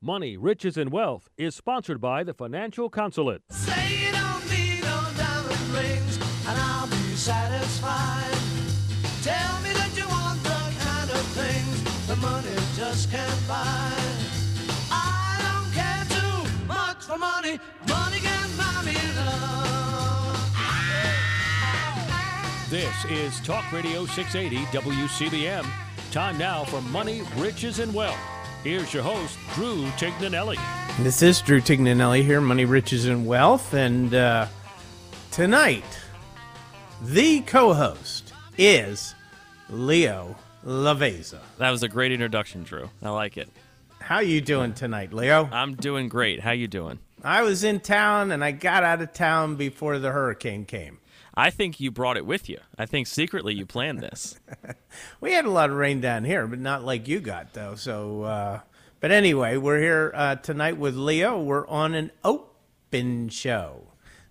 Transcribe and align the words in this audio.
Money, 0.00 0.36
Riches, 0.36 0.76
and 0.76 0.92
Wealth 0.92 1.28
is 1.36 1.56
sponsored 1.56 2.00
by 2.00 2.22
the 2.22 2.32
Financial 2.32 2.88
Consulate. 2.88 3.42
Say 3.50 4.06
you 4.06 4.12
don't 4.12 4.46
no 4.80 5.04
diamond 5.16 5.60
rings, 5.74 6.16
and 6.46 6.56
I'll 6.56 6.86
be 6.86 7.16
satisfied. 7.16 8.30
Tell 9.24 9.60
me 9.60 9.72
that 9.72 9.90
you 9.96 10.06
want 10.06 10.40
the 10.44 10.50
kind 10.78 11.10
of 11.10 11.20
things 11.34 12.06
the 12.06 12.14
money 12.14 12.54
just 12.76 13.10
can't 13.10 13.48
buy. 13.48 13.92
I 14.88 15.34
don't 15.42 15.72
care 15.74 16.04
too 16.14 16.46
much 16.68 17.02
for 17.02 17.18
money. 17.18 17.58
Money 17.88 18.18
can 18.18 18.56
buy 18.56 18.82
me 18.84 18.94
love. 19.26 20.38
This 22.70 23.04
is 23.06 23.40
Talk 23.40 23.72
Radio 23.72 24.06
680 24.06 24.64
WCBM. 24.66 25.66
Time 26.12 26.38
now 26.38 26.62
for 26.66 26.80
Money, 26.82 27.22
Riches, 27.36 27.80
and 27.80 27.92
Wealth. 27.92 28.37
Here's 28.64 28.92
your 28.92 29.04
host, 29.04 29.38
Drew 29.54 29.84
Tignanelli. 29.92 30.58
This 31.04 31.22
is 31.22 31.40
Drew 31.40 31.60
Tignanelli 31.60 32.24
here, 32.24 32.40
Money, 32.40 32.64
Riches, 32.64 33.04
and 33.06 33.24
Wealth. 33.24 33.72
And 33.72 34.12
uh, 34.12 34.48
tonight, 35.30 35.84
the 37.00 37.40
co 37.42 37.72
host 37.72 38.32
is 38.56 39.14
Leo 39.70 40.34
Laveza. 40.66 41.38
That 41.58 41.70
was 41.70 41.84
a 41.84 41.88
great 41.88 42.10
introduction, 42.10 42.64
Drew. 42.64 42.90
I 43.00 43.10
like 43.10 43.36
it. 43.36 43.48
How 44.00 44.18
you 44.18 44.40
doing 44.40 44.74
tonight, 44.74 45.12
Leo? 45.12 45.48
I'm 45.52 45.76
doing 45.76 46.08
great. 46.08 46.40
How 46.40 46.50
you 46.50 46.66
doing? 46.66 46.98
I 47.22 47.42
was 47.42 47.62
in 47.62 47.78
town 47.78 48.32
and 48.32 48.42
I 48.42 48.50
got 48.50 48.82
out 48.82 49.00
of 49.00 49.12
town 49.12 49.54
before 49.54 50.00
the 50.00 50.10
hurricane 50.10 50.64
came. 50.64 50.98
I 51.38 51.50
think 51.50 51.78
you 51.78 51.92
brought 51.92 52.16
it 52.16 52.26
with 52.26 52.48
you. 52.48 52.58
I 52.76 52.84
think 52.84 53.06
secretly 53.06 53.54
you 53.54 53.64
planned 53.64 54.00
this. 54.00 54.40
We 55.20 55.32
had 55.32 55.44
a 55.44 55.50
lot 55.50 55.70
of 55.70 55.76
rain 55.76 56.00
down 56.00 56.24
here, 56.24 56.46
but 56.48 56.58
not 56.58 56.84
like 56.84 57.06
you 57.06 57.20
got 57.20 57.52
though. 57.52 57.76
So, 57.76 58.22
uh, 58.22 58.60
but 58.98 59.12
anyway, 59.12 59.56
we're 59.56 59.78
here 59.78 60.10
uh, 60.14 60.34
tonight 60.36 60.78
with 60.78 60.96
Leo. 60.96 61.40
We're 61.40 61.68
on 61.68 61.94
an 61.94 62.10
open 62.24 63.28
show. 63.28 63.82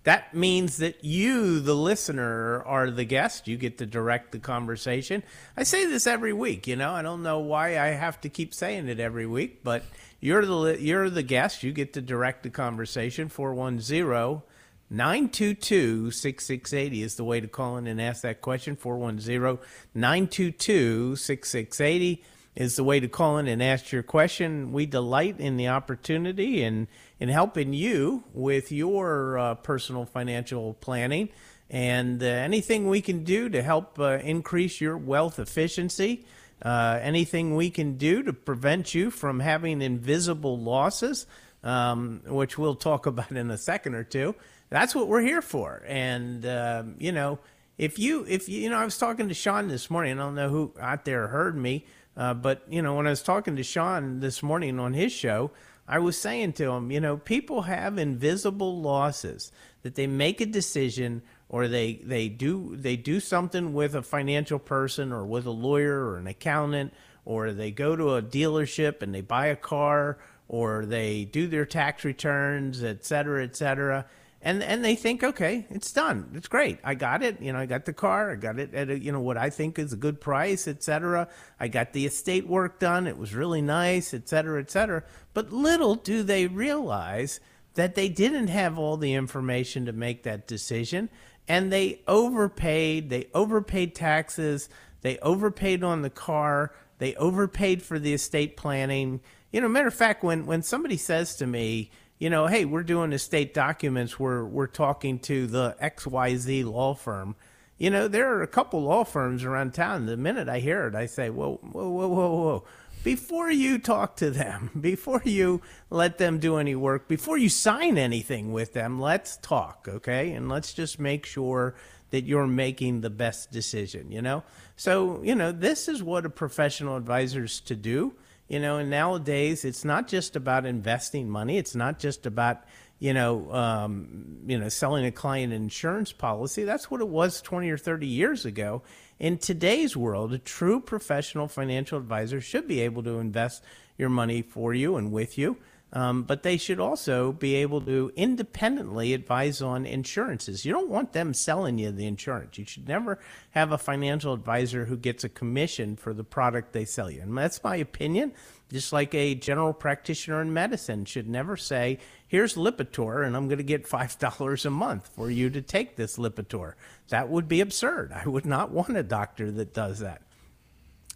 That 0.04 0.34
means 0.34 0.78
that 0.78 1.06
you, 1.06 1.62
the 1.62 1.76
listener, 1.76 2.62
are 2.64 2.92
the 2.92 3.06
guest. 3.06 3.48
You 3.48 3.56
get 3.56 3.78
to 3.78 3.86
direct 3.86 4.34
the 4.34 4.40
conversation. 4.40 5.24
I 5.56 5.64
say 5.64 5.86
this 5.86 6.08
every 6.08 6.34
week. 6.34 6.68
You 6.68 6.76
know, 6.76 6.92
I 6.92 7.02
don't 7.02 7.24
know 7.24 7.40
why 7.40 7.80
I 7.80 7.88
have 7.88 8.20
to 8.22 8.30
keep 8.30 8.54
saying 8.54 8.90
it 8.90 9.00
every 9.00 9.26
week, 9.26 9.64
but 9.64 9.84
you're 10.20 10.46
the 10.46 10.78
you're 10.82 11.10
the 11.10 11.24
guest. 11.24 11.64
You 11.64 11.72
get 11.72 11.94
to 11.94 12.02
direct 12.02 12.44
the 12.44 12.50
conversation. 12.50 13.30
Four 13.30 13.54
one 13.54 13.80
zero. 13.80 14.44
922 14.90 16.12
6680 16.12 17.04
is 17.04 17.16
the 17.16 17.24
way 17.24 17.42
to 17.42 17.48
call 17.48 17.78
in 17.78 17.88
and 17.88 18.02
ask 18.02 18.22
that 18.22 18.42
question. 18.42 18.76
410 18.78 19.60
922 19.94 21.16
6680 21.18 22.24
is 22.56 22.76
the 22.78 22.84
way 22.84 23.00
to 23.00 23.08
call 23.10 23.38
in 23.38 23.48
and 23.48 23.62
ask 23.62 23.92
your 23.92 24.02
question. 24.02 24.72
We 24.72 24.86
delight 24.86 25.40
in 25.40 25.58
the 25.58 25.68
opportunity 25.68 26.64
and 26.64 26.88
in 27.20 27.28
helping 27.30 27.74
you 27.74 28.24
with 28.34 28.72
your 28.72 29.38
uh, 29.38 29.56
personal 29.56 30.06
financial 30.06 30.74
planning 30.76 31.30
and 31.70 32.24
uh, 32.24 32.26
anything 32.26 32.88
we 32.88 33.02
can 33.02 33.26
do 33.26 33.50
to 33.50 33.62
help 33.62 34.00
uh, 34.00 34.20
increase 34.20 34.80
your 34.80 34.98
wealth 34.98 35.38
efficiency. 35.38 36.26
Uh, 36.62 36.98
anything 37.02 37.56
we 37.56 37.70
can 37.70 37.98
do 37.98 38.24
to 38.24 38.34
prevent 38.34 38.96
you 38.96 39.12
from 39.12 39.40
having 39.40 39.82
invisible 39.82 40.58
losses, 40.58 41.28
um, 41.64 42.22
which 42.26 42.58
we'll 42.58 42.74
talk 42.74 43.06
about 43.06 43.32
in 43.32 43.52
a 43.52 43.58
second 43.58 43.94
or 43.94 44.06
two 44.06 44.34
that's 44.70 44.94
what 44.94 45.08
we're 45.08 45.22
here 45.22 45.42
for. 45.42 45.84
And 45.88 46.46
um, 46.46 46.96
you 47.00 47.12
know, 47.12 47.40
if 47.78 48.00
you 48.00 48.26
if 48.28 48.50
you, 48.50 48.62
you 48.62 48.70
know, 48.70 48.78
I 48.78 48.86
was 48.86 48.98
talking 48.98 49.28
to 49.28 49.34
Sean 49.34 49.68
this 49.68 49.90
morning. 49.90 50.20
I 50.20 50.24
don't 50.24 50.36
know 50.36 50.50
who 50.50 50.74
out 50.80 51.06
there 51.06 51.28
heard 51.28 51.56
me, 51.56 51.86
uh, 52.16 52.34
but 52.34 52.64
you 52.70 52.82
know, 52.82 52.96
when 52.96 53.08
I 53.08 53.12
was 53.12 53.22
talking 53.22 53.56
to 53.56 53.64
Sean 53.64 54.20
this 54.20 54.42
morning 54.42 54.80
on 54.80 54.94
his 54.94 55.12
show, 55.12 55.52
I 55.88 56.00
was 56.00 56.18
saying 56.18 56.54
to 56.54 56.72
him, 56.72 56.92
you 56.92 57.00
know, 57.00 57.18
people 57.18 57.64
have 57.64 57.98
invisible 57.98 58.82
losses 58.82 59.52
that 59.84 59.96
they 59.96 60.08
make 60.08 60.42
a 60.42 60.46
decision 60.46 61.22
or 61.50 61.68
they 61.68 62.02
they 62.04 62.28
do 62.28 62.76
they 62.76 62.98
do 62.98 63.20
something 63.20 63.74
with 63.74 63.96
a 63.96 64.02
financial 64.02 64.60
person 64.60 65.14
or 65.14 65.26
with 65.26 65.46
a 65.46 65.52
lawyer 65.52 66.06
or 66.06 66.18
an 66.18 66.28
accountant 66.28 66.94
or 67.24 67.52
they 67.54 67.72
go 67.72 67.96
to 67.96 68.16
a 68.16 68.22
dealership 68.22 69.02
and 69.02 69.14
they 69.14 69.22
buy 69.22 69.48
a 69.48 69.56
car 69.56 70.18
or 70.50 70.86
they 70.86 71.26
do 71.26 71.48
their 71.48 71.66
tax 71.66 72.06
returns, 72.06 72.84
et 72.84 73.06
cetera, 73.06 73.44
et 73.44 73.56
cetera 73.56 74.06
and 74.42 74.62
and 74.64 74.86
they 74.86 74.96
think, 74.96 75.24
okay, 75.24 75.66
it's 75.70 75.92
done. 75.92 76.30
It's 76.36 76.48
great. 76.48 76.80
I 76.84 76.94
got 76.94 77.24
it. 77.24 77.42
You 77.42 77.54
know, 77.54 77.60
I 77.60 77.66
got 77.66 77.86
the 77.86 77.94
car. 77.94 78.32
I 78.32 78.36
got 78.36 78.60
it 78.60 78.74
at 78.74 78.90
a, 78.90 79.00
you 79.00 79.12
know 79.12 79.20
what 79.20 79.38
I 79.38 79.50
think 79.50 79.80
is 79.80 79.94
a 79.94 79.98
good 79.98 80.22
price, 80.22 80.68
etc. 80.68 81.28
I 81.60 81.68
got 81.68 81.94
the 81.94 82.06
estate 82.06 82.48
work 82.48 82.80
done. 82.80 83.08
It 83.08 83.18
was 83.18 83.34
really 83.34 83.62
nice, 83.62 84.14
etc., 84.14 84.62
etc. 84.62 85.04
But 85.34 85.52
little 85.52 85.96
do 85.96 86.24
they 86.24 86.48
realize 86.48 87.40
that 87.74 87.96
they 87.96 88.10
didn't 88.10 88.48
have 88.48 88.78
all 88.78 88.98
the 88.98 89.14
information 89.14 89.86
to 89.86 89.94
make 89.94 90.24
that 90.24 90.48
decision, 90.48 91.10
and 91.48 91.72
they 91.72 92.02
overpaid. 92.08 93.10
They 93.10 93.30
overpaid 93.34 93.96
taxes. 93.96 94.70
They 95.02 95.18
overpaid 95.20 95.84
on 95.84 96.04
the 96.04 96.10
car. 96.10 96.74
They 97.00 97.16
overpaid 97.16 97.82
for 97.82 97.98
the 97.98 98.14
estate 98.14 98.56
planning. 98.56 99.22
You 99.52 99.62
know, 99.62 99.68
matter 99.68 99.88
of 99.88 99.94
fact, 99.96 100.24
when 100.24 100.46
when 100.46 100.62
somebody 100.62 100.98
says 100.98 101.36
to 101.38 101.48
me 101.48 101.90
you 102.20 102.30
know, 102.30 102.48
hey, 102.48 102.66
we're 102.66 102.84
doing 102.84 103.14
estate 103.14 103.54
documents. 103.54 104.20
We're 104.20 104.44
we're 104.44 104.68
talking 104.68 105.20
to 105.20 105.48
the 105.48 105.76
XYZ 105.82 106.66
law 106.66 106.96
firm. 106.96 107.36
You 107.78 107.92
know, 107.92 108.08
there 108.08 108.34
are 108.34 108.42
a 108.42 108.48
couple 108.48 108.82
law 108.82 109.04
firms 109.04 109.44
around 109.44 109.76
town. 109.76 110.08
The 110.08 110.18
minute 110.18 110.50
I 110.50 110.60
hear 110.60 110.88
it, 110.88 110.96
I 110.96 111.06
say, 111.06 111.30
whoa, 111.30 111.58
whoa, 111.58 111.90
whoa, 111.90 112.08
whoa, 112.08 112.36
whoa. 112.36 112.64
Before 113.04 113.52
you 113.52 113.78
talk 113.78 114.16
to 114.18 114.32
them, 114.32 114.72
before 114.82 115.22
you 115.24 115.62
let 115.92 116.18
them 116.18 116.40
do 116.40 116.58
any 116.58 116.74
work, 116.74 117.08
before 117.08 117.38
you 117.38 117.50
sign 117.50 118.00
anything 118.00 118.52
with 118.52 118.74
them, 118.74 119.00
let's 119.00 119.38
talk, 119.38 119.88
okay? 119.88 120.32
And 120.32 120.50
let's 120.50 120.74
just 120.74 121.00
make 121.00 121.26
sure 121.26 121.76
that 122.10 122.24
you're 122.24 122.48
making 122.48 123.02
the 123.02 123.12
best 123.12 123.52
decision, 123.52 124.12
you 124.12 124.24
know? 124.24 124.44
So, 124.76 125.22
you 125.22 125.36
know, 125.36 125.52
this 125.52 125.88
is 125.88 126.02
what 126.02 126.26
a 126.26 126.30
professional 126.32 126.98
advisor 126.98 127.44
is 127.44 127.60
to 127.62 127.76
do. 127.76 128.16
You 128.48 128.60
know, 128.60 128.78
and 128.78 128.90
nowadays 128.90 129.66
it's 129.66 129.84
not 129.84 130.08
just 130.08 130.36
about 130.36 130.66
investing 130.66 131.30
money. 131.30 131.58
It's 131.58 131.76
not 131.76 132.00
just 132.00 132.26
about 132.26 132.64
you 133.00 133.14
know, 133.14 133.52
um, 133.54 134.40
you 134.48 134.58
know, 134.58 134.70
selling 134.70 135.06
a 135.06 135.12
client 135.12 135.54
an 135.54 135.62
insurance 135.62 136.12
policy. 136.12 136.64
That's 136.64 136.90
what 136.90 137.02
it 137.02 137.08
was 137.08 137.42
20 137.42 137.70
or 137.70 137.78
30 137.78 138.08
years 138.08 138.46
ago. 138.46 138.82
In 139.20 139.38
today's 139.38 139.96
world, 139.96 140.34
a 140.34 140.40
true 140.40 140.80
professional 140.80 141.48
financial 141.48 141.98
advisor 141.98 142.42
should 142.42 142.68
be 142.68 142.82
able 142.82 143.04
to 143.04 143.20
invest 143.20 143.64
your 143.98 144.10
money 144.10 144.42
for 144.42 144.74
you 144.74 144.96
and 144.96 145.12
with 145.12 145.38
you. 145.38 145.58
Um, 145.94 146.24
but 146.24 146.44
they 146.44 146.58
should 146.58 146.82
also 146.82 147.32
be 147.32 147.56
able 147.56 147.80
to 147.82 148.12
independently 148.18 149.14
advise 149.14 149.62
on 149.62 149.86
insurances. 149.86 150.66
You 150.66 150.74
don't 150.74 150.90
want 150.90 151.14
them 151.14 151.34
selling 151.34 151.78
you 151.78 151.92
the 151.92 152.06
insurance. 152.06 152.58
You 152.58 152.66
should 152.66 152.90
never 152.90 153.20
have 153.52 153.72
a 153.72 153.78
financial 153.78 154.34
advisor 154.34 154.86
who 154.86 154.98
gets 154.98 155.24
a 155.24 155.30
commission 155.30 155.96
for 155.96 156.14
the 156.14 156.26
product 156.26 156.74
they 156.74 156.84
sell 156.84 157.10
you. 157.10 157.22
And 157.22 157.38
that's 157.38 157.64
my 157.64 157.78
opinion. 157.78 158.34
Just 158.70 158.92
like 158.92 159.16
a 159.16 159.34
general 159.34 159.72
practitioner 159.72 160.42
in 160.42 160.54
medicine 160.54 161.06
should 161.06 161.30
never 161.30 161.56
say, 161.56 162.00
here's 162.28 162.56
Lipitor, 162.56 163.26
and 163.26 163.38
I'm 163.38 163.48
going 163.48 163.60
to 163.60 163.64
get 163.64 163.88
$5 163.88 164.66
a 164.66 164.70
month 164.70 165.10
for 165.16 165.32
you 165.32 165.50
to 165.52 165.62
take 165.62 165.96
this 165.96 166.18
Lipitor. 166.18 166.74
That 167.08 167.30
would 167.30 167.48
be 167.48 167.62
absurd. 167.62 168.12
I 168.12 168.28
would 168.28 168.46
not 168.46 168.72
want 168.72 168.98
a 168.98 169.04
doctor 169.04 169.52
that 169.52 169.74
does 169.74 170.00
that. 170.00 170.22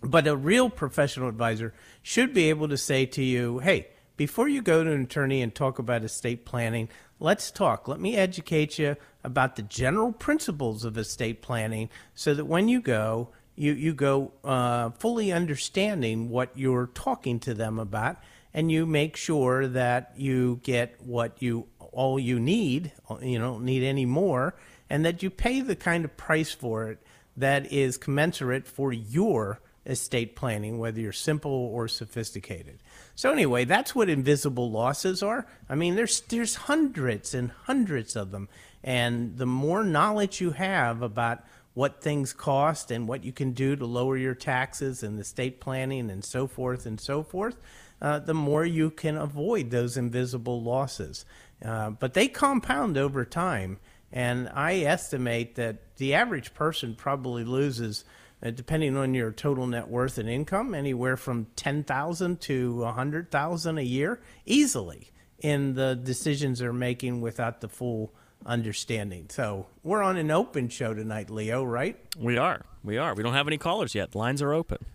But 0.01 0.27
a 0.27 0.35
real 0.35 0.69
professional 0.69 1.27
advisor 1.27 1.73
should 2.01 2.33
be 2.33 2.49
able 2.49 2.69
to 2.69 2.77
say 2.77 3.05
to 3.07 3.21
you, 3.21 3.59
hey, 3.59 3.87
before 4.17 4.47
you 4.47 4.61
go 4.61 4.83
to 4.83 4.91
an 4.91 5.03
attorney 5.03 5.41
and 5.41 5.53
talk 5.53 5.79
about 5.79 6.03
estate 6.03 6.45
planning, 6.45 6.89
let's 7.19 7.51
talk. 7.51 7.87
Let 7.87 7.99
me 7.99 8.15
educate 8.15 8.77
you 8.77 8.95
about 9.23 9.55
the 9.55 9.61
general 9.61 10.11
principles 10.11 10.85
of 10.85 10.97
estate 10.97 11.41
planning 11.41 11.89
so 12.13 12.33
that 12.33 12.45
when 12.45 12.67
you 12.67 12.81
go, 12.81 13.29
you, 13.55 13.73
you 13.73 13.93
go 13.93 14.33
uh, 14.43 14.91
fully 14.91 15.31
understanding 15.31 16.29
what 16.29 16.49
you're 16.55 16.87
talking 16.87 17.39
to 17.41 17.53
them 17.53 17.79
about 17.79 18.17
and 18.53 18.71
you 18.71 18.85
make 18.85 19.15
sure 19.15 19.67
that 19.67 20.13
you 20.17 20.59
get 20.63 20.95
what 21.01 21.41
you 21.41 21.67
all 21.91 22.17
you 22.19 22.39
need 22.39 22.91
you 23.21 23.37
don't 23.37 23.65
need 23.65 23.83
any 23.83 24.05
more 24.05 24.55
and 24.89 25.05
that 25.05 25.21
you 25.21 25.29
pay 25.29 25.61
the 25.61 25.75
kind 25.75 26.05
of 26.05 26.15
price 26.15 26.51
for 26.51 26.89
it 26.89 26.99
that 27.35 27.71
is 27.71 27.97
commensurate 27.97 28.67
for 28.67 28.93
your 28.93 29.59
estate 29.85 30.35
planning 30.35 30.77
whether 30.77 30.99
you're 30.99 31.11
simple 31.11 31.51
or 31.51 31.87
sophisticated 31.87 32.79
so 33.21 33.31
anyway, 33.31 33.65
that's 33.65 33.93
what 33.93 34.09
invisible 34.09 34.71
losses 34.71 35.21
are. 35.21 35.45
I 35.69 35.75
mean, 35.75 35.95
there's 35.95 36.21
there's 36.21 36.55
hundreds 36.55 37.35
and 37.35 37.51
hundreds 37.51 38.15
of 38.15 38.31
them, 38.31 38.49
and 38.83 39.37
the 39.37 39.45
more 39.45 39.83
knowledge 39.83 40.41
you 40.41 40.51
have 40.51 41.01
about 41.01 41.43
what 41.75 42.01
things 42.01 42.33
cost 42.33 42.89
and 42.89 43.07
what 43.07 43.23
you 43.23 43.31
can 43.31 43.51
do 43.51 43.75
to 43.75 43.85
lower 43.85 44.17
your 44.17 44.33
taxes 44.33 45.03
and 45.03 45.19
estate 45.19 45.61
planning 45.61 46.09
and 46.09 46.25
so 46.25 46.47
forth 46.47 46.87
and 46.87 46.99
so 46.99 47.21
forth, 47.21 47.57
uh, 48.01 48.17
the 48.17 48.33
more 48.33 48.65
you 48.65 48.89
can 48.89 49.17
avoid 49.17 49.69
those 49.69 49.97
invisible 49.97 50.61
losses. 50.61 51.23
Uh, 51.63 51.91
but 51.91 52.15
they 52.15 52.27
compound 52.27 52.97
over 52.97 53.23
time, 53.23 53.77
and 54.11 54.49
I 54.53 54.79
estimate 54.79 55.53
that 55.55 55.95
the 55.97 56.15
average 56.15 56.55
person 56.55 56.95
probably 56.95 57.43
loses 57.43 58.03
uh, 58.43 58.51
depending 58.51 58.97
on 58.97 59.13
your 59.13 59.31
total 59.31 59.67
net 59.67 59.87
worth 59.87 60.17
and 60.17 60.29
income, 60.29 60.73
anywhere 60.73 61.17
from 61.17 61.47
ten 61.55 61.83
thousand 61.83 62.41
to 62.41 62.83
a 62.83 62.91
hundred 62.91 63.31
thousand 63.31 63.77
a 63.77 63.83
year, 63.83 64.19
easily 64.45 65.09
in 65.39 65.73
the 65.73 65.95
decisions 65.95 66.59
they're 66.59 66.73
making 66.73 67.21
without 67.21 67.61
the 67.61 67.67
full 67.67 68.13
understanding. 68.45 69.27
So 69.29 69.67
we're 69.83 70.01
on 70.01 70.17
an 70.17 70.31
open 70.31 70.69
show 70.69 70.93
tonight, 70.93 71.29
Leo. 71.29 71.63
Right? 71.63 71.97
We 72.17 72.37
are. 72.37 72.65
We 72.83 72.97
are. 72.97 73.13
We 73.13 73.23
don't 73.23 73.33
have 73.33 73.47
any 73.47 73.57
callers 73.57 73.93
yet. 73.93 74.15
Lines 74.15 74.41
are 74.41 74.53
open. 74.53 74.85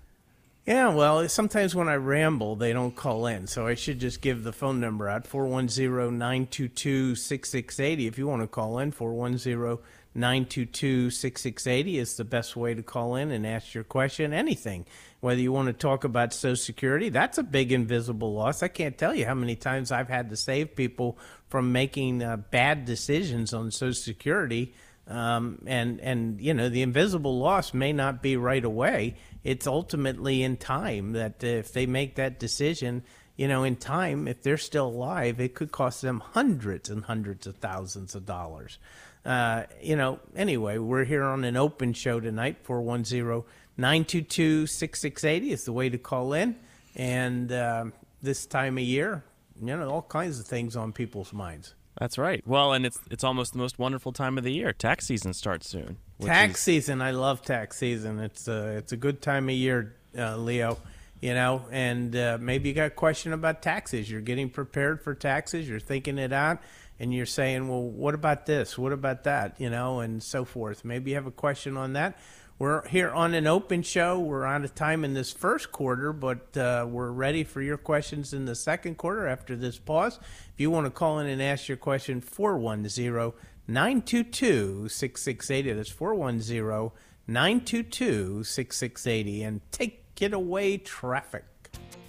Yeah, 0.67 0.89
well, 0.89 1.29
sometimes 1.29 1.77
when 1.77 1.89
I 1.89 1.95
ramble, 1.95 2.57
they 2.57 2.73
don't 2.73 2.97
call 2.97 3.29
in. 3.29 3.47
So 3.47 3.69
I 3.69 3.77
should 3.77 4.01
just 4.01 4.21
give 4.21 4.43
the 4.43 4.53
phone 4.53 4.81
number 4.81 5.09
out 5.09 5.25
410 5.25 6.19
922 6.19 7.15
6680. 7.15 8.07
If 8.09 8.19
you 8.19 8.27
want 8.27 8.43
to 8.43 8.49
call 8.49 8.81
in, 8.81 8.91
410 8.91 9.79
922 10.17 11.11
6680 11.11 11.99
is 11.99 12.17
the 12.17 12.25
best 12.25 12.57
way 12.57 12.75
to 12.75 12.83
call 12.83 13.17
in 13.17 13.31
and 13.31 13.47
ask 13.47 13.75
your 13.75 13.85
question. 13.85 14.33
Anything. 14.33 14.87
Whether 15.21 15.41
you 15.41 15.53
want 15.53 15.67
to 15.67 15.73
talk 15.73 16.05
about 16.05 16.33
Social 16.33 16.57
Security, 16.57 17.09
that's 17.09 17.39
a 17.39 17.43
big 17.43 17.73
invisible 17.73 18.33
loss. 18.33 18.63
I 18.63 18.69
can't 18.69 18.97
tell 18.97 19.15
you 19.15 19.27
how 19.27 19.35
many 19.35 19.57
times 19.57 19.93
I've 19.93 20.09
had 20.09 20.31
to 20.31 20.37
save 20.37 20.77
people 20.77 21.19
from 21.49 21.73
making 21.73 22.23
uh, 22.23 22.37
bad 22.37 22.85
decisions 22.85 23.53
on 23.53 23.71
Social 23.71 23.95
Security. 23.95 24.75
Um, 25.09 25.63
and 25.67 26.01
and 26.01 26.41
you 26.41 26.53
know 26.53 26.69
the 26.69 26.83
invisible 26.83 27.39
loss 27.39 27.73
may 27.73 27.93
not 27.93 28.23
be 28.23 28.37
right 28.37 28.65
away. 28.65 29.17
It's 29.45 29.67
ultimately 29.67 30.43
in 30.43 30.57
time 30.57 31.13
that 31.13 31.45
if 31.45 31.73
they 31.73 31.87
make 31.87 32.17
that 32.17 32.41
decision, 32.41 33.05
you 33.37 33.49
know, 33.49 33.65
in 33.65 33.77
time, 33.77 34.27
if 34.27 34.43
they're 34.43 34.57
still 34.57 34.89
alive, 34.89 35.41
it 35.41 35.55
could 35.55 35.71
cost 35.71 36.03
them 36.03 36.21
hundreds 36.21 36.89
and 36.89 37.05
hundreds 37.05 37.47
of 37.47 37.57
thousands 37.57 38.15
of 38.15 38.25
dollars. 38.25 38.79
Uh, 39.27 39.65
you 39.83 39.97
know, 39.97 40.21
anyway, 40.37 40.79
we're 40.79 41.05
here 41.05 41.25
on 41.25 41.43
an 41.45 41.57
open 41.57 41.93
show 41.93 42.21
tonight. 42.21 42.59
410 42.63 43.43
922 43.77 44.67
6680 44.67 45.53
is 45.53 45.65
the 45.65 45.73
way 45.73 45.89
to 45.89 45.99
call 45.99 46.33
in. 46.33 46.57
And 46.95 47.51
uh, 47.51 47.87
this 48.23 48.47
time 48.47 48.79
of 48.79 48.85
year, 48.85 49.25
you 49.61 49.67
know, 49.67 49.89
all 49.91 50.03
kinds 50.03 50.39
of 50.39 50.47
things 50.47 50.77
on 50.77 50.93
people's 50.93 51.33
minds. 51.33 51.75
That's 51.99 52.19
right. 52.19 52.43
Well, 52.47 52.73
and 52.73 52.85
it's 52.87 53.01
it's 53.11 53.25
almost 53.25 53.53
the 53.53 53.59
most 53.59 53.79
wonderful 53.79 54.13
time 54.13 54.37
of 54.39 54.45
the 54.45 54.53
year. 54.53 54.73
Tax 54.73 55.07
season 55.07 55.33
starts 55.33 55.69
soon. 55.69 55.97
Tax 56.21 56.55
is- 56.55 56.61
season, 56.61 57.01
I 57.03 57.11
love 57.13 57.43
tax 57.43 57.79
season. 57.79 58.21
It's 58.21 58.49
a 58.49 58.77
it's 58.77 58.93
a 58.93 58.97
good 58.97 59.23
time 59.23 59.49
of 59.49 59.55
year, 59.55 59.95
uh, 60.17 60.37
Leo. 60.37 60.79
You 61.23 61.33
know, 61.33 61.65
and 61.71 62.15
uh, 62.15 62.37
maybe 62.39 62.69
you 62.69 62.75
got 62.75 62.89
a 62.89 62.91
question 62.91 63.33
about 63.33 63.63
taxes. 63.63 64.11
You're 64.11 64.21
getting 64.21 64.51
prepared 64.51 65.01
for 65.01 65.15
taxes. 65.15 65.67
You're 65.67 65.81
thinking 65.81 66.19
it 66.19 66.31
out, 66.31 66.61
and 66.99 67.13
you're 67.15 67.27
saying, 67.27 67.69
"Well, 67.69 67.83
what 67.83 68.15
about 68.15 68.47
this? 68.47 68.77
What 68.79 68.93
about 68.93 69.25
that?" 69.25 69.61
You 69.61 69.71
know, 69.71 70.01
and 70.01 70.23
so 70.23 70.45
forth. 70.45 70.85
Maybe 70.85 71.11
you 71.11 71.17
have 71.17 71.27
a 71.27 71.31
question 71.31 71.77
on 71.77 71.93
that. 71.95 72.19
We're 72.59 72.89
here 72.89 73.11
on 73.11 73.35
an 73.35 73.47
open 73.47 73.83
show. 73.83 74.19
We're 74.19 74.47
out 74.47 74.65
of 74.65 74.75
time 74.75 75.05
in 75.05 75.13
this 75.13 75.31
first 75.31 75.73
quarter, 75.73 76.15
but 76.15 76.57
uh, 76.57 76.87
we're 76.89 77.11
ready 77.11 77.45
for 77.45 77.61
your 77.61 77.77
questions 77.77 78.33
in 78.33 78.47
the 78.47 78.55
second 78.55 78.97
quarter 78.97 79.27
after 79.27 79.55
this 79.57 79.79
pause. 79.79 80.19
If 80.55 80.61
you 80.61 80.71
want 80.71 80.87
to 80.87 80.91
call 80.91 81.19
in 81.19 81.27
and 81.27 81.43
ask 81.43 81.69
your 81.69 81.77
question, 81.77 82.23
410 82.23 83.35
922 83.69 84.89
6680. 84.89 85.73
That's 85.75 85.91
410 85.91 86.93
922 87.27 88.43
6680. 88.43 89.43
And 89.43 89.61
take 89.71 90.05
it 90.23 90.33
away, 90.33 90.79
traffic. 90.79 91.45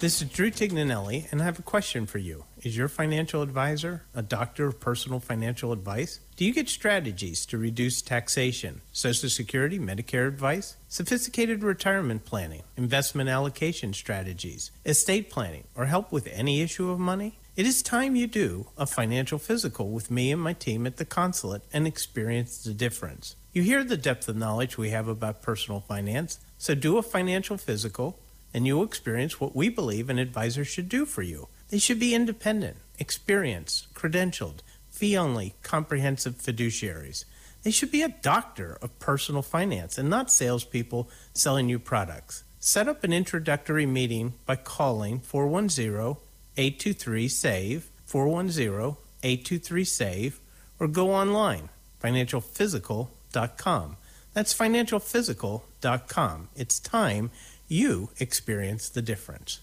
This 0.00 0.22
is 0.22 0.28
Drew 0.28 0.52
Tignanelli, 0.52 1.26
and 1.32 1.42
I 1.42 1.44
have 1.44 1.58
a 1.58 1.62
question 1.62 2.06
for 2.06 2.18
you. 2.18 2.44
Is 2.62 2.76
your 2.76 2.86
financial 2.86 3.42
advisor 3.42 4.04
a 4.14 4.22
doctor 4.22 4.68
of 4.68 4.78
personal 4.78 5.18
financial 5.18 5.72
advice? 5.72 6.20
Do 6.36 6.44
you 6.44 6.54
get 6.54 6.68
strategies 6.68 7.44
to 7.46 7.58
reduce 7.58 8.00
taxation, 8.00 8.80
Social 8.92 9.28
Security, 9.28 9.76
Medicare 9.76 10.28
advice, 10.28 10.76
sophisticated 10.86 11.64
retirement 11.64 12.24
planning, 12.24 12.62
investment 12.76 13.28
allocation 13.28 13.92
strategies, 13.92 14.70
estate 14.86 15.30
planning, 15.30 15.64
or 15.74 15.86
help 15.86 16.12
with 16.12 16.28
any 16.28 16.60
issue 16.60 16.90
of 16.90 17.00
money? 17.00 17.40
It 17.56 17.66
is 17.66 17.82
time 17.82 18.14
you 18.14 18.28
do 18.28 18.68
a 18.76 18.86
financial 18.86 19.40
physical 19.40 19.90
with 19.90 20.12
me 20.12 20.30
and 20.30 20.40
my 20.40 20.52
team 20.52 20.86
at 20.86 20.98
the 20.98 21.04
consulate 21.04 21.62
and 21.72 21.88
experience 21.88 22.62
the 22.62 22.72
difference. 22.72 23.34
You 23.52 23.62
hear 23.62 23.82
the 23.82 23.96
depth 23.96 24.28
of 24.28 24.36
knowledge 24.36 24.78
we 24.78 24.90
have 24.90 25.08
about 25.08 25.42
personal 25.42 25.80
finance, 25.80 26.38
so 26.56 26.76
do 26.76 26.98
a 26.98 27.02
financial 27.02 27.56
physical 27.56 28.16
and 28.52 28.66
you'll 28.66 28.82
experience 28.82 29.40
what 29.40 29.54
we 29.54 29.68
believe 29.68 30.08
an 30.08 30.18
advisor 30.18 30.64
should 30.64 30.88
do 30.88 31.04
for 31.04 31.22
you. 31.22 31.48
They 31.68 31.78
should 31.78 32.00
be 32.00 32.14
independent, 32.14 32.78
experienced, 32.98 33.92
credentialed, 33.94 34.60
fee 34.90 35.16
only, 35.16 35.54
comprehensive 35.62 36.38
fiduciaries. 36.38 37.24
They 37.62 37.70
should 37.70 37.90
be 37.90 38.02
a 38.02 38.08
doctor 38.08 38.78
of 38.80 38.98
personal 38.98 39.42
finance 39.42 39.98
and 39.98 40.08
not 40.08 40.30
salespeople 40.30 41.10
selling 41.34 41.68
you 41.68 41.78
products. 41.78 42.44
Set 42.60 42.88
up 42.88 43.04
an 43.04 43.12
introductory 43.12 43.86
meeting 43.86 44.34
by 44.46 44.56
calling 44.56 45.20
410 45.20 46.16
823 46.56 47.28
SAVE, 47.28 47.90
410 48.04 48.96
823 49.22 49.84
SAVE, 49.84 50.40
or 50.80 50.88
go 50.88 51.12
online, 51.12 51.68
financialphysical.com. 52.02 53.96
That's 54.32 54.54
financialphysical.com. 54.54 56.48
It's 56.56 56.78
time 56.80 57.30
you 57.68 58.10
experience 58.18 58.88
the 58.88 59.02
difference. 59.02 59.60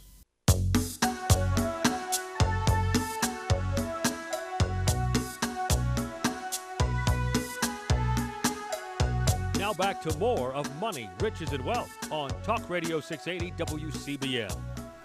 Now 9.57 9.73
back 9.73 10.01
to 10.03 10.15
more 10.19 10.53
of 10.53 10.69
Money, 10.79 11.09
Riches, 11.19 11.51
and 11.51 11.65
Wealth 11.65 12.11
on 12.11 12.29
Talk 12.43 12.69
Radio 12.69 12.99
680 12.99 13.63
WCBM. 13.63 14.55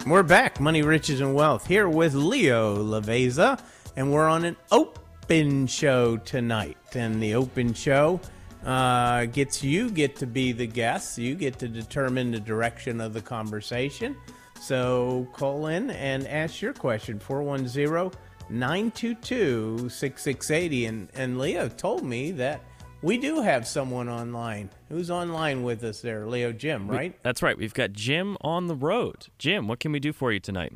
We're 0.05 0.23
back, 0.23 0.59
Money, 0.59 0.83
Riches, 0.83 1.21
and 1.21 1.33
Wealth, 1.33 1.65
here 1.65 1.89
with 1.89 2.13
Leo 2.13 2.77
Laveza, 2.77 3.59
and 3.95 4.11
we're 4.11 4.27
on 4.27 4.45
an 4.45 4.55
open 4.71 5.65
show 5.65 6.17
tonight. 6.17 6.77
And 6.93 7.21
the 7.21 7.33
open 7.33 7.73
show 7.73 8.19
uh, 8.65 9.25
gets 9.25 9.63
you 9.63 9.89
get 9.89 10.15
to 10.17 10.27
be 10.27 10.51
the 10.51 10.67
guest. 10.67 11.17
You 11.17 11.35
get 11.35 11.57
to 11.59 11.67
determine 11.67 12.31
the 12.31 12.39
direction 12.39 13.01
of 13.01 13.13
the 13.13 13.21
conversation. 13.21 14.15
So 14.59 15.27
call 15.33 15.67
in 15.67 15.89
and 15.91 16.27
ask 16.27 16.61
your 16.61 16.73
question, 16.73 17.19
410 17.19 18.11
922 18.49 19.89
6680. 19.89 20.85
And 20.85 21.09
and 21.15 21.39
Leo 21.39 21.67
told 21.67 22.03
me 22.03 22.31
that 22.31 22.61
we 23.01 23.17
do 23.17 23.41
have 23.41 23.65
someone 23.67 24.07
online. 24.07 24.69
Who's 24.89 25.09
online 25.09 25.63
with 25.63 25.83
us 25.83 26.01
there? 26.01 26.27
Leo 26.27 26.51
Jim, 26.51 26.87
right? 26.87 27.17
That's 27.23 27.41
right. 27.41 27.57
We've 27.57 27.73
got 27.73 27.93
Jim 27.93 28.37
on 28.41 28.67
the 28.67 28.75
road. 28.75 29.27
Jim, 29.39 29.67
what 29.67 29.79
can 29.79 29.91
we 29.91 29.99
do 29.99 30.13
for 30.13 30.31
you 30.31 30.39
tonight? 30.39 30.73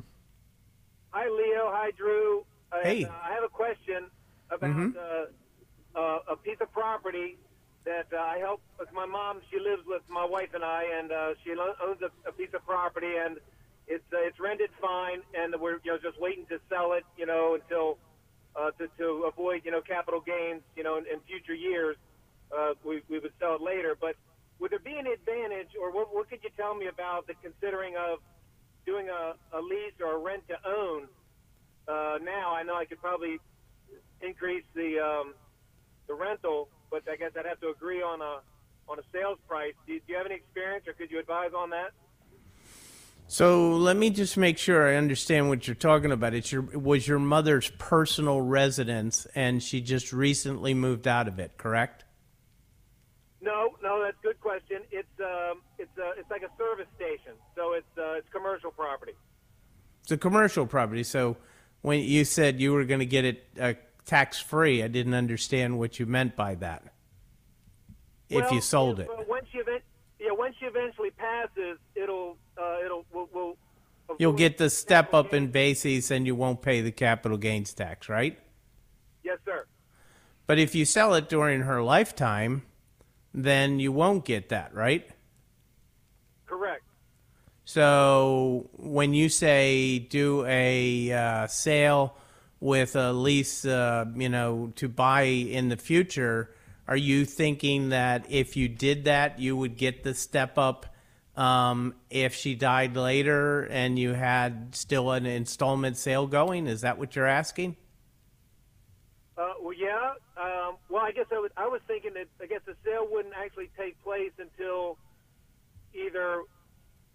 Hi, 1.11 1.25
Leo. 1.29 1.69
Hi, 1.71 1.91
Drew. 1.91 2.43
Uh, 2.71 2.77
Hey. 2.83 3.05
uh, 3.05 3.09
I 3.23 3.33
have 3.33 3.43
a 3.43 3.49
question 3.49 4.07
about 4.49 4.97
uh, 4.97 5.99
uh, 5.99 6.19
a 6.31 6.35
piece 6.35 6.57
of 6.59 6.71
property 6.73 7.37
that 7.85 8.07
uh, 8.13 8.18
I 8.18 8.39
help 8.39 8.61
with 8.80 8.92
my 8.92 9.06
mom. 9.06 9.42
She 9.51 9.59
lives 9.59 9.83
with 9.85 10.01
my 10.09 10.25
wife 10.25 10.49
and 10.54 10.63
I, 10.63 10.83
and 10.99 11.11
uh, 11.11 11.33
she 11.44 11.51
owns 11.51 12.01
a, 12.01 12.11
a 12.27 12.31
piece 12.31 12.54
of 12.54 12.65
property, 12.65 13.13
and 13.23 13.37
it's 13.87 14.04
uh, 14.11 14.18
it's 14.25 14.39
rented 14.39 14.71
fine, 14.81 15.21
and 15.33 15.56
we're 15.59 15.80
you 15.83 15.94
know 15.94 15.97
just 16.01 16.19
waiting 16.19 16.45
to 16.47 16.59
sell 16.69 16.94
it, 16.94 17.06
you 17.18 17.25
know, 17.25 17.56
until 17.56 17.97
uh, 18.56 18.71
to 18.80 18.87
to 18.97 19.30
avoid 19.31 19.61
you 19.63 19.71
know 19.71 19.81
capital 19.81 20.21
gains, 20.21 20.61
you 20.75 20.83
know, 20.83 20.97
in, 20.97 21.06
in 21.06 21.19
future 21.21 21.54
years. 21.54 21.95
Uh, 22.56 22.73
we 22.83 23.01
we 23.09 23.19
would 23.19 23.33
sell 23.39 23.56
it 23.56 23.61
later, 23.61 23.95
but 23.99 24.15
would 24.59 24.71
there 24.71 24.80
be 24.80 24.95
an 24.97 25.07
advantage, 25.07 25.69
or 25.80 25.92
what, 25.92 26.13
what 26.13 26.30
could 26.30 26.39
you 26.44 26.49
tell 26.57 26.73
me 26.73 26.87
about 26.87 27.27
the 27.27 27.33
considering 27.42 27.95
of 27.97 28.19
doing 28.85 29.09
a, 29.09 29.33
a 29.57 29.61
lease 29.61 29.94
or 29.99 30.15
a 30.15 30.18
rent 30.18 30.44
to 30.47 30.56
own? 30.65 31.07
Uh, 31.87 32.18
now 32.23 32.54
I 32.56 32.63
know 32.63 32.75
I 32.75 32.85
could 32.85 33.01
probably 33.01 33.37
increase 34.21 34.63
the 34.73 34.99
um, 34.99 35.33
the 36.07 36.13
rental, 36.13 36.69
but 37.04 37.11
I 37.11 37.18
guess 37.18 37.31
I'd 37.37 37.45
have 37.45 37.59
to 37.61 37.69
agree 37.69 38.02
on 38.02 38.21
a 38.21 38.40
on 38.87 38.99
a 38.99 39.02
sales 39.11 39.40
price. 39.47 39.73
Do, 39.87 39.94
do 39.94 40.04
you 40.07 40.18
have 40.18 40.25
any 40.25 40.35
experience, 40.35 40.87
or 40.87 40.94
could 40.94 41.11
you 41.11 41.19
advise 41.19 41.52
on 41.56 41.71
that? 41.71 41.92
So 43.28 43.71
let 43.71 43.97
me 43.97 44.11
just 44.11 44.37
make 44.37 44.57
sure 44.57 44.87
I 44.87 44.95
understand 44.95 45.49
what 45.49 45.68
you're 45.68 45.75
talking 45.75 46.11
about. 46.11 46.33
It's 46.33 46.52
your 46.52 46.64
it 46.71 46.81
was 46.81 47.07
your 47.07 47.19
mother's 47.19 47.69
personal 47.71 48.40
residence, 48.42 49.28
and 49.35 49.61
she 49.61 49.81
just 49.81 50.14
recently 50.14 50.73
moved 50.73 51.07
out 51.07 51.28
of 51.28 51.40
it, 51.40 51.57
correct? 51.57 52.06
No, 53.42 53.75
no, 53.83 54.02
that's 54.02 54.18
a 54.19 54.28
good 54.28 54.40
question. 54.40 54.81
It's 54.92 55.07
um, 55.19 55.61
it's 55.78 55.97
uh, 55.97 56.11
it's 56.18 56.30
like 56.30 56.44
a 56.44 56.52
service 56.57 56.87
station, 56.95 57.33
so 57.56 57.73
it's 57.73 57.97
uh, 57.97 58.14
it's 58.14 58.30
commercial 58.31 58.71
property. 58.71 59.14
It's 60.04 60.11
a 60.11 60.18
commercial 60.18 60.68
property. 60.68 61.04
So 61.04 61.35
when 61.81 61.99
you 61.99 62.23
said 62.25 62.61
you 62.61 62.73
were 62.73 62.85
going 62.85 62.99
to 62.99 63.06
get 63.06 63.25
it 63.25 63.44
uh, 63.59 63.73
tax 64.06 64.40
free, 64.40 64.83
I 64.83 64.88
didn't 64.88 65.14
understand 65.14 65.80
what 65.80 66.00
you 66.00 66.06
meant 66.06 66.35
by 66.35 66.56
that. 66.56 66.83
if 68.30 68.45
Well, 68.45 68.54
you 68.54 68.62
sold 68.62 69.00
it, 69.00 69.09
once 69.28 69.45
you 69.52 69.64
yeah, 70.19 70.31
once 70.31 70.56
she 70.59 70.66
eventually 70.66 71.12
passes, 71.12 71.78
it'll 71.95 72.38
uh, 72.57 72.78
it'll 72.83 73.06
will 73.14 73.30
will 73.33 73.57
you'll 74.18 74.33
get 74.33 74.57
the 74.57 74.69
step 74.69 75.14
up 75.14 75.33
in 75.33 75.52
basis, 75.52 76.12
and 76.12 76.26
you 76.26 76.35
won't 76.35 76.62
pay 76.62 76.81
the 76.81 76.92
capital 76.92 77.38
gains 77.38 77.74
tax, 77.74 78.07
right? 78.09 78.40
Yes, 79.24 79.40
sir. 79.45 79.66
But 80.47 80.59
if 80.59 80.76
you 80.76 80.85
sell 80.85 81.14
it 81.16 81.28
during 81.28 81.62
her 81.62 81.81
lifetime, 81.81 82.64
then 83.33 83.80
you 83.80 83.92
won't 83.92 84.26
get 84.26 84.50
that, 84.50 84.74
right? 84.74 85.09
correct. 86.45 86.83
So 87.66 88.69
when 88.74 89.14
you 89.14 89.30
say 89.30 90.00
do 90.00 90.45
a 90.45 91.12
uh, 91.12 91.47
sale 91.47 92.16
with 92.59 92.95
a 92.95 93.12
lease, 93.14 93.66
uh, 93.66 94.06
you 94.16 94.30
know, 94.30 94.71
to 94.76 94.88
buy 94.88 95.24
in 95.24 95.69
the 95.69 95.78
future, 95.78 96.52
are 96.88 96.97
you 96.97 97.26
thinking 97.26 97.90
that 97.90 98.26
if 98.30 98.56
you 98.56 98.68
did 98.68 99.06
that, 99.06 99.40
you 99.40 99.57
would 99.57 99.78
get 99.78 100.04
the 100.04 100.14
step 100.14 100.57
up 100.57 100.85
um, 101.35 101.95
if 102.09 102.33
she 102.35 102.56
died 102.56 102.95
later 102.95 103.64
and 103.64 103.97
you 104.00 104.14
had 104.14 104.76
still 104.76 105.12
an 105.12 105.26
installment 105.26 105.97
sale 105.97 106.28
going? 106.28 106.68
Is 106.68 106.81
that 106.81 106.97
what 106.97 107.16
you're 107.16 107.26
asking? 107.26 107.76
Uh, 109.38 109.54
well, 109.62 109.74
yeah. 109.74 110.14
Um, 110.38 110.76
well, 110.90 111.04
I 111.04 111.12
guess 111.12 111.26
I 111.31 111.40
was, 111.40 111.52
I 111.57 111.68
was 111.68 111.81
thinking 111.88 112.14
that 112.14 112.28
I 112.42 112.45
guess 112.45 112.62
the 112.66 112.76
sale 112.85 113.07
wouldn't 113.09 113.33
actually 113.35 113.69
take 113.78 114.02
place 114.04 114.31
until 114.38 114.97
either 115.94 116.44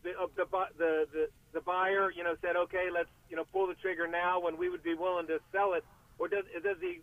the 0.02 0.12
the, 0.36 0.46
the 0.78 1.06
the 1.12 1.28
the 1.52 1.60
buyer, 1.60 2.10
you 2.10 2.24
know, 2.24 2.36
said, 2.42 2.56
okay, 2.56 2.88
let's 2.92 3.08
you 3.28 3.36
know 3.36 3.44
pull 3.52 3.66
the 3.66 3.74
trigger 3.74 4.06
now 4.06 4.40
when 4.40 4.56
we 4.56 4.68
would 4.68 4.82
be 4.82 4.94
willing 4.94 5.26
to 5.28 5.38
sell 5.52 5.74
it, 5.74 5.84
or 6.18 6.28
does 6.28 6.44
does 6.62 6.76
the 6.80 7.00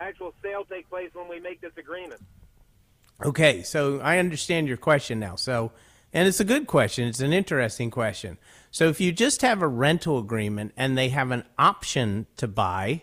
actual 0.00 0.34
sale 0.42 0.64
take 0.64 0.88
place 0.88 1.10
when 1.12 1.28
we 1.28 1.40
make 1.40 1.60
this 1.60 1.72
agreement? 1.76 2.20
Okay, 3.24 3.62
so 3.62 4.00
I 4.00 4.18
understand 4.18 4.66
your 4.66 4.78
question 4.78 5.20
now. 5.20 5.36
So, 5.36 5.72
and 6.12 6.26
it's 6.26 6.40
a 6.40 6.44
good 6.44 6.66
question. 6.66 7.06
It's 7.06 7.20
an 7.20 7.34
interesting 7.34 7.90
question. 7.90 8.38
So, 8.70 8.88
if 8.88 9.00
you 9.00 9.12
just 9.12 9.42
have 9.42 9.60
a 9.60 9.68
rental 9.68 10.18
agreement 10.18 10.72
and 10.76 10.96
they 10.96 11.10
have 11.10 11.30
an 11.30 11.44
option 11.58 12.26
to 12.38 12.48
buy, 12.48 13.02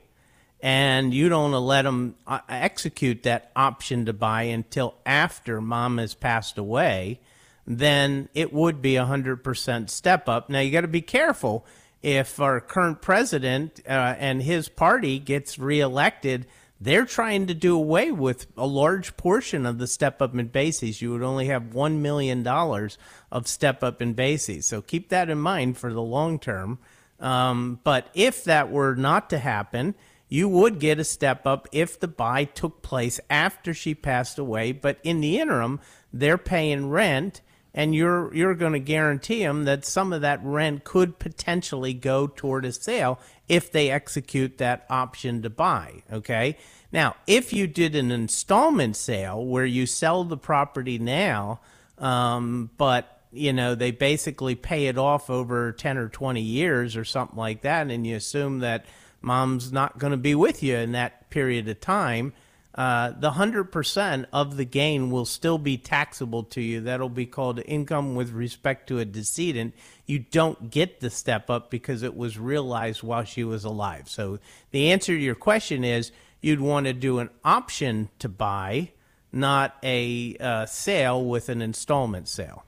and 0.60 1.14
you 1.14 1.30
don't 1.30 1.52
let 1.52 1.84
them 1.84 2.16
uh, 2.26 2.40
execute 2.50 3.24
that 3.24 3.52
option 3.56 4.06
to 4.06 4.14
buy 4.14 4.44
until 4.44 4.96
after 5.06 5.62
mom 5.62 6.00
has 6.00 6.16
passed 6.16 6.58
away, 6.58 7.20
then 7.68 8.30
it 8.34 8.54
would 8.54 8.82
be 8.82 8.96
a 8.96 9.06
100% 9.06 9.90
step 9.90 10.30
up. 10.30 10.50
Now, 10.50 10.62
you 10.62 10.72
got 10.72 10.82
to 10.82 10.88
be 10.88 11.02
careful 11.02 11.66
if 12.02 12.40
our 12.40 12.62
current 12.62 13.02
president 13.02 13.82
uh, 13.86 14.16
and 14.18 14.42
his 14.42 14.70
party 14.70 15.20
gets 15.20 15.60
reelected. 15.60 16.48
They're 16.80 17.06
trying 17.06 17.48
to 17.48 17.54
do 17.54 17.76
away 17.76 18.12
with 18.12 18.48
a 18.56 18.66
large 18.66 19.18
portion 19.18 19.66
of 19.66 19.80
the 19.80 19.88
step 19.88 20.22
up 20.22 20.34
in 20.34 20.48
basis. 20.48 21.02
You 21.02 21.12
would 21.12 21.24
only 21.24 21.48
have 21.48 21.64
$1 21.64 21.98
million 21.98 22.48
of 22.48 23.48
step 23.48 23.84
up 23.84 24.02
in 24.02 24.14
basis. 24.14 24.68
So 24.68 24.82
keep 24.82 25.10
that 25.10 25.30
in 25.30 25.40
mind 25.40 25.78
for 25.78 25.92
the 25.92 26.02
long 26.02 26.40
term. 26.40 26.80
Um, 27.20 27.80
but 27.84 28.10
if 28.14 28.44
that 28.46 28.72
were 28.72 28.96
not 28.96 29.30
to 29.32 29.40
happen, 29.40 29.96
you 30.30 30.48
would 30.48 30.80
get 30.80 31.00
a 31.00 31.04
step 31.04 31.48
up 31.48 31.68
if 31.72 32.00
the 32.00 32.08
buy 32.08 32.44
took 32.44 32.82
place 32.82 33.20
after 33.30 33.74
she 33.74 33.96
passed 33.96 34.38
away. 34.38 34.72
But 34.72 35.00
in 35.04 35.20
the 35.20 35.40
interim, 35.40 35.80
they're 36.14 36.38
paying 36.38 36.90
rent, 36.90 37.42
and 37.78 37.94
you're 37.94 38.34
you're 38.34 38.56
going 38.56 38.74
to 38.74 38.80
guarantee 38.80 39.44
them 39.44 39.66
that 39.66 39.86
some 39.86 40.12
of 40.12 40.22
that 40.22 40.44
rent 40.44 40.84
could 40.84 41.20
potentially 41.20 41.94
go 41.94 42.26
toward 42.26 42.66
a 42.66 42.72
sale 42.72 43.20
if 43.48 43.72
they 43.72 43.92
execute 43.92 44.58
that 44.58 44.88
option 44.90 45.44
to 45.44 45.50
buy. 45.52 46.02
Okay. 46.12 46.58
Now, 46.92 47.16
if 47.28 47.54
you 47.54 47.68
did 47.68 47.96
an 47.96 48.12
installment 48.12 48.96
sale 48.96 49.46
where 49.46 49.66
you 49.66 49.86
sell 49.86 50.24
the 50.24 50.38
property 50.38 50.98
now, 50.98 51.60
um, 52.00 52.72
but 52.78 53.22
you 53.32 53.54
know 53.54 53.76
they 53.76 53.92
basically 53.92 54.56
pay 54.56 54.88
it 54.88 54.98
off 54.98 55.30
over 55.30 55.72
10 55.72 56.00
or 56.00 56.10
20 56.10 56.42
years 56.42 56.98
or 56.98 57.06
something 57.06 57.38
like 57.38 57.62
that 57.62 57.92
and 57.92 58.08
you 58.08 58.16
assume 58.16 58.60
that 58.60 58.86
mom's 59.22 59.72
not 59.72 60.00
going 60.00 60.12
to 60.12 60.18
be 60.18 60.34
with 60.34 60.64
you 60.64 60.76
in 60.78 60.94
that 60.94 61.30
period 61.30 61.68
of 61.68 61.80
time, 61.80 62.34
uh, 62.78 63.12
the 63.18 63.32
100% 63.32 64.26
of 64.32 64.56
the 64.56 64.64
gain 64.66 65.10
will 65.10 65.26
still 65.26 65.58
be 65.58 65.78
taxable 65.78 66.44
to 66.44 66.62
you. 66.62 66.82
That'll 66.82 67.10
be 67.10 67.26
called 67.26 67.60
income 67.66 68.14
with 68.14 68.30
respect 68.32 68.88
to 68.90 69.00
a 69.00 69.06
decedent. 69.06 69.74
You 70.06 70.20
don't 70.20 70.70
get 70.70 71.00
the 71.00 71.10
step 71.10 71.50
up 71.50 71.72
because 71.72 72.04
it 72.04 72.16
was 72.16 72.38
realized 72.38 73.02
while 73.02 73.24
she 73.24 73.44
was 73.44 73.66
alive. 73.66 74.08
So 74.08 74.38
the 74.70 74.92
answer 74.92 75.14
to 75.14 75.20
your 75.20 75.34
question 75.34 75.84
is 75.84 76.12
you'd 76.40 76.62
want 76.62 76.86
to 76.86 76.94
do 76.94 77.18
an 77.18 77.32
option 77.44 78.10
to 78.20 78.30
buy, 78.30 78.92
not 79.32 79.76
a 79.82 80.38
uh, 80.40 80.66
sale 80.68 81.26
with 81.26 81.50
an 81.50 81.64
installment 81.64 82.28
sale. 82.28 82.64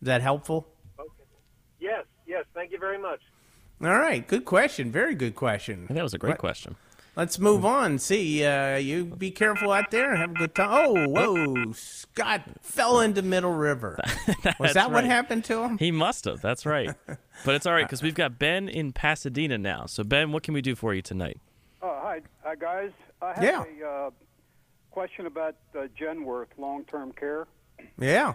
Is 0.00 0.06
that 0.06 0.22
helpful? 0.22 0.68
Okay. 0.98 1.10
Yes, 1.80 2.04
yes. 2.26 2.46
Thank 2.54 2.72
you 2.72 2.78
very 2.78 2.98
much. 2.98 3.20
All 3.82 3.88
right, 3.90 4.26
good 4.26 4.44
question. 4.46 4.90
Very 4.90 5.14
good 5.14 5.36
question. 5.36 5.86
I 5.90 5.92
that 5.92 6.02
was 6.02 6.14
a 6.14 6.18
great 6.18 6.30
What- 6.30 6.38
question. 6.38 6.76
Let's 7.18 7.40
move 7.40 7.64
on. 7.64 7.98
See, 7.98 8.44
uh, 8.44 8.76
you 8.76 9.04
be 9.04 9.32
careful 9.32 9.72
out 9.72 9.90
there 9.90 10.10
and 10.12 10.18
have 10.20 10.30
a 10.30 10.34
good 10.34 10.54
time. 10.54 10.68
Oh, 10.70 11.08
whoa! 11.08 11.72
Scott 11.72 12.42
fell 12.62 13.00
into 13.00 13.22
Middle 13.22 13.54
River. 13.54 13.98
Was 14.60 14.74
that 14.74 14.92
what 14.92 15.02
happened 15.02 15.44
to 15.46 15.64
him? 15.64 15.78
He 15.78 15.90
must 15.90 16.26
have. 16.26 16.40
That's 16.40 16.64
right. 16.64 16.94
But 17.44 17.54
it's 17.54 17.66
all 17.66 17.72
right 17.72 17.84
because 17.84 18.02
we've 18.02 18.16
got 18.16 18.36
Ben 18.38 18.68
in 18.68 18.92
Pasadena 18.92 19.58
now. 19.58 19.86
So 19.86 20.02
Ben, 20.02 20.32
what 20.32 20.42
can 20.42 20.54
we 20.54 20.60
do 20.60 20.74
for 20.74 20.92
you 20.92 21.02
tonight? 21.02 21.38
Oh, 21.82 21.96
hi, 22.02 22.20
hi 22.42 22.56
guys. 22.56 22.90
I 23.22 23.34
have 23.34 23.42
Yeah. 23.44 23.64
a 23.80 23.88
uh, 23.88 24.10
question 24.90 25.26
about 25.26 25.54
uh, 25.76 25.86
Genworth 26.00 26.48
long-term 26.56 27.12
care. 27.12 27.46
Yeah. 27.96 28.34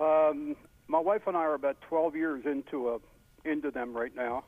Um, 0.00 0.56
my 0.88 0.98
wife 0.98 1.26
and 1.26 1.36
I 1.36 1.40
are 1.40 1.52
about 1.54 1.76
12 1.82 2.16
years 2.16 2.44
into 2.46 2.88
a 2.90 2.98
into 3.48 3.70
them 3.70 3.92
right 3.94 4.14
now, 4.16 4.44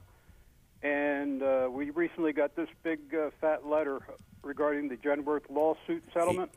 and 0.85 1.43
uh, 1.43 1.69
we 1.71 1.91
recently 1.91 2.33
got 2.33 2.55
this 2.55 2.69
big 2.83 3.01
uh, 3.15 3.31
fat 3.41 3.67
letter 3.67 4.01
regarding 4.43 4.89
the 4.89 4.97
Genworth 4.97 5.49
lawsuit 5.51 6.05
settlement. 6.13 6.51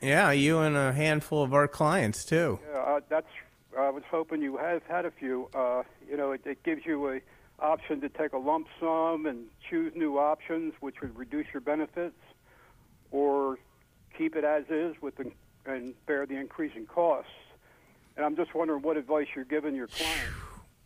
Yeah, 0.00 0.32
you 0.32 0.58
and 0.58 0.76
a 0.76 0.92
handful 0.92 1.42
of 1.42 1.52
our 1.54 1.68
clients 1.68 2.24
too. 2.24 2.58
Yeah, 2.72 2.78
uh, 2.78 3.00
that's. 3.08 3.28
I 3.78 3.90
was 3.90 4.04
hoping 4.10 4.40
you 4.40 4.56
have 4.56 4.82
had 4.84 5.04
a 5.04 5.10
few. 5.10 5.48
Uh, 5.54 5.82
you 6.08 6.16
know, 6.16 6.32
it, 6.32 6.40
it 6.46 6.62
gives 6.62 6.86
you 6.86 7.08
a 7.10 7.20
option 7.60 8.00
to 8.00 8.08
take 8.08 8.32
a 8.32 8.38
lump 8.38 8.68
sum 8.80 9.26
and 9.26 9.46
choose 9.68 9.92
new 9.94 10.18
options, 10.18 10.72
which 10.80 11.00
would 11.00 11.16
reduce 11.18 11.46
your 11.52 11.60
benefits, 11.60 12.18
or 13.10 13.58
keep 14.16 14.34
it 14.34 14.44
as 14.44 14.64
is 14.70 14.94
with 15.02 15.16
the, 15.16 15.30
and 15.66 15.94
bear 16.06 16.24
the 16.26 16.36
increasing 16.36 16.86
costs. 16.86 17.30
And 18.16 18.24
I'm 18.24 18.36
just 18.36 18.54
wondering 18.54 18.82
what 18.82 18.96
advice 18.96 19.26
you're 19.34 19.44
giving 19.44 19.74
your 19.74 19.88
clients. 19.88 20.43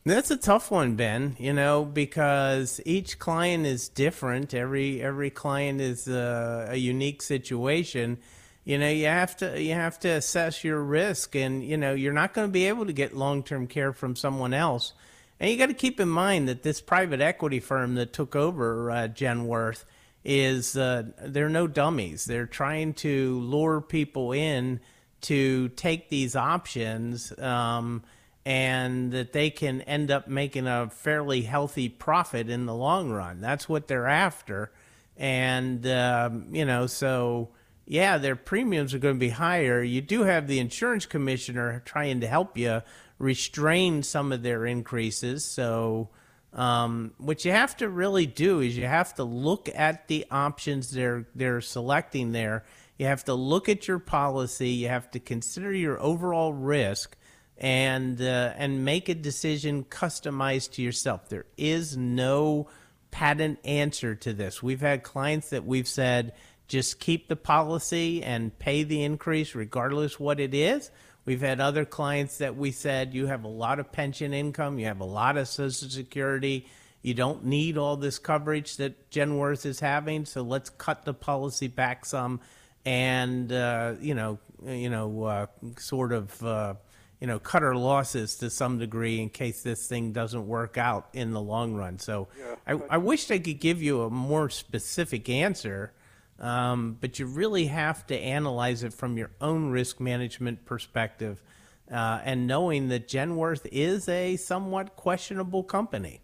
That's 0.08 0.30
a 0.30 0.38
tough 0.38 0.70
one, 0.70 0.94
Ben. 0.94 1.36
You 1.38 1.52
know, 1.52 1.84
because 1.84 2.80
each 2.86 3.18
client 3.18 3.66
is 3.66 3.90
different. 3.90 4.54
Every 4.54 5.02
every 5.02 5.28
client 5.28 5.82
is 5.82 6.08
a, 6.08 6.68
a 6.70 6.76
unique 6.76 7.20
situation. 7.20 8.18
You 8.64 8.78
know, 8.78 8.88
you 8.88 9.06
have 9.06 9.36
to 9.38 9.60
you 9.62 9.74
have 9.74 9.98
to 10.00 10.08
assess 10.08 10.64
your 10.64 10.82
risk, 10.82 11.34
and 11.36 11.62
you 11.62 11.76
know, 11.76 11.92
you're 11.92 12.14
not 12.14 12.32
going 12.32 12.48
to 12.48 12.52
be 12.52 12.66
able 12.68 12.86
to 12.86 12.92
get 12.92 13.14
long 13.14 13.42
term 13.42 13.66
care 13.66 13.92
from 13.92 14.16
someone 14.16 14.54
else. 14.54 14.94
And 15.40 15.50
you 15.50 15.58
got 15.58 15.66
to 15.66 15.74
keep 15.74 16.00
in 16.00 16.08
mind 16.08 16.48
that 16.48 16.62
this 16.62 16.80
private 16.80 17.20
equity 17.20 17.60
firm 17.60 17.94
that 17.96 18.14
took 18.14 18.34
over 18.34 18.90
uh, 18.90 19.08
Genworth 19.08 19.84
is 20.24 20.74
uh, 20.74 21.04
they're 21.22 21.50
no 21.50 21.66
dummies. 21.66 22.24
They're 22.24 22.46
trying 22.46 22.94
to 22.94 23.40
lure 23.40 23.82
people 23.82 24.32
in 24.32 24.80
to 25.22 25.68
take 25.70 26.08
these 26.08 26.34
options. 26.34 27.38
Um, 27.38 28.02
and 28.48 29.12
that 29.12 29.34
they 29.34 29.50
can 29.50 29.82
end 29.82 30.10
up 30.10 30.26
making 30.26 30.66
a 30.66 30.88
fairly 30.88 31.42
healthy 31.42 31.86
profit 31.86 32.48
in 32.48 32.64
the 32.64 32.74
long 32.74 33.10
run. 33.10 33.42
That's 33.42 33.68
what 33.68 33.88
they're 33.88 34.06
after. 34.06 34.72
And, 35.18 35.86
um, 35.86 36.46
you 36.50 36.64
know, 36.64 36.86
so 36.86 37.50
yeah, 37.84 38.16
their 38.16 38.36
premiums 38.36 38.94
are 38.94 38.98
going 38.98 39.16
to 39.16 39.20
be 39.20 39.28
higher. 39.28 39.82
You 39.82 40.00
do 40.00 40.22
have 40.22 40.46
the 40.46 40.60
insurance 40.60 41.04
commissioner 41.04 41.82
trying 41.84 42.22
to 42.22 42.26
help 42.26 42.56
you 42.56 42.80
restrain 43.18 44.02
some 44.02 44.32
of 44.32 44.42
their 44.42 44.64
increases. 44.64 45.44
So, 45.44 46.08
um, 46.54 47.12
what 47.18 47.44
you 47.44 47.52
have 47.52 47.76
to 47.76 47.90
really 47.90 48.24
do 48.24 48.60
is 48.60 48.78
you 48.78 48.86
have 48.86 49.12
to 49.16 49.24
look 49.24 49.68
at 49.74 50.08
the 50.08 50.24
options 50.30 50.90
they're 50.90 51.26
they're 51.34 51.60
selecting 51.60 52.32
there. 52.32 52.64
You 52.96 53.04
have 53.04 53.24
to 53.24 53.34
look 53.34 53.68
at 53.68 53.86
your 53.86 53.98
policy. 53.98 54.70
You 54.70 54.88
have 54.88 55.10
to 55.10 55.20
consider 55.20 55.70
your 55.70 56.00
overall 56.00 56.54
risk 56.54 57.14
and 57.58 58.20
uh, 58.20 58.52
and 58.56 58.84
make 58.84 59.08
a 59.08 59.14
decision 59.14 59.84
customized 59.84 60.72
to 60.72 60.82
yourself. 60.82 61.28
There 61.28 61.46
is 61.56 61.96
no 61.96 62.68
patent 63.10 63.58
answer 63.64 64.14
to 64.14 64.32
this. 64.32 64.62
We've 64.62 64.80
had 64.80 65.02
clients 65.02 65.50
that 65.50 65.64
we've 65.64 65.88
said 65.88 66.34
just 66.68 67.00
keep 67.00 67.28
the 67.28 67.36
policy 67.36 68.22
and 68.22 68.56
pay 68.58 68.82
the 68.82 69.02
increase 69.02 69.54
regardless 69.54 70.20
what 70.20 70.38
it 70.38 70.54
is. 70.54 70.90
We've 71.24 71.40
had 71.40 71.60
other 71.60 71.84
clients 71.84 72.38
that 72.38 72.56
we 72.56 72.70
said 72.70 73.14
you 73.14 73.26
have 73.26 73.44
a 73.44 73.48
lot 73.48 73.80
of 73.80 73.90
pension 73.92 74.32
income, 74.32 74.78
you 74.78 74.86
have 74.86 75.00
a 75.00 75.04
lot 75.04 75.36
of 75.36 75.48
social 75.48 75.88
security, 75.88 76.66
you 77.02 77.14
don't 77.14 77.44
need 77.44 77.76
all 77.78 77.96
this 77.96 78.18
coverage 78.18 78.76
that 78.76 79.10
Genworth 79.10 79.66
is 79.66 79.80
having, 79.80 80.24
so 80.24 80.42
let's 80.42 80.70
cut 80.70 81.04
the 81.04 81.14
policy 81.14 81.68
back 81.68 82.04
some 82.04 82.40
and 82.84 83.52
uh, 83.52 83.94
you 84.00 84.14
know, 84.14 84.38
you 84.64 84.88
know, 84.88 85.24
uh, 85.24 85.46
sort 85.78 86.12
of 86.12 86.42
uh, 86.42 86.74
you 87.20 87.26
know, 87.26 87.38
cut 87.38 87.62
our 87.62 87.74
losses 87.74 88.36
to 88.36 88.48
some 88.48 88.78
degree 88.78 89.20
in 89.20 89.28
case 89.28 89.62
this 89.62 89.88
thing 89.88 90.12
doesn't 90.12 90.46
work 90.46 90.78
out 90.78 91.08
in 91.12 91.32
the 91.32 91.40
long 91.40 91.74
run. 91.74 91.98
So 91.98 92.28
I, 92.66 92.80
I 92.90 92.96
wish 92.98 93.30
I 93.30 93.38
could 93.38 93.58
give 93.60 93.82
you 93.82 94.02
a 94.02 94.10
more 94.10 94.48
specific 94.48 95.28
answer, 95.28 95.92
um, 96.38 96.96
but 97.00 97.18
you 97.18 97.26
really 97.26 97.66
have 97.66 98.06
to 98.06 98.16
analyze 98.16 98.84
it 98.84 98.92
from 98.92 99.18
your 99.18 99.30
own 99.40 99.70
risk 99.70 99.98
management 99.98 100.64
perspective. 100.64 101.42
uh, 101.90 102.20
and 102.24 102.46
knowing 102.46 102.88
that 102.88 103.08
Genworth 103.08 103.66
is 103.72 104.08
a 104.08 104.36
somewhat 104.36 104.96
questionable 104.96 105.62
company. 105.62 106.20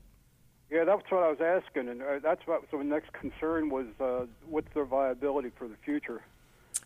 Yeah, 0.70 0.84
that's 0.84 1.02
what 1.10 1.22
I 1.22 1.30
was 1.30 1.40
asking, 1.40 1.88
and 1.88 2.02
uh, 2.02 2.18
that's 2.22 2.46
what. 2.46 2.62
So 2.70 2.78
the 2.78 2.84
next 2.84 3.12
concern 3.12 3.70
was, 3.70 3.86
uh, 4.00 4.26
what's 4.48 4.72
their 4.74 4.84
viability 4.84 5.50
for 5.56 5.68
the 5.68 5.76
future? 5.84 6.22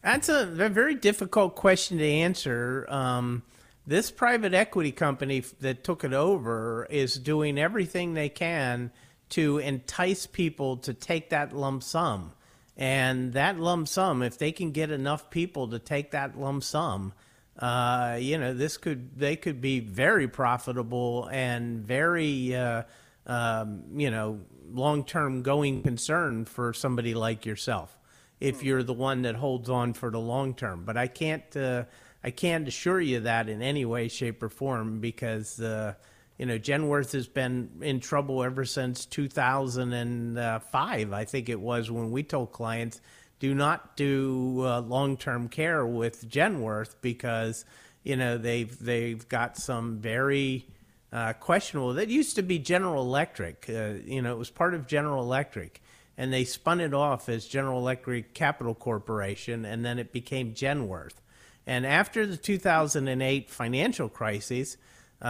That's 0.03 0.29
a, 0.29 0.43
a 0.43 0.69
very 0.69 0.95
difficult 0.95 1.55
question 1.55 1.99
to 1.99 2.05
answer. 2.05 2.87
Um, 2.89 3.43
this 3.89 4.11
private 4.11 4.53
equity 4.53 4.93
company 4.93 5.41
that 5.61 5.83
took 5.83 6.05
it 6.05 6.13
over 6.13 6.87
is 6.91 7.19
doing 7.19 7.59
everything 7.59 8.13
they 8.13 8.29
can 8.29 8.93
to 9.31 9.57
entice 9.57 10.27
people 10.27 10.77
to 10.77 10.93
take 10.93 11.31
that 11.31 11.55
lump 11.55 11.83
sum. 11.83 12.33
And 12.77 13.33
that 13.33 13.59
lump 13.59 13.89
sum, 13.89 14.23
if 14.23 14.37
they 14.37 14.53
can 14.53 14.73
get 14.73 14.91
enough 14.91 15.31
people 15.31 15.69
to 15.69 15.79
take 15.79 16.11
that 16.11 16.39
lump 16.39 16.65
sum, 16.65 17.15
uh, 17.59 18.19
you 18.21 18.37
know, 18.37 18.53
this 18.53 18.77
could 18.77 19.19
they 19.19 19.37
could 19.37 19.63
be 19.63 19.81
very 19.81 20.29
profitable 20.29 21.27
and 21.33 21.81
very, 21.81 22.55
uh, 22.55 22.83
um, 23.27 23.85
you 23.97 24.11
know, 24.11 24.41
long 24.71 25.03
term 25.03 25.41
going 25.43 25.83
concern 25.83 26.45
for 26.45 26.75
somebody 26.75 27.15
like 27.15 27.47
yourself 27.47 27.99
if 28.39 28.63
you're 28.63 28.83
the 28.83 28.93
one 28.93 29.23
that 29.23 29.35
holds 29.35 29.71
on 29.71 29.95
for 29.95 30.11
the 30.11 30.21
long 30.21 30.55
term. 30.55 30.85
But 30.85 30.99
I 30.99 31.07
can't 31.07 31.57
uh, 31.57 31.85
I 32.23 32.31
can't 32.31 32.67
assure 32.67 33.01
you 33.01 33.21
that 33.21 33.49
in 33.49 33.63
any 33.63 33.85
way, 33.85 34.09
shape, 34.09 34.43
or 34.43 34.49
form 34.49 35.01
because 35.01 35.61
uh, 35.61 35.95
you 36.37 36.47
know 36.47 36.59
Genworth 36.59 37.13
has 37.13 37.29
been 37.29 37.71
in 37.81 38.01
trouble 38.01 38.43
ever 38.43 38.65
since 38.65 39.07
2005. 39.07 41.13
I 41.13 41.25
think 41.25 41.49
it 41.49 41.61
was 41.61 41.91
when 41.91 42.11
we 42.11 42.23
told 42.23 42.53
clients 42.53 43.01
do 43.39 43.55
not 43.55 43.97
do 43.97 44.63
uh, 44.65 44.81
long 44.81 45.17
term 45.17 45.49
care 45.49 45.87
with 45.87 46.29
Genworth 46.29 46.97
because 47.01 47.65
you 48.03 48.17
know 48.17 48.39
they've 48.39 48.77
they've 48.79 49.29
got 49.29 49.57
some 49.57 49.99
very 49.99 50.67
uh, 51.13 51.33
questionable. 51.35 51.95
That 51.95 52.09
used 52.09 52.37
to 52.37 52.43
be 52.43 52.59
General 52.59 53.03
Electric. 53.03 53.67
Uh, 53.69 53.95
you 54.05 54.23
know, 54.23 54.33
it 54.33 54.39
was 54.39 54.51
part 54.51 54.75
of 54.75 54.87
General 54.87 55.23
Electric, 55.23 55.81
and 56.17 56.33
they 56.33 56.45
spun 56.45 56.81
it 56.81 56.93
off 56.93 57.29
as 57.29 57.47
General 57.47 57.79
Electric 57.79 58.35
Capital 58.35 58.75
Corporation, 58.75 59.65
and 59.65 59.85
then 59.85 59.99
it 59.99 60.13
became 60.13 60.55
Genworth. 60.55 61.21
And 61.69 61.85
after 61.85 62.25
the 62.25 62.39
2008 62.39 63.51
financial 63.51 64.09
crisis, 64.09 64.79
uh, 65.21 65.27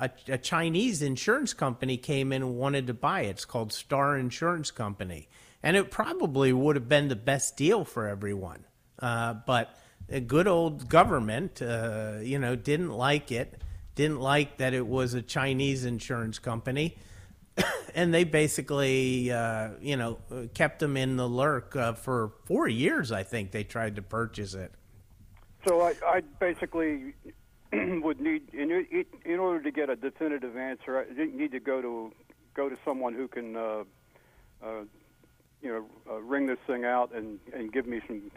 a, 0.00 0.10
a 0.28 0.38
Chinese 0.38 1.02
insurance 1.02 1.54
company 1.54 1.96
came 1.96 2.32
in 2.32 2.42
and 2.42 2.54
wanted 2.54 2.86
to 2.86 2.94
buy 2.94 3.22
it. 3.22 3.30
It's 3.30 3.44
called 3.44 3.72
Star 3.72 4.16
Insurance 4.16 4.70
Company, 4.70 5.28
and 5.60 5.76
it 5.76 5.90
probably 5.90 6.52
would 6.52 6.76
have 6.76 6.88
been 6.88 7.08
the 7.08 7.16
best 7.16 7.56
deal 7.56 7.84
for 7.84 8.06
everyone. 8.06 8.64
Uh, 9.00 9.34
but 9.34 9.76
a 10.08 10.20
good 10.20 10.46
old 10.46 10.88
government, 10.88 11.60
uh, 11.60 12.18
you 12.22 12.38
know, 12.38 12.54
didn't 12.54 12.92
like 12.92 13.32
it. 13.32 13.60
Didn't 13.96 14.20
like 14.20 14.58
that 14.58 14.74
it 14.74 14.86
was 14.86 15.14
a 15.14 15.22
Chinese 15.22 15.84
insurance 15.84 16.38
company, 16.38 16.96
and 17.96 18.14
they 18.14 18.22
basically, 18.22 19.32
uh, 19.32 19.70
you 19.80 19.96
know, 19.96 20.18
kept 20.54 20.78
them 20.78 20.96
in 20.96 21.16
the 21.16 21.28
lurk 21.28 21.74
uh, 21.74 21.94
for 21.94 22.34
four 22.44 22.68
years. 22.68 23.10
I 23.10 23.24
think 23.24 23.50
they 23.50 23.64
tried 23.64 23.96
to 23.96 24.02
purchase 24.02 24.54
it. 24.54 24.72
So 25.66 25.80
I, 25.80 25.94
I 26.06 26.20
basically 26.40 27.14
would 27.72 28.20
need, 28.20 28.42
in, 28.52 28.84
in 29.24 29.38
order 29.38 29.62
to 29.62 29.70
get 29.70 29.90
a 29.90 29.96
definitive 29.96 30.56
answer, 30.56 30.98
I 30.98 31.24
need 31.24 31.52
to 31.52 31.60
go 31.60 31.80
to 31.80 32.12
go 32.54 32.68
to 32.68 32.76
someone 32.84 33.14
who 33.14 33.28
can, 33.28 33.56
uh, 33.56 33.84
uh, 34.62 34.82
you 35.62 35.68
know, 35.72 35.86
uh, 36.10 36.20
ring 36.20 36.46
this 36.46 36.58
thing 36.66 36.84
out 36.84 37.14
and, 37.14 37.38
and 37.54 37.72
give 37.72 37.86
me 37.86 38.00
some 38.06 38.30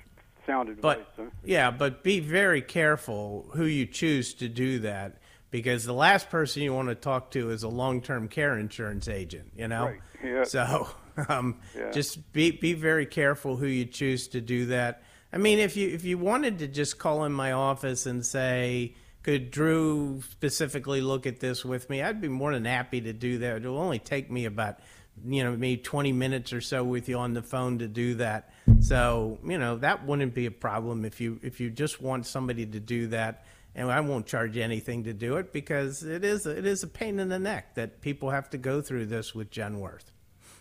sound 0.45 0.69
advice. 0.69 0.99
But 1.17 1.23
huh? 1.23 1.29
yeah, 1.43 1.71
but 1.71 2.03
be 2.03 2.19
very 2.19 2.61
careful 2.61 3.49
who 3.53 3.65
you 3.65 3.85
choose 3.85 4.33
to 4.35 4.47
do 4.47 4.79
that 4.79 5.17
because 5.51 5.85
the 5.85 5.93
last 5.93 6.29
person 6.29 6.61
you 6.61 6.73
want 6.73 6.89
to 6.89 6.95
talk 6.95 7.31
to 7.31 7.49
is 7.49 7.63
a 7.63 7.69
long-term 7.69 8.27
care 8.27 8.57
insurance 8.57 9.07
agent. 9.07 9.51
You 9.55 9.67
know, 9.67 9.85
Right, 9.85 9.99
yeah. 10.23 10.43
so 10.43 10.87
um, 11.29 11.59
Yeah. 11.77 11.91
just 11.91 12.31
be 12.31 12.51
be 12.51 12.73
very 12.73 13.05
careful 13.05 13.57
who 13.57 13.67
you 13.67 13.85
choose 13.85 14.27
to 14.29 14.41
do 14.41 14.67
that. 14.67 15.03
I 15.35 15.37
mean, 15.37 15.59
if 15.59 15.75
you 15.75 15.89
if 15.89 16.05
you 16.05 16.17
wanted 16.17 16.59
to 16.59 16.67
just 16.67 16.97
call 16.97 17.25
in 17.25 17.33
my 17.33 17.51
office 17.51 18.05
and 18.05 18.25
say. 18.25 18.95
Could 19.21 19.49
Drew 19.49 20.21
specifically 20.21 21.01
look 21.01 21.25
at 21.25 21.39
this 21.39 21.65
with 21.65 21.89
me? 21.89 22.03
I'd 22.03 22.21
be 22.21 22.27
more 22.27 22.53
than 22.53 22.65
happy 22.65 23.01
to 23.01 23.11
do 23.11 23.39
that. 23.39 23.55
It'll 23.55 23.79
only 23.79 23.97
take 23.97 24.29
me 24.29 24.45
about, 24.45 24.77
you 25.25 25.43
know, 25.43 25.57
maybe 25.57 25.81
20 25.81 26.11
minutes 26.11 26.53
or 26.53 26.61
so 26.61 26.83
with 26.83 27.09
you 27.09 27.17
on 27.17 27.33
the 27.33 27.41
phone 27.41 27.79
to 27.79 27.87
do 27.87 28.13
that. 28.15 28.53
So, 28.81 29.39
you 29.43 29.57
know, 29.57 29.77
that 29.77 30.05
wouldn't 30.05 30.35
be 30.35 30.45
a 30.45 30.51
problem 30.51 31.05
if 31.05 31.19
you 31.19 31.39
if 31.41 31.59
you 31.59 31.71
just 31.71 31.99
want 31.99 32.27
somebody 32.27 32.67
to 32.67 32.79
do 32.79 33.07
that. 33.07 33.45
And 33.73 33.91
I 33.91 33.99
won't 34.01 34.27
charge 34.27 34.57
anything 34.57 35.05
to 35.05 35.13
do 35.13 35.37
it 35.37 35.51
because 35.51 36.03
it 36.03 36.23
is 36.23 36.45
it 36.45 36.67
is 36.67 36.83
a 36.83 36.87
pain 36.87 37.19
in 37.19 37.29
the 37.29 37.39
neck 37.39 37.73
that 37.73 38.01
people 38.01 38.29
have 38.29 38.51
to 38.51 38.59
go 38.59 38.79
through 38.79 39.07
this 39.07 39.33
with 39.33 39.49
Genworth. 39.49 40.11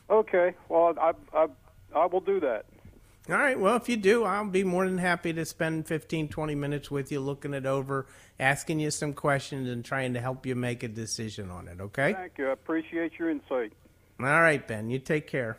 Okay, 0.09 0.55
well, 0.71 0.95
I, 0.99 1.13
I, 1.35 1.49
I 1.95 2.07
will 2.07 2.21
do 2.21 2.41
that. 2.41 2.65
All 3.29 3.37
right. 3.37 3.59
Well, 3.59 3.77
if 3.77 3.89
you 3.89 3.97
do, 3.97 4.25
I'll 4.25 4.45
be 4.45 4.65
more 4.65 4.85
than 4.85 4.99
happy 4.99 5.33
to 5.33 5.47
spend 5.47 5.87
15, 5.87 6.29
20 6.29 6.55
minutes 6.55 6.91
with 6.91 7.11
you 7.11 7.21
looking 7.21 7.55
it 7.55 7.65
over, 7.65 8.07
asking 8.39 8.81
you 8.81 8.91
some 8.91 9.15
questions, 9.15 9.69
and 9.69 9.83
trying 9.83 10.13
to 10.13 10.21
help 10.21 10.45
you 10.45 10.55
make 10.55 10.83
a 10.83 10.89
decision 10.89 11.51
on 11.51 11.67
it. 11.69 11.81
Okay? 11.81 12.13
Thank 12.13 12.37
you. 12.37 12.49
I 12.49 12.53
appreciate 12.53 13.19
your 13.19 13.31
insight. 13.31 13.73
All 14.21 14.27
right, 14.27 14.67
Ben. 14.67 14.91
You 14.91 14.99
take 14.99 15.27
care. 15.27 15.57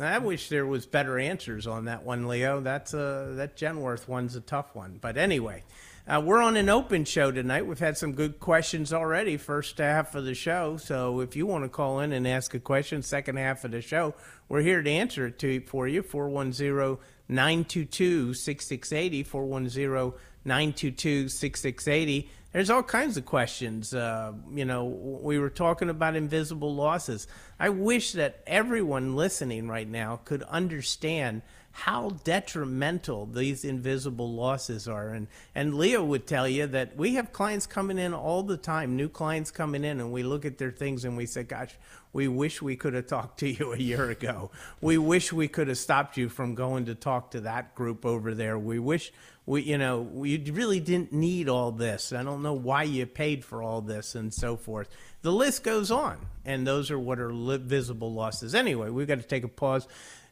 I 0.00 0.18
wish 0.18 0.48
there 0.48 0.66
was 0.66 0.86
better 0.86 1.18
answers 1.18 1.66
on 1.66 1.86
that 1.86 2.04
one, 2.04 2.28
Leo. 2.28 2.60
That's 2.60 2.94
a 2.94 3.32
that 3.36 3.56
Genworth 3.56 4.06
one's 4.06 4.36
a 4.36 4.40
tough 4.40 4.74
one. 4.74 4.98
But 5.00 5.16
anyway, 5.16 5.64
uh, 6.08 6.18
we're 6.24 6.40
on 6.40 6.56
an 6.56 6.70
open 6.70 7.04
show 7.04 7.30
tonight. 7.30 7.66
We've 7.66 7.78
had 7.78 7.98
some 7.98 8.12
good 8.12 8.40
questions 8.40 8.94
already, 8.94 9.36
first 9.36 9.76
half 9.76 10.14
of 10.14 10.24
the 10.24 10.34
show. 10.34 10.78
So 10.78 11.20
if 11.20 11.36
you 11.36 11.46
want 11.46 11.64
to 11.64 11.68
call 11.68 12.00
in 12.00 12.12
and 12.12 12.26
ask 12.26 12.54
a 12.54 12.60
question, 12.60 13.02
second 13.02 13.36
half 13.36 13.62
of 13.64 13.72
the 13.72 13.82
show, 13.82 14.14
we're 14.48 14.62
here 14.62 14.82
to 14.82 14.90
answer 14.90 15.26
it 15.26 15.38
to 15.40 15.60
for 15.60 15.86
you. 15.86 16.02
410 16.02 16.96
922 17.28 18.32
6680. 18.32 19.22
410 19.22 20.18
922 20.46 21.28
6680. 21.28 22.30
There's 22.52 22.70
all 22.70 22.82
kinds 22.82 23.18
of 23.18 23.26
questions. 23.26 23.92
Uh, 23.92 24.32
you 24.54 24.64
know, 24.64 24.86
we 24.86 25.38
were 25.38 25.50
talking 25.50 25.90
about 25.90 26.16
invisible 26.16 26.74
losses. 26.74 27.26
I 27.60 27.68
wish 27.68 28.12
that 28.12 28.42
everyone 28.46 29.16
listening 29.16 29.68
right 29.68 29.88
now 29.88 30.20
could 30.24 30.42
understand 30.44 31.42
how 31.72 32.10
detrimental 32.24 33.26
these 33.26 33.64
invisible 33.64 34.32
losses 34.32 34.88
are. 34.88 35.10
And, 35.10 35.28
and 35.54 35.74
Leo 35.74 36.02
would 36.02 36.26
tell 36.26 36.48
you 36.48 36.66
that 36.68 36.96
we 36.96 37.14
have 37.14 37.32
clients 37.32 37.66
coming 37.66 37.98
in 37.98 38.14
all 38.14 38.42
the 38.42 38.56
time, 38.56 38.96
new 38.96 39.08
clients 39.08 39.50
coming 39.50 39.84
in, 39.84 40.00
and 40.00 40.10
we 40.10 40.22
look 40.22 40.44
at 40.44 40.58
their 40.58 40.72
things 40.72 41.04
and 41.04 41.16
we 41.16 41.26
say, 41.26 41.44
gosh, 41.44 41.76
we 42.12 42.26
wish 42.26 42.62
we 42.62 42.74
could 42.74 42.94
have 42.94 43.06
talked 43.06 43.38
to 43.40 43.48
you 43.48 43.74
a 43.74 43.78
year 43.78 44.10
ago. 44.10 44.50
We 44.80 44.96
wish 44.96 45.32
we 45.32 45.48
could 45.48 45.68
have 45.68 45.78
stopped 45.78 46.16
you 46.16 46.30
from 46.30 46.54
going 46.54 46.86
to 46.86 46.94
talk 46.94 47.30
to 47.32 47.40
that 47.42 47.74
group 47.74 48.06
over 48.06 48.34
there. 48.34 48.58
We 48.58 48.78
wish 48.78 49.12
we, 49.48 49.62
you 49.62 49.78
know, 49.78 50.02
we 50.02 50.38
really 50.50 50.78
didn't 50.78 51.10
need 51.10 51.48
all 51.48 51.72
this. 51.72 52.12
I 52.12 52.22
don't 52.22 52.37
know 52.42 52.52
why 52.52 52.84
you 52.84 53.06
paid 53.06 53.44
for 53.44 53.62
all 53.62 53.80
this 53.80 54.14
and 54.14 54.32
so 54.32 54.56
forth. 54.56 54.88
The 55.22 55.32
list 55.32 55.62
goes 55.62 55.90
on, 55.90 56.18
and 56.44 56.66
those 56.66 56.90
are 56.90 56.98
what 56.98 57.18
are 57.18 57.30
visible 57.30 58.12
losses. 58.12 58.54
Anyway, 58.54 58.90
we've 58.90 59.08
got 59.08 59.18
to 59.18 59.26
take 59.26 59.44
a 59.44 59.48
pause. 59.48 59.86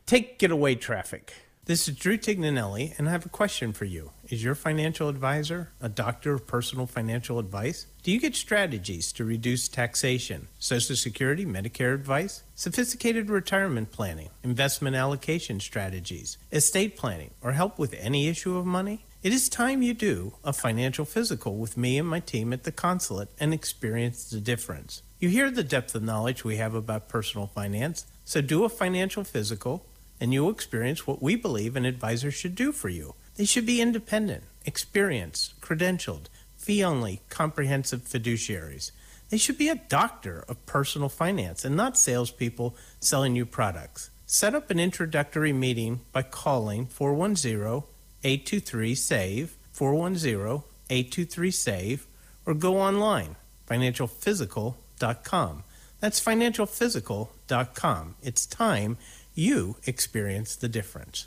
Take 0.06 0.38
getaway 0.38 0.76
traffic. 0.76 1.34
This 1.66 1.88
is 1.88 1.96
Drew 1.96 2.16
Tignanelli, 2.16 2.96
and 2.96 3.08
I 3.08 3.10
have 3.10 3.26
a 3.26 3.28
question 3.28 3.72
for 3.72 3.86
you. 3.86 4.12
Is 4.28 4.44
your 4.44 4.54
financial 4.54 5.08
advisor 5.08 5.72
a 5.80 5.88
doctor 5.88 6.32
of 6.32 6.46
personal 6.46 6.86
financial 6.86 7.40
advice? 7.40 7.88
Do 8.04 8.12
you 8.12 8.20
get 8.20 8.36
strategies 8.36 9.10
to 9.14 9.24
reduce 9.24 9.66
taxation, 9.66 10.46
Social 10.60 10.94
Security, 10.94 11.44
Medicare 11.44 11.92
advice, 11.92 12.44
sophisticated 12.54 13.28
retirement 13.28 13.90
planning, 13.90 14.28
investment 14.44 14.94
allocation 14.94 15.58
strategies, 15.58 16.38
estate 16.52 16.96
planning, 16.96 17.32
or 17.42 17.50
help 17.50 17.80
with 17.80 17.96
any 17.98 18.28
issue 18.28 18.56
of 18.56 18.64
money? 18.64 19.05
It 19.26 19.32
is 19.32 19.48
time 19.48 19.82
you 19.82 19.92
do 19.92 20.34
a 20.44 20.52
financial 20.52 21.04
physical 21.04 21.56
with 21.56 21.76
me 21.76 21.98
and 21.98 22.08
my 22.08 22.20
team 22.20 22.52
at 22.52 22.62
the 22.62 22.70
consulate 22.70 23.28
and 23.40 23.52
experience 23.52 24.30
the 24.30 24.38
difference. 24.38 25.02
You 25.18 25.30
hear 25.30 25.50
the 25.50 25.64
depth 25.64 25.96
of 25.96 26.04
knowledge 26.04 26.44
we 26.44 26.58
have 26.58 26.74
about 26.76 27.08
personal 27.08 27.48
finance, 27.48 28.06
so 28.24 28.40
do 28.40 28.62
a 28.62 28.68
financial 28.68 29.24
physical 29.24 29.84
and 30.20 30.32
you'll 30.32 30.50
experience 30.50 31.08
what 31.08 31.20
we 31.20 31.34
believe 31.34 31.74
an 31.74 31.84
advisor 31.84 32.30
should 32.30 32.54
do 32.54 32.70
for 32.70 32.88
you. 32.88 33.16
They 33.34 33.46
should 33.46 33.66
be 33.66 33.80
independent, 33.80 34.44
experienced, 34.64 35.60
credentialed, 35.60 36.26
fee 36.56 36.84
only, 36.84 37.20
comprehensive 37.28 38.02
fiduciaries. 38.02 38.92
They 39.30 39.38
should 39.38 39.58
be 39.58 39.68
a 39.68 39.82
doctor 39.88 40.44
of 40.46 40.64
personal 40.66 41.08
finance 41.08 41.64
and 41.64 41.74
not 41.74 41.98
salespeople 41.98 42.76
selling 43.00 43.34
you 43.34 43.44
products. 43.44 44.08
Set 44.24 44.54
up 44.54 44.70
an 44.70 44.78
introductory 44.78 45.52
meeting 45.52 46.02
by 46.12 46.22
calling 46.22 46.86
410 46.86 47.82
823 48.24 48.94
SAVE, 48.94 49.56
410 49.72 50.62
823 50.90 51.50
SAVE, 51.50 52.06
or 52.44 52.54
go 52.54 52.78
online, 52.78 53.36
financialphysical.com. 53.68 55.64
That's 56.00 56.20
financialphysical.com. 56.24 58.14
It's 58.22 58.46
time 58.46 58.98
you 59.34 59.76
experience 59.86 60.56
the 60.56 60.68
difference. 60.68 61.26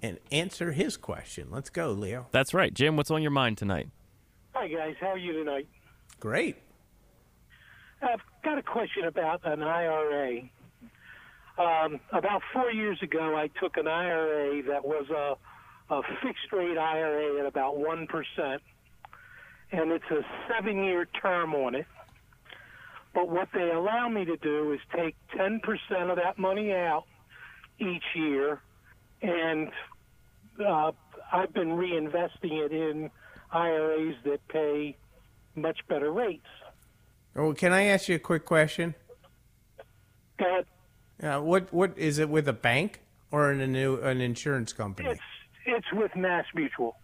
and 0.03 0.19
answer 0.31 0.73
his 0.73 0.99
question. 0.99 1.49
Let's 1.51 1.71
go, 1.71 1.93
Leo. 1.93 2.27
That's 2.31 2.53
right. 2.53 2.75
Jim, 2.75 2.97
what's 2.97 3.11
on 3.11 3.23
your 3.23 3.31
mind 3.31 3.57
tonight? 3.57 3.89
Hi 4.55 4.69
guys, 4.69 4.95
how 5.01 5.09
are 5.09 5.19
you 5.19 5.33
tonight? 5.33 5.67
Great. 6.21 6.57
I've 8.03 8.21
got 8.45 8.59
a 8.59 8.63
question 8.63 9.05
about 9.05 9.41
an 9.45 9.63
IRA. 9.63 10.41
Um, 11.59 12.01
about 12.13 12.43
four 12.53 12.71
years 12.71 12.99
ago, 13.03 13.35
I 13.35 13.49
took 13.61 13.77
an 13.77 13.89
IRA 13.89 14.63
that 14.65 14.85
was 14.85 15.07
a, 15.11 15.95
a 15.95 16.03
fixed 16.23 16.53
rate 16.53 16.77
IRA 16.77 17.41
at 17.41 17.47
about 17.47 17.79
one 17.79 18.07
percent, 18.07 18.63
and 19.71 19.91
it's 19.91 20.11
a 20.11 20.21
seven 20.49 20.85
year 20.85 21.07
term 21.07 21.55
on 21.55 21.75
it. 21.75 21.87
But 23.15 23.29
what 23.29 23.49
they 23.53 23.71
allow 23.71 24.09
me 24.09 24.25
to 24.25 24.37
do 24.39 24.73
is 24.73 24.81
take 24.95 25.15
ten 25.37 25.61
percent 25.61 26.11
of 26.11 26.17
that 26.17 26.39
money 26.39 26.73
out 26.73 27.05
each 27.79 28.05
year, 28.15 28.61
and 29.21 29.71
uh, 30.65 30.93
I've 31.33 31.53
been 31.53 31.71
reinvesting 31.71 32.65
it 32.65 32.73
in 32.73 33.11
IRAs 33.53 34.17
that 34.25 34.47
pay 34.49 34.97
much 35.55 35.81
better 35.89 36.11
rates. 36.11 36.47
Oh, 37.37 37.53
can 37.53 37.73
I 37.73 37.85
ask 37.85 38.09
you 38.09 38.17
a 38.17 38.19
quick 38.19 38.45
question? 38.45 38.95
Go 40.39 40.47
ahead. 40.47 40.67
Uh, 41.23 41.41
what 41.41 41.73
what 41.73 41.97
is 41.97 42.19
it 42.19 42.29
with 42.29 42.49
a 42.49 42.53
bank 42.53 43.01
or 43.31 43.53
in 43.53 43.61
a 43.61 43.67
new 43.67 43.97
an 43.97 44.21
insurance 44.21 44.73
company? 44.73 45.11
It's 45.11 45.21
it's 45.67 45.93
with 45.93 46.15
Mass 46.17 46.45
Mutual. 46.55 46.97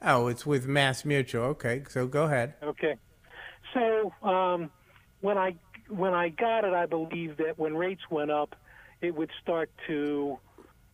Oh, 0.00 0.28
it's 0.28 0.46
with 0.46 0.66
Mass 0.66 1.04
Mutual. 1.04 1.44
Okay, 1.44 1.82
so 1.88 2.06
go 2.06 2.24
ahead. 2.24 2.54
Okay. 2.62 2.96
So 3.72 4.12
um, 4.22 4.70
when 5.24 5.38
I 5.38 5.56
when 5.88 6.12
I 6.12 6.28
got 6.28 6.64
it, 6.64 6.74
I 6.74 6.84
believe 6.84 7.38
that 7.38 7.58
when 7.58 7.74
rates 7.74 8.02
went 8.10 8.30
up, 8.30 8.54
it 9.00 9.14
would 9.14 9.30
start 9.42 9.70
to, 9.86 10.38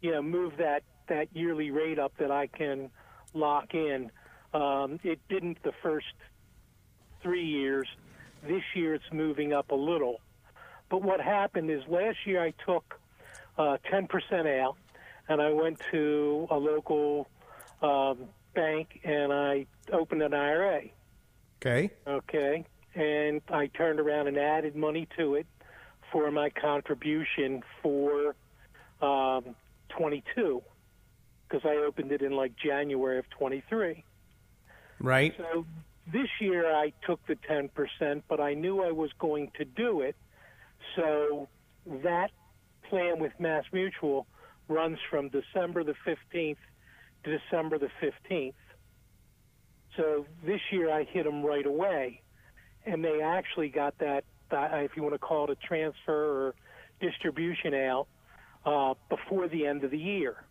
you 0.01 0.13
know, 0.13 0.23
move 0.23 0.53
that 0.59 0.85
that 1.09 1.27
yearly 1.33 1.73
rate 1.73 1.99
up 1.99 2.13
that 2.19 2.31
I 2.31 2.47
can 2.47 2.91
lock 3.35 3.75
in. 3.75 4.13
Um, 4.55 5.01
it 5.03 5.19
didn't 5.29 5.61
the 5.65 5.73
first 5.83 6.15
three 7.21 7.45
years. 7.45 7.89
This 8.47 8.63
year, 8.77 8.95
it's 8.95 9.13
moving 9.13 9.53
up 9.53 9.73
a 9.73 9.75
little. 9.75 10.21
But 10.89 11.03
what 11.03 11.21
happened 11.21 11.69
is 11.69 11.83
last 11.89 12.19
year 12.25 12.41
I 12.41 12.55
took 12.65 13.01
uh, 13.59 13.79
10% 13.93 14.61
out, 14.61 14.77
and 15.29 15.43
I 15.43 15.51
went 15.51 15.81
to 15.91 16.47
a 16.51 16.57
local 16.57 17.29
um, 17.83 18.29
bank 18.55 19.01
and 19.03 19.33
I 19.33 19.67
opened 19.93 20.23
an 20.23 20.35
IRA. 20.35 20.83
Okay. 21.61 21.91
Okay. 22.07 22.65
And 22.95 23.41
I 23.49 23.69
turned 23.69 24.01
around 24.01 24.29
and 24.29 24.37
added 24.37 24.75
money 24.75 25.07
to 25.17 25.35
it 25.35 25.47
for 26.11 26.31
my 26.31 26.51
contribution 26.51 27.63
for 27.83 28.35
um, 29.01 29.55
22 29.91 30.63
because 31.49 31.65
I 31.65 31.77
opened 31.77 32.13
it 32.13 32.23
in 32.23 32.33
like 32.33 32.53
January 32.57 33.19
of 33.19 33.29
23. 33.31 34.05
Right. 35.01 35.35
So 35.37 35.65
this 36.13 36.29
year 36.41 36.73
I 36.73 36.93
took 37.07 37.25
the 37.27 37.37
10%, 37.37 38.23
but 38.29 38.41
I 38.41 38.55
knew 38.55 38.83
I 38.83 38.93
was 38.93 39.11
going 39.19 39.51
to 39.59 39.65
do 39.65 40.01
it. 40.01 40.17
So 40.97 41.49
that 41.87 42.31
plan 42.89 43.19
with 43.21 43.33
Mass 43.39 43.65
Mutual 43.73 44.27
runs 44.69 44.99
from 45.09 45.29
December 45.29 45.85
the 45.85 45.95
15th 46.07 46.57
to 47.25 47.39
December 47.39 47.79
the 47.79 47.91
15th. 48.03 48.55
So 49.97 50.27
this 50.45 50.61
year 50.71 50.93
I 50.93 51.05
hit 51.05 51.25
them 51.25 51.45
right 51.45 51.67
away, 51.67 52.23
and 52.87 53.05
they 53.05 53.21
actually 53.23 53.69
got 53.69 53.97
that, 53.99 54.25
that 54.51 54.73
if 54.85 54.93
you 54.97 55.03
want 55.03 55.15
to 55.15 55.19
call 55.19 55.45
it 55.45 55.51
a 55.51 55.67
transfer 55.67 56.47
or 56.49 56.55
distribution 57.01 57.75
out, 57.75 58.07
uh, 58.67 58.95
before 59.09 59.49
the 59.49 59.67
end 59.67 59.85
of 59.85 59.91
the 59.91 59.99
year. 59.99 60.45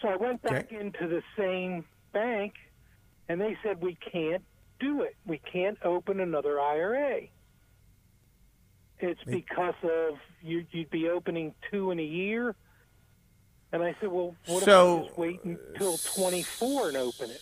So 0.00 0.08
I 0.08 0.16
went 0.16 0.42
back 0.42 0.66
Okay. 0.66 0.76
into 0.80 1.08
the 1.08 1.22
same 1.36 1.84
bank, 2.12 2.54
and 3.28 3.40
they 3.40 3.56
said 3.62 3.80
we 3.82 3.96
can't 4.12 4.42
do 4.80 5.02
it. 5.02 5.16
We 5.26 5.38
can't 5.38 5.78
open 5.84 6.20
another 6.20 6.60
IRA. 6.60 7.22
It's 8.98 9.22
because 9.24 9.74
of 9.82 10.18
you, 10.40 10.64
you'd 10.70 10.90
be 10.90 11.08
opening 11.08 11.54
two 11.70 11.90
in 11.90 11.98
a 11.98 12.04
year. 12.04 12.54
And 13.72 13.82
I 13.82 13.96
said, 14.00 14.10
well, 14.10 14.36
what 14.46 14.62
So- 14.64 14.96
if 14.98 15.02
I 15.02 15.06
just 15.06 15.18
wait 15.18 15.40
until 15.44 15.98
24 16.14 16.88
and 16.88 16.96
open 16.96 17.30
it? 17.30 17.40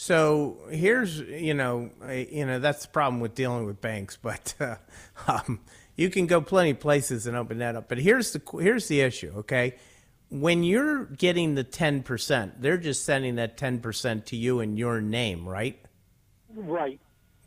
So 0.00 0.58
here's, 0.70 1.18
you 1.18 1.54
know, 1.54 1.90
you 2.08 2.46
know 2.46 2.60
that's 2.60 2.82
the 2.82 2.88
problem 2.92 3.20
with 3.20 3.34
dealing 3.34 3.66
with 3.66 3.80
banks, 3.80 4.16
but 4.22 4.54
uh, 4.60 4.76
um, 5.26 5.58
you 5.96 6.08
can 6.08 6.28
go 6.28 6.40
plenty 6.40 6.70
of 6.70 6.78
places 6.78 7.26
and 7.26 7.36
open 7.36 7.58
that 7.58 7.74
up. 7.74 7.88
But 7.88 7.98
here's 7.98 8.32
the 8.32 8.40
here's 8.60 8.86
the 8.86 9.00
issue, 9.00 9.32
okay? 9.38 9.74
When 10.30 10.62
you're 10.62 11.06
getting 11.06 11.56
the 11.56 11.64
ten 11.64 12.04
percent, 12.04 12.62
they're 12.62 12.78
just 12.78 13.04
sending 13.04 13.34
that 13.36 13.56
ten 13.56 13.80
percent 13.80 14.26
to 14.26 14.36
you 14.36 14.60
in 14.60 14.76
your 14.76 15.00
name, 15.00 15.48
right? 15.48 15.84
Right. 16.54 17.00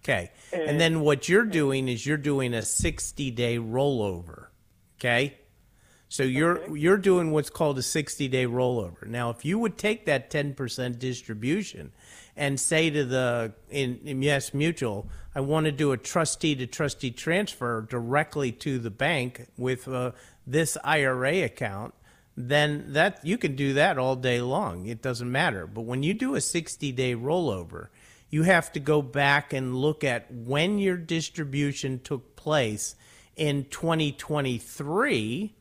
Okay. 0.03 0.29
And 0.51 0.71
And- 0.71 0.81
then 0.81 0.99
what 0.99 1.29
you're 1.29 1.45
doing 1.45 1.87
is 1.87 2.05
you're 2.05 2.17
doing 2.17 2.53
a 2.53 2.63
60 2.63 3.31
day 3.31 3.59
rollover. 3.59 4.47
Okay. 4.99 5.37
So 6.09 6.23
you're 6.23 6.75
you're 6.75 6.97
doing 6.97 7.31
what's 7.31 7.49
called 7.49 7.77
a 7.77 7.81
60 7.81 8.27
day 8.27 8.45
rollover. 8.45 9.07
Now, 9.07 9.29
if 9.29 9.45
you 9.45 9.57
would 9.57 9.77
take 9.77 10.05
that 10.07 10.29
10% 10.29 10.99
distribution 10.99 11.93
and 12.35 12.59
say 12.59 12.89
to 12.89 13.03
the 13.03 13.53
in, 13.69 13.99
in 14.03 14.21
Yes 14.21 14.53
Mutual, 14.53 15.07
I 15.35 15.41
want 15.41 15.65
to 15.65 15.71
do 15.71 15.91
a 15.91 15.97
trustee 15.97 16.55
to 16.55 16.67
trustee 16.67 17.11
transfer 17.11 17.81
directly 17.81 18.51
to 18.53 18.79
the 18.79 18.89
bank 18.89 19.47
with 19.57 19.87
uh, 19.87 20.11
this 20.45 20.77
IRA 20.83 21.43
account, 21.43 21.93
then 22.35 22.93
that 22.93 23.19
you 23.23 23.37
can 23.37 23.55
do 23.55 23.73
that 23.73 23.97
all 23.97 24.15
day 24.15 24.41
long. 24.41 24.87
It 24.87 25.01
doesn't 25.01 25.31
matter. 25.31 25.67
But 25.67 25.81
when 25.81 26.03
you 26.03 26.13
do 26.13 26.35
a 26.35 26.41
60 26.41 26.91
day 26.91 27.15
rollover, 27.15 27.87
you 28.29 28.43
have 28.43 28.71
to 28.71 28.79
go 28.79 29.01
back 29.01 29.51
and 29.53 29.75
look 29.75 30.03
at 30.03 30.31
when 30.31 30.79
your 30.79 30.97
distribution 30.97 31.99
took 31.99 32.35
place 32.35 32.95
in 33.35 33.65
2023 33.65 35.55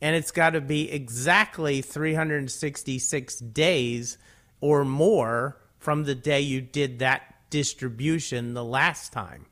and 0.00 0.14
it's 0.14 0.30
got 0.30 0.50
to 0.50 0.60
be 0.60 0.90
exactly 0.90 1.80
366 1.80 3.38
days 3.38 4.18
or 4.60 4.84
more 4.84 5.58
from 5.84 6.04
the 6.04 6.14
day 6.14 6.40
you 6.40 6.62
did 6.62 6.98
that 6.98 7.34
distribution 7.50 8.54
the 8.54 8.64
last 8.64 9.12
time. 9.12 9.44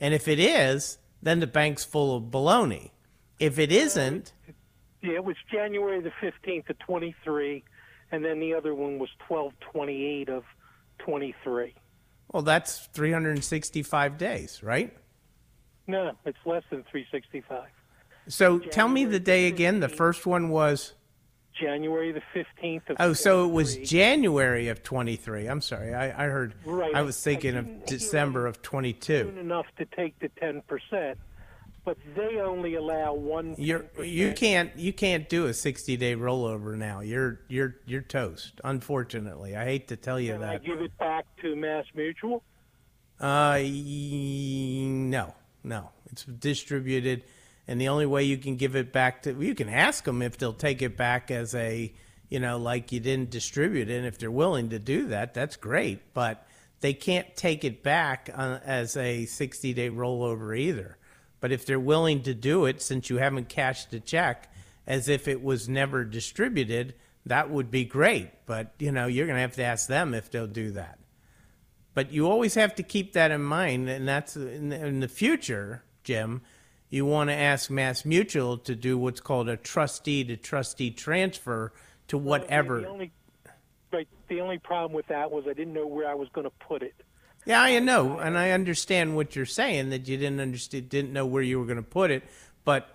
And 0.00 0.14
if 0.14 0.26
it 0.26 0.38
is, 0.40 0.96
then 1.20 1.40
the 1.40 1.46
bank's 1.46 1.84
full 1.84 2.16
of 2.16 2.24
baloney. 2.24 2.90
If 3.38 3.58
it 3.58 3.70
isn't, 3.70 4.32
Yeah, 5.02 5.16
it 5.16 5.24
was 5.24 5.36
January 5.52 6.00
the 6.00 6.12
15th 6.22 6.70
of 6.70 6.78
23, 6.78 7.62
and 8.10 8.24
then 8.24 8.40
the 8.40 8.54
other 8.54 8.74
one 8.74 8.98
was 8.98 9.10
1228 9.28 10.30
of 10.30 10.44
23. 11.00 11.74
well, 12.32 12.42
that's 12.42 12.86
365 12.94 14.16
days, 14.16 14.62
right? 14.62 14.96
No, 15.86 16.12
it's 16.24 16.38
less 16.46 16.62
than 16.70 16.82
365. 16.90 17.68
So 18.28 18.58
tell 18.58 18.88
me 18.88 19.04
the 19.04 19.20
day 19.20 19.46
again. 19.48 19.80
The 19.80 19.88
first 19.88 20.24
one 20.26 20.48
was 20.48 20.94
January 21.60 22.12
the 22.12 22.22
15th 22.34 22.90
of 22.90 22.96
oh, 23.00 23.12
so 23.12 23.44
it 23.44 23.52
was 23.52 23.76
January 23.78 24.68
of 24.68 24.82
23. 24.82 25.46
I'm 25.46 25.60
sorry, 25.60 25.94
I, 25.94 26.24
I 26.24 26.28
heard. 26.28 26.54
Right. 26.64 26.94
I 26.94 27.02
was 27.02 27.22
thinking 27.22 27.56
I 27.56 27.60
of 27.60 27.86
December 27.86 28.46
of 28.46 28.62
22. 28.62 29.34
enough 29.40 29.66
to 29.78 29.84
take 29.84 30.18
the 30.20 30.28
10%. 30.42 31.14
but 31.84 31.96
they 32.14 32.38
only 32.40 32.74
allow 32.74 33.14
one. 33.14 33.54
You're 33.56 33.86
you 34.02 34.32
can't 34.34 34.76
you 34.76 34.92
can't 34.92 35.28
do 35.28 35.46
a 35.46 35.54
60 35.54 35.96
day 35.96 36.14
rollover 36.14 36.76
now. 36.76 37.00
You're 37.00 37.40
you're 37.48 37.76
you're 37.86 38.02
toast. 38.02 38.60
Unfortunately, 38.64 39.56
I 39.56 39.64
hate 39.64 39.88
to 39.88 39.96
tell 39.96 40.20
you 40.20 40.34
Can 40.34 40.42
I 40.42 40.52
that. 40.54 40.64
give 40.64 40.80
it 40.80 40.96
back 40.98 41.24
to 41.42 41.56
Mass 41.56 41.84
Mutual? 41.94 42.42
Uh, 43.20 43.58
no, 43.64 45.34
no. 45.64 45.90
It's 46.10 46.24
distributed, 46.24 47.24
and 47.68 47.78
the 47.78 47.88
only 47.88 48.06
way 48.06 48.24
you 48.24 48.38
can 48.38 48.56
give 48.56 48.74
it 48.74 48.92
back 48.92 49.22
to 49.22 49.34
you 49.38 49.54
can 49.54 49.68
ask 49.68 50.04
them 50.04 50.22
if 50.22 50.38
they'll 50.38 50.54
take 50.54 50.80
it 50.80 50.96
back 50.96 51.30
as 51.30 51.54
a, 51.54 51.92
you 52.30 52.40
know, 52.40 52.56
like 52.56 52.90
you 52.92 52.98
didn't 52.98 53.30
distribute 53.30 53.90
it. 53.90 53.98
And 53.98 54.06
if 54.06 54.18
they're 54.18 54.30
willing 54.30 54.70
to 54.70 54.78
do 54.78 55.08
that, 55.08 55.34
that's 55.34 55.56
great. 55.56 56.14
But 56.14 56.48
they 56.80 56.94
can't 56.94 57.36
take 57.36 57.64
it 57.64 57.82
back 57.82 58.30
uh, 58.34 58.60
as 58.64 58.96
a 58.96 59.26
60 59.26 59.74
day 59.74 59.90
rollover 59.90 60.58
either. 60.58 60.96
But 61.40 61.52
if 61.52 61.66
they're 61.66 61.78
willing 61.78 62.22
to 62.22 62.34
do 62.34 62.64
it, 62.64 62.80
since 62.80 63.10
you 63.10 63.18
haven't 63.18 63.50
cashed 63.50 63.90
the 63.90 64.00
check, 64.00 64.50
as 64.86 65.08
if 65.08 65.28
it 65.28 65.42
was 65.42 65.68
never 65.68 66.04
distributed, 66.04 66.94
that 67.26 67.50
would 67.50 67.70
be 67.70 67.84
great. 67.84 68.30
But 68.46 68.72
you 68.78 68.90
know, 68.90 69.06
you're 69.06 69.26
going 69.26 69.36
to 69.36 69.42
have 69.42 69.56
to 69.56 69.62
ask 69.62 69.88
them 69.88 70.14
if 70.14 70.30
they'll 70.30 70.46
do 70.46 70.72
that. 70.72 70.98
But 71.92 72.12
you 72.12 72.30
always 72.30 72.54
have 72.54 72.74
to 72.76 72.82
keep 72.82 73.12
that 73.12 73.30
in 73.30 73.42
mind, 73.42 73.88
and 73.90 74.08
that's 74.08 74.36
in 74.36 74.72
in 74.72 75.00
the 75.00 75.08
future, 75.08 75.82
Jim. 76.02 76.40
You 76.90 77.04
want 77.04 77.30
to 77.30 77.34
ask 77.34 77.70
Mass 77.70 78.04
Mutual 78.04 78.58
to 78.58 78.74
do 78.74 78.96
what's 78.96 79.20
called 79.20 79.48
a 79.48 79.56
trustee 79.56 80.24
to 80.24 80.36
trustee 80.36 80.90
transfer 80.90 81.72
to 82.08 82.16
whatever. 82.16 82.80
The 82.80 82.88
only, 82.88 83.12
right, 83.92 84.08
the 84.28 84.40
only 84.40 84.58
problem 84.58 84.92
with 84.92 85.06
that 85.08 85.30
was 85.30 85.44
I 85.46 85.52
didn't 85.52 85.74
know 85.74 85.86
where 85.86 86.08
I 86.08 86.14
was 86.14 86.28
going 86.30 86.46
to 86.46 86.52
put 86.66 86.82
it. 86.82 86.94
Yeah, 87.44 87.62
I 87.62 87.78
know, 87.78 88.18
and 88.18 88.36
I 88.36 88.50
understand 88.50 89.16
what 89.16 89.36
you're 89.36 89.46
saying 89.46 89.90
that 89.90 90.08
you 90.08 90.16
didn't 90.16 90.40
understand, 90.40 90.88
didn't 90.88 91.12
know 91.12 91.24
where 91.24 91.42
you 91.42 91.58
were 91.58 91.66
going 91.66 91.76
to 91.76 91.82
put 91.82 92.10
it, 92.10 92.24
but 92.64 92.88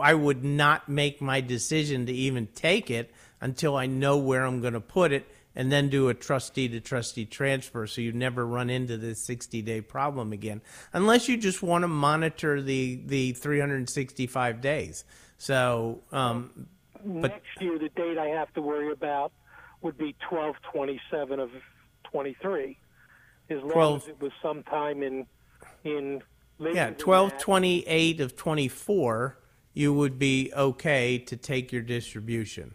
I 0.00 0.14
would 0.14 0.44
not 0.44 0.88
make 0.88 1.20
my 1.20 1.40
decision 1.40 2.06
to 2.06 2.12
even 2.12 2.48
take 2.48 2.90
it 2.90 3.12
until 3.40 3.76
I 3.76 3.86
know 3.86 4.16
where 4.18 4.44
I'm 4.44 4.60
going 4.60 4.74
to 4.74 4.80
put 4.80 5.12
it, 5.12 5.26
and 5.56 5.70
then 5.72 5.88
do 5.88 6.08
a 6.08 6.14
trustee 6.14 6.68
to 6.68 6.80
trustee 6.80 7.24
transfer, 7.24 7.86
so 7.86 8.00
you 8.00 8.12
never 8.12 8.46
run 8.46 8.70
into 8.70 8.96
this 8.96 9.20
60 9.22 9.62
day 9.62 9.80
problem 9.80 10.32
again, 10.32 10.60
unless 10.92 11.28
you 11.28 11.36
just 11.36 11.62
want 11.62 11.82
to 11.82 11.88
monitor 11.88 12.62
the 12.62 13.00
the 13.06 13.32
365 13.32 14.60
days. 14.60 15.04
So, 15.38 16.02
um, 16.12 16.68
But- 17.04 17.30
Next 17.32 17.60
year, 17.62 17.78
the 17.78 17.88
date 17.90 18.18
I 18.18 18.26
have 18.26 18.52
to 18.52 18.60
worry 18.60 18.92
about 18.92 19.32
would 19.80 19.96
be 19.96 20.14
twelve 20.28 20.56
twenty-seven 20.70 21.40
of 21.40 21.50
twenty-three. 22.04 22.76
As 23.48 23.58
long 23.62 23.70
12 23.70 24.02
as 24.02 24.08
it 24.08 24.20
was 24.20 24.32
sometime 24.42 25.02
in 25.02 25.26
in 25.84 26.22
later 26.58 26.76
yeah, 26.76 26.84
than 26.86 26.94
12 26.96 27.30
that. 27.30 27.40
28 27.40 28.20
of 28.20 28.36
24, 28.36 29.38
you 29.72 29.94
would 29.94 30.18
be 30.18 30.52
okay 30.54 31.16
to 31.18 31.36
take 31.36 31.72
your 31.72 31.80
distribution, 31.82 32.74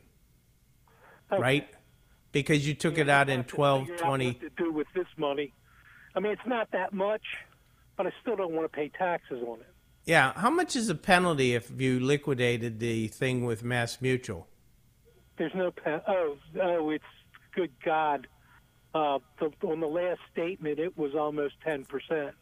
Okay. 1.32 1.40
right? 1.42 1.70
Because 2.36 2.68
you 2.68 2.74
took 2.74 2.98
it 2.98 3.08
out 3.08 3.30
in 3.30 3.38
Have 3.38 3.48
to 3.48 3.56
12 3.56 3.80
figure 3.80 3.96
out 3.96 4.00
20. 4.02 4.28
What 4.28 4.40
to 4.42 4.50
do 4.58 4.74
with 4.74 4.88
this 4.94 5.08
money? 5.16 5.54
I 6.16 6.20
mean, 6.20 6.34
it's 6.34 6.46
not 6.46 6.70
that 6.72 6.92
much, 6.92 7.24
but 7.96 8.08
I 8.08 8.12
still 8.22 8.36
don't 8.36 8.52
want 8.52 8.70
to 8.70 8.76
pay 8.76 8.90
taxes 8.90 9.42
on 9.42 9.62
it. 9.62 9.68
Yeah, 10.04 10.34
how 10.34 10.50
much 10.50 10.76
is 10.76 10.90
a 10.90 10.96
penalty 10.96 11.56
if 11.56 11.72
you 11.80 11.98
liquidated 12.02 12.82
the 12.82 13.08
thing 13.08 13.46
with 13.46 13.64
Mass 13.64 14.02
Mutual? 14.02 14.48
There's 15.38 15.56
no 15.56 15.72
pe- 15.72 16.02
oh 16.08 16.38
oh 16.62 16.90
it's 16.90 17.04
good 17.56 17.72
God. 17.84 18.28
Uh, 18.94 19.20
the, 19.40 19.52
on 19.66 19.80
the 19.80 19.88
last 19.88 20.20
statement, 20.32 20.78
it 20.78 20.98
was 20.98 21.16
almost 21.16 21.56
ten 21.64 21.86
percent. 21.86 22.36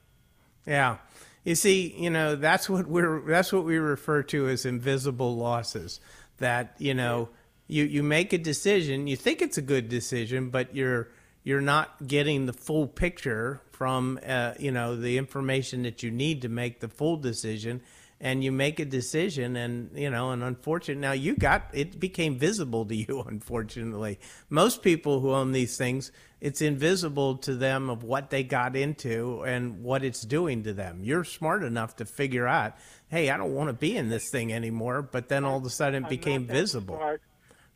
Yeah. 0.65 0.97
You 1.43 1.53
see, 1.53 1.93
you 1.95 2.09
know, 2.09 2.35
that's 2.35 2.67
what 2.67 2.87
we're 2.87 3.21
that's 3.21 3.53
what 3.53 3.63
we 3.63 3.77
refer 3.77 4.23
to 4.23 4.47
as 4.47 4.65
invisible 4.65 5.37
losses. 5.37 5.99
That, 6.37 6.73
you 6.79 6.95
know, 6.95 7.29
you, 7.67 7.83
you 7.85 8.03
make 8.03 8.33
a 8.33 8.37
decision, 8.37 9.07
you 9.07 9.15
think 9.15 9.41
it's 9.41 9.57
a 9.57 9.61
good 9.61 9.89
decision, 9.89 10.49
but 10.49 10.75
you're 10.75 11.09
you're 11.45 11.61
not 11.61 12.07
getting 12.07 12.45
the 12.45 12.53
full 12.53 12.87
picture 12.87 13.61
from 13.71 14.17
uh, 14.25 14.53
you 14.57 14.71
know, 14.71 14.95
the 14.95 15.17
information 15.17 15.83
that 15.83 16.01
you 16.01 16.09
need 16.09 16.41
to 16.41 16.49
make 16.49 16.79
the 16.79 16.87
full 16.87 17.17
decision. 17.17 17.81
And 18.21 18.41
you 18.41 18.53
make 18.53 18.79
a 18.79 18.85
decision 18.85 19.57
and 19.57 19.89
you 19.97 20.09
know 20.09 20.31
and 20.31 20.43
unfortunately 20.43 21.01
now 21.01 21.11
you 21.11 21.35
got 21.35 21.63
it 21.73 21.99
became 21.99 22.39
visible 22.39 22.85
to 22.85 22.95
you 23.07 23.21
unfortunately. 23.27 24.17
Most 24.49 24.81
people 24.81 25.19
who 25.19 25.31
own 25.33 25.51
these 25.51 25.77
things 25.77 26.11
it's 26.39 26.61
invisible 26.61 27.37
to 27.37 27.55
them 27.55 27.89
of 27.89 28.03
what 28.03 28.29
they 28.29 28.43
got 28.43 28.75
into 28.77 29.43
and 29.43 29.83
what 29.83 30.03
it's 30.05 30.21
doing 30.21 30.63
to 30.63 30.73
them. 30.73 30.99
You're 31.03 31.25
smart 31.25 31.63
enough 31.63 31.97
to 31.97 32.05
figure 32.05 32.47
out 32.47 32.75
hey 33.09 33.29
i 33.29 33.35
don't 33.35 33.53
want 33.53 33.67
to 33.67 33.73
be 33.73 33.97
in 33.97 34.07
this 34.07 34.29
thing 34.29 34.53
anymore 34.53 35.01
but 35.01 35.27
then 35.27 35.43
all 35.43 35.57
of 35.57 35.65
a 35.65 35.69
sudden 35.69 36.03
it 36.03 36.05
I'm 36.05 36.09
became 36.09 36.45
visible. 36.47 36.95
smart. 36.95 37.21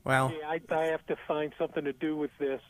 Well 0.07 0.33
I, 0.47 0.61
I 0.73 0.85
have 0.85 1.05
to 1.07 1.17
find 1.27 1.53
something 1.57 1.83
to 1.83 1.93
do 1.93 2.15
with 2.15 2.31
this. 2.39 2.61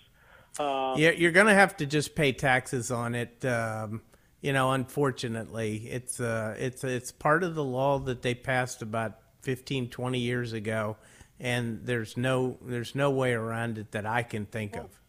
Uh, 0.59 0.95
Yeah, 0.97 1.11
you're 1.11 1.31
going 1.31 1.47
to 1.47 1.53
have 1.53 1.77
to 1.77 1.85
just 1.85 2.15
pay 2.15 2.31
taxes 2.31 2.89
on 2.89 3.13
it. 3.15 3.45
Um, 3.45 4.01
you 4.41 4.53
know, 4.53 4.71
unfortunately, 4.71 5.87
it's 5.89 6.19
uh, 6.19 6.55
it's 6.57 6.83
it's 6.83 7.11
part 7.11 7.43
of 7.43 7.55
the 7.55 7.63
law 7.63 7.99
that 7.99 8.21
they 8.21 8.35
passed 8.35 8.81
about 8.81 9.19
15, 9.41 9.89
20 9.89 10.19
years 10.19 10.53
ago, 10.53 10.97
and 11.39 11.81
there's 11.85 12.17
no 12.17 12.57
there's 12.61 12.95
no 12.95 13.11
way 13.11 13.33
around 13.33 13.77
it 13.77 13.91
that 13.91 14.05
I 14.05 14.23
can 14.23 14.45
think 14.45 14.75
of. 14.75 14.99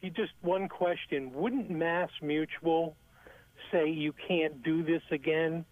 you 0.00 0.10
just 0.10 0.32
one 0.42 0.68
question: 0.68 1.32
Wouldn't 1.32 1.70
Mass 1.70 2.10
Mutual 2.22 2.96
say 3.72 3.90
you 3.90 4.12
can't 4.26 4.62
do 4.62 4.82
this 4.82 5.02
again 5.10 5.64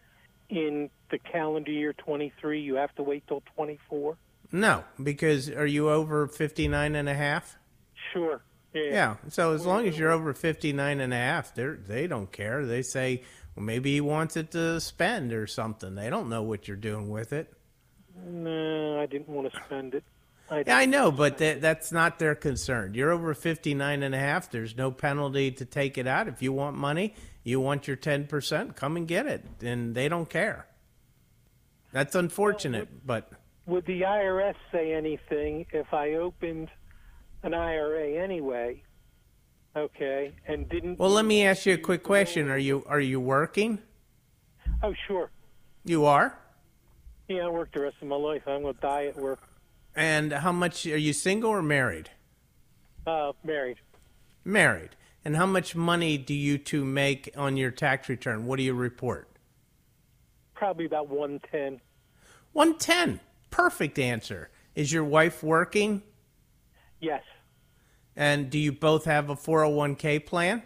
in 0.48 0.90
the 1.10 1.18
calendar 1.18 1.70
year 1.70 1.92
23? 1.92 2.60
You 2.60 2.76
have 2.76 2.94
to 2.96 3.02
wait 3.02 3.26
till 3.26 3.42
24. 3.54 4.16
No, 4.52 4.84
because 5.02 5.50
are 5.50 5.66
you 5.66 5.90
over 5.90 6.28
59 6.28 6.94
and 6.94 7.08
a 7.08 7.14
half? 7.14 7.58
Sure. 8.12 8.40
Yeah. 8.72 8.82
Yeah. 8.82 9.16
So 9.28 9.52
as 9.54 9.66
long 9.66 9.86
as 9.86 9.98
you're 9.98 10.12
over 10.12 10.32
59 10.34 11.00
and 11.00 11.12
a 11.12 11.16
half, 11.16 11.54
they 11.54 11.64
they 11.64 12.06
don't 12.06 12.30
care. 12.30 12.64
They 12.66 12.82
say, 12.82 13.22
well, 13.54 13.64
maybe 13.64 13.94
he 13.94 14.00
wants 14.00 14.36
it 14.36 14.50
to 14.52 14.80
spend 14.80 15.32
or 15.32 15.46
something. 15.46 15.94
They 15.94 16.10
don't 16.10 16.28
know 16.28 16.42
what 16.42 16.68
you're 16.68 16.76
doing 16.76 17.08
with 17.08 17.32
it. 17.32 17.52
No, 18.24 19.00
I 19.00 19.06
didn't 19.06 19.28
want 19.28 19.52
to 19.52 19.60
spend 19.64 19.94
it. 19.94 20.04
I 20.50 20.62
Yeah, 20.66 20.76
I 20.76 20.86
know, 20.86 21.10
but 21.10 21.38
that, 21.38 21.60
that's 21.60 21.90
not 21.90 22.18
their 22.18 22.34
concern. 22.34 22.94
You're 22.94 23.10
over 23.10 23.34
59 23.34 24.02
and 24.02 24.14
a 24.14 24.18
half. 24.18 24.50
There's 24.50 24.76
no 24.76 24.90
penalty 24.90 25.50
to 25.52 25.64
take 25.64 25.98
it 25.98 26.06
out. 26.06 26.28
If 26.28 26.42
you 26.42 26.52
want 26.52 26.76
money, 26.76 27.14
you 27.42 27.60
want 27.60 27.88
your 27.88 27.96
10%, 27.96 28.76
come 28.76 28.96
and 28.96 29.08
get 29.08 29.26
it. 29.26 29.44
And 29.62 29.94
they 29.94 30.08
don't 30.08 30.28
care. 30.28 30.66
That's 31.92 32.14
unfortunate, 32.14 33.06
but 33.06 33.30
Would 33.66 33.84
the 33.86 34.02
IRS 34.02 34.54
say 34.70 34.92
anything 34.92 35.66
if 35.72 35.92
I 35.92 36.14
opened 36.14 36.68
an 37.42 37.52
IRA 37.52 38.22
anyway? 38.22 38.82
Okay, 39.76 40.32
and 40.46 40.68
didn't. 40.68 40.98
well, 40.98 41.10
let 41.10 41.24
me 41.24 41.44
ask 41.44 41.66
you 41.66 41.74
a 41.74 41.78
quick 41.78 42.02
question. 42.02 42.48
Are 42.48 42.56
you 42.56 42.84
are 42.88 43.00
you 43.00 43.20
working? 43.20 43.78
Oh, 44.82 44.94
sure. 45.06 45.30
You 45.84 46.06
are? 46.06 46.38
Yeah, 47.28 47.46
I 47.46 47.48
work 47.48 47.72
the 47.72 47.80
rest 47.80 47.96
of 48.00 48.08
my 48.08 48.16
life. 48.16 48.42
I'm 48.46 48.62
going 48.62 48.74
to 48.74 48.80
die 48.80 49.06
at 49.06 49.16
work. 49.16 49.40
And 49.94 50.32
how 50.32 50.52
much 50.52 50.86
are 50.86 50.96
you 50.96 51.12
single 51.12 51.50
or 51.50 51.62
married? 51.62 52.10
Uh, 53.06 53.32
married. 53.44 53.78
Married. 54.44 54.90
And 55.24 55.36
how 55.36 55.46
much 55.46 55.74
money 55.74 56.18
do 56.18 56.34
you 56.34 56.56
two 56.56 56.84
make 56.84 57.30
on 57.36 57.56
your 57.56 57.70
tax 57.70 58.08
return? 58.08 58.46
What 58.46 58.56
do 58.56 58.62
you 58.62 58.74
report? 58.74 59.28
Probably 60.54 60.84
about 60.84 61.08
110. 61.08 61.80
110. 62.52 63.20
Perfect 63.50 63.98
answer. 63.98 64.50
Is 64.74 64.92
your 64.92 65.04
wife 65.04 65.42
working? 65.42 66.02
Yes. 67.00 67.22
And 68.14 68.50
do 68.50 68.58
you 68.58 68.72
both 68.72 69.04
have 69.04 69.30
a 69.30 69.36
401k 69.36 70.24
plan? 70.24 70.62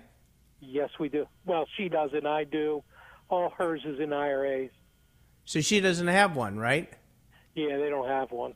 Yes, 0.60 0.90
we 0.98 1.08
do. 1.08 1.26
Well, 1.44 1.66
she 1.76 1.88
does 1.88 2.10
and 2.12 2.26
I 2.26 2.44
do. 2.44 2.82
All 3.28 3.50
hers 3.50 3.82
is 3.84 3.98
in 4.00 4.12
IRAs. 4.12 4.70
So 5.44 5.60
she 5.60 5.80
doesn't 5.80 6.06
have 6.06 6.36
one, 6.36 6.58
right? 6.58 6.92
Yeah, 7.54 7.76
they 7.78 7.88
don't 7.88 8.08
have 8.08 8.30
one. 8.30 8.54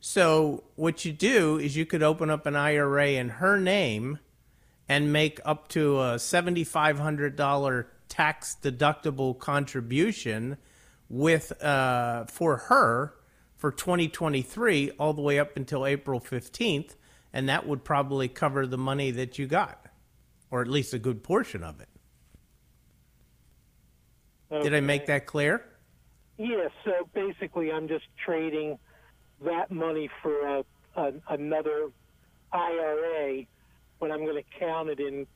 So 0.00 0.64
what 0.74 1.04
you 1.04 1.12
do 1.12 1.58
is 1.58 1.76
you 1.76 1.86
could 1.86 2.02
open 2.02 2.30
up 2.30 2.46
an 2.46 2.56
IRA 2.56 3.12
in 3.12 3.28
her 3.28 3.58
name 3.58 4.18
and 4.88 5.12
make 5.12 5.40
up 5.44 5.68
to 5.68 6.00
a 6.00 6.14
$7500 6.16 7.86
tax 8.08 8.56
deductible 8.62 9.38
contribution 9.38 10.58
with 11.08 11.62
uh, 11.62 12.24
for 12.26 12.56
her 12.56 13.14
for 13.56 13.70
2023 13.70 14.92
all 14.92 15.12
the 15.12 15.22
way 15.22 15.38
up 15.38 15.56
until 15.56 15.86
April 15.86 16.20
15th 16.20 16.94
and 17.32 17.48
that 17.48 17.66
would 17.66 17.84
probably 17.84 18.28
cover 18.28 18.66
the 18.66 18.78
money 18.78 19.10
that 19.10 19.38
you 19.38 19.46
got 19.46 19.86
or 20.50 20.62
at 20.62 20.68
least 20.68 20.94
a 20.94 20.98
good 20.98 21.22
portion 21.22 21.62
of 21.62 21.80
it. 21.80 21.88
Did 24.62 24.74
I 24.74 24.80
make 24.80 25.06
that 25.06 25.26
clear? 25.26 25.64
Yeah, 26.38 26.68
so 26.84 27.08
basically, 27.14 27.72
I'm 27.72 27.88
just 27.88 28.04
trading 28.24 28.78
that 29.44 29.70
money 29.70 30.08
for 30.22 30.40
a, 30.46 30.64
a, 30.94 31.12
another 31.30 31.88
IRA 32.52 33.44
when 33.98 34.12
I'm 34.12 34.24
going 34.24 34.36
to 34.36 34.58
count 34.58 34.88
it 34.88 35.00
in. 35.00 35.26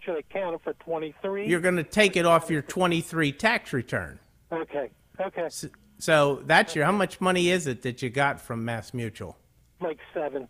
Should 0.00 0.16
I 0.16 0.22
count 0.32 0.56
it 0.56 0.60
for 0.64 0.72
23? 0.74 1.48
You're 1.48 1.60
going 1.60 1.76
to 1.76 1.84
take 1.84 2.16
it 2.16 2.26
off 2.26 2.50
your 2.50 2.62
23 2.62 3.32
tax 3.32 3.72
return. 3.72 4.18
okay. 4.52 4.90
Okay, 5.20 5.46
So 5.50 5.68
that's 6.44 6.74
your. 6.74 6.84
How 6.84 6.92
much 6.92 7.20
money 7.20 7.50
is 7.50 7.66
it 7.66 7.82
that 7.82 8.02
you 8.02 8.10
got 8.10 8.40
from 8.40 8.64
Mass 8.64 8.92
Mutual? 8.92 9.36
like 9.82 9.98
seven. 10.14 10.48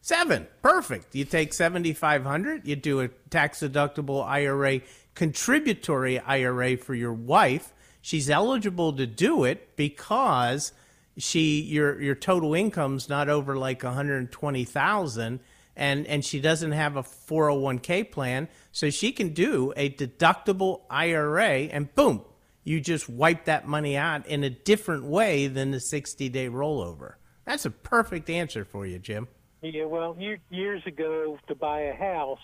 Seven. 0.00 0.46
Perfect. 0.62 1.14
You 1.14 1.24
take 1.24 1.52
seventy 1.52 1.92
five 1.92 2.24
hundred. 2.24 2.66
You 2.66 2.76
do 2.76 3.00
a 3.00 3.08
tax 3.08 3.60
deductible 3.60 4.24
IRA, 4.24 4.80
contributory 5.14 6.18
IRA 6.18 6.76
for 6.76 6.94
your 6.94 7.12
wife. 7.12 7.72
She's 8.00 8.30
eligible 8.30 8.94
to 8.94 9.06
do 9.06 9.44
it 9.44 9.76
because 9.76 10.72
she 11.18 11.60
your 11.60 12.00
your 12.00 12.14
total 12.14 12.54
income's 12.54 13.08
not 13.08 13.28
over 13.28 13.56
like 13.56 13.82
one 13.82 13.94
hundred 13.94 14.32
twenty 14.32 14.64
thousand, 14.64 15.40
and 15.76 16.06
and 16.06 16.24
she 16.24 16.40
doesn't 16.40 16.72
have 16.72 16.96
a 16.96 17.02
four 17.02 17.50
hundred 17.50 17.60
one 17.60 17.78
k 17.78 18.02
plan, 18.02 18.48
so 18.72 18.88
she 18.88 19.12
can 19.12 19.34
do 19.34 19.72
a 19.76 19.90
deductible 19.90 20.80
IRA, 20.88 21.48
and 21.50 21.94
boom, 21.94 22.24
you 22.70 22.80
just 22.80 23.08
wipe 23.08 23.46
that 23.46 23.66
money 23.66 23.96
out 23.96 24.24
in 24.28 24.44
a 24.44 24.50
different 24.50 25.04
way 25.04 25.48
than 25.48 25.72
the 25.72 25.80
sixty 25.80 26.28
day 26.28 26.48
rollover. 26.48 27.14
That's 27.44 27.66
a 27.66 27.70
perfect 27.70 28.30
answer 28.30 28.64
for 28.64 28.86
you, 28.86 29.00
Jim. 29.00 29.26
Yeah, 29.60 29.86
well, 29.86 30.16
years 30.50 30.82
ago 30.86 31.36
to 31.48 31.54
buy 31.56 31.80
a 31.80 31.94
house, 31.94 32.38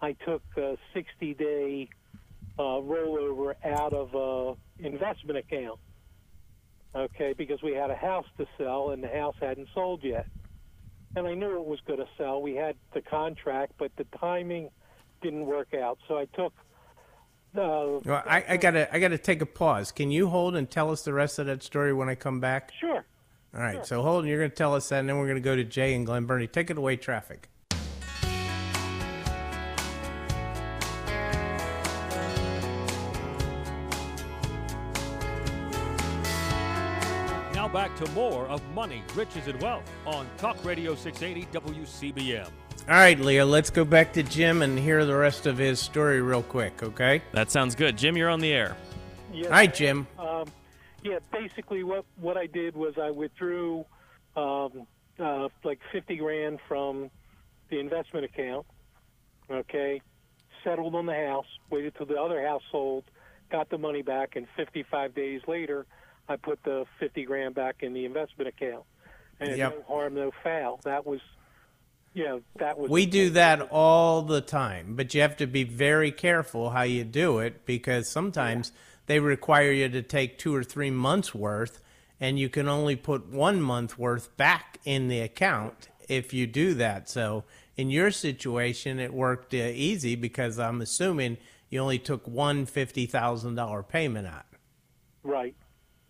I 0.00 0.12
took 0.12 0.42
a 0.56 0.76
60 0.94 1.34
day 1.34 1.88
uh, 2.58 2.62
rollover 2.62 3.54
out 3.64 3.92
of 3.92 4.14
a 4.14 4.86
investment 4.86 5.38
account. 5.38 5.80
Okay, 6.94 7.34
because 7.36 7.60
we 7.60 7.72
had 7.72 7.90
a 7.90 7.96
house 7.96 8.26
to 8.38 8.46
sell 8.56 8.90
and 8.90 9.02
the 9.02 9.08
house 9.08 9.34
hadn't 9.40 9.68
sold 9.74 10.04
yet. 10.04 10.26
And 11.16 11.26
I 11.26 11.34
knew 11.34 11.56
it 11.56 11.66
was 11.66 11.80
going 11.86 11.98
to 11.98 12.08
sell. 12.16 12.40
We 12.40 12.54
had 12.54 12.76
the 12.94 13.02
contract, 13.02 13.72
but 13.76 13.90
the 13.96 14.04
timing 14.18 14.70
didn't 15.20 15.46
work 15.46 15.74
out. 15.74 15.98
So 16.06 16.16
I 16.16 16.26
took. 16.26 16.54
Uh, 17.58 18.00
Well, 18.04 18.22
I, 18.26 18.44
I 18.50 18.56
gotta 18.56 18.94
I 18.94 18.98
gotta 18.98 19.18
take 19.18 19.42
a 19.42 19.46
pause. 19.46 19.90
Can 19.92 20.10
you 20.10 20.28
hold 20.28 20.54
and 20.56 20.70
tell 20.70 20.90
us 20.90 21.02
the 21.02 21.12
rest 21.12 21.38
of 21.38 21.46
that 21.46 21.62
story 21.62 21.92
when 21.92 22.08
I 22.08 22.14
come 22.14 22.40
back? 22.40 22.72
sure. 22.78 23.04
All 23.54 23.60
right. 23.62 23.84
So 23.84 24.02
hold, 24.02 24.20
and 24.24 24.28
you're 24.28 24.38
gonna 24.38 24.50
tell 24.50 24.74
us 24.74 24.88
that, 24.90 25.00
and 25.00 25.08
then 25.08 25.18
we're 25.18 25.26
gonna 25.28 25.40
go 25.40 25.56
to 25.56 25.64
Jay 25.64 25.94
and 25.94 26.04
Glen 26.06 26.26
Burnie. 26.26 26.46
Take 26.46 26.70
it 26.70 26.78
away, 26.78 26.96
traffic. 26.96 27.48
Now 37.68 37.74
back 37.74 37.96
to 37.96 38.10
more 38.12 38.46
of 38.46 38.62
Money, 38.72 39.02
Riches, 39.14 39.46
and 39.46 39.60
Wealth 39.60 39.84
on 40.06 40.26
Talk 40.38 40.64
Radio 40.64 40.94
680 40.94 41.46
WCBM. 41.52 42.46
All 42.46 42.94
right, 42.94 43.20
Leo. 43.20 43.44
Let's 43.44 43.68
go 43.68 43.84
back 43.84 44.14
to 44.14 44.22
Jim 44.22 44.62
and 44.62 44.78
hear 44.78 45.04
the 45.04 45.14
rest 45.14 45.46
of 45.46 45.58
his 45.58 45.78
story 45.78 46.22
real 46.22 46.42
quick. 46.42 46.82
Okay. 46.82 47.20
That 47.32 47.50
sounds 47.50 47.74
good. 47.74 47.98
Jim, 47.98 48.16
you're 48.16 48.30
on 48.30 48.40
the 48.40 48.50
air. 48.50 48.74
Yes, 49.34 49.46
All 49.46 49.52
right, 49.52 49.74
Jim. 49.74 50.06
Um, 50.18 50.46
yeah, 51.02 51.18
basically 51.30 51.84
what 51.84 52.06
what 52.18 52.38
I 52.38 52.46
did 52.46 52.74
was 52.74 52.94
I 52.96 53.10
withdrew 53.10 53.84
um, 54.34 54.86
uh, 55.18 55.48
like 55.62 55.80
fifty 55.92 56.16
grand 56.16 56.60
from 56.66 57.10
the 57.68 57.80
investment 57.80 58.24
account. 58.24 58.64
Okay, 59.50 60.00
settled 60.64 60.94
on 60.94 61.04
the 61.04 61.26
house, 61.26 61.46
waited 61.68 61.96
till 61.96 62.06
the 62.06 62.18
other 62.18 62.42
house 62.46 62.62
sold, 62.72 63.04
got 63.52 63.68
the 63.68 63.78
money 63.78 64.00
back, 64.00 64.36
and 64.36 64.46
fifty 64.56 64.84
five 64.90 65.14
days 65.14 65.42
later, 65.46 65.84
I 66.28 66.36
put 66.36 66.62
the 66.62 66.84
fifty 67.00 67.24
grand 67.24 67.54
back 67.54 67.76
in 67.80 67.92
the 67.92 68.04
investment 68.04 68.48
account. 68.48 68.84
And 69.40 69.56
Yep. 69.56 69.76
no 69.76 69.94
harm, 69.94 70.14
no 70.14 70.32
foul. 70.42 70.80
That 70.84 71.06
was, 71.06 71.20
you 72.12 72.24
know, 72.24 72.42
that 72.56 72.76
was. 72.78 72.90
We 72.90 73.06
do 73.06 73.30
that 73.30 73.62
all 73.70 74.22
the 74.22 74.40
time, 74.40 74.96
but 74.96 75.14
you 75.14 75.20
have 75.20 75.36
to 75.36 75.46
be 75.46 75.62
very 75.62 76.10
careful 76.10 76.70
how 76.70 76.82
you 76.82 77.04
do 77.04 77.38
it 77.38 77.64
because 77.64 78.08
sometimes 78.10 78.72
they 79.06 79.20
require 79.20 79.70
you 79.70 79.88
to 79.88 80.02
take 80.02 80.38
two 80.38 80.54
or 80.54 80.64
three 80.64 80.90
months 80.90 81.34
worth, 81.34 81.80
and 82.20 82.38
you 82.38 82.48
can 82.48 82.68
only 82.68 82.96
put 82.96 83.28
one 83.28 83.60
month 83.60 83.96
worth 83.96 84.36
back 84.36 84.78
in 84.84 85.06
the 85.08 85.20
account 85.20 85.88
if 86.08 86.34
you 86.34 86.46
do 86.46 86.74
that. 86.74 87.08
So 87.08 87.44
in 87.76 87.90
your 87.90 88.10
situation, 88.10 88.98
it 88.98 89.14
worked 89.14 89.54
uh, 89.54 89.58
easy 89.58 90.16
because 90.16 90.58
I'm 90.58 90.80
assuming 90.80 91.38
you 91.70 91.78
only 91.80 92.00
took 92.00 92.26
one 92.26 92.66
fifty 92.66 93.06
thousand 93.06 93.54
dollar 93.54 93.84
payment 93.84 94.26
out. 94.26 94.46
Right. 95.22 95.54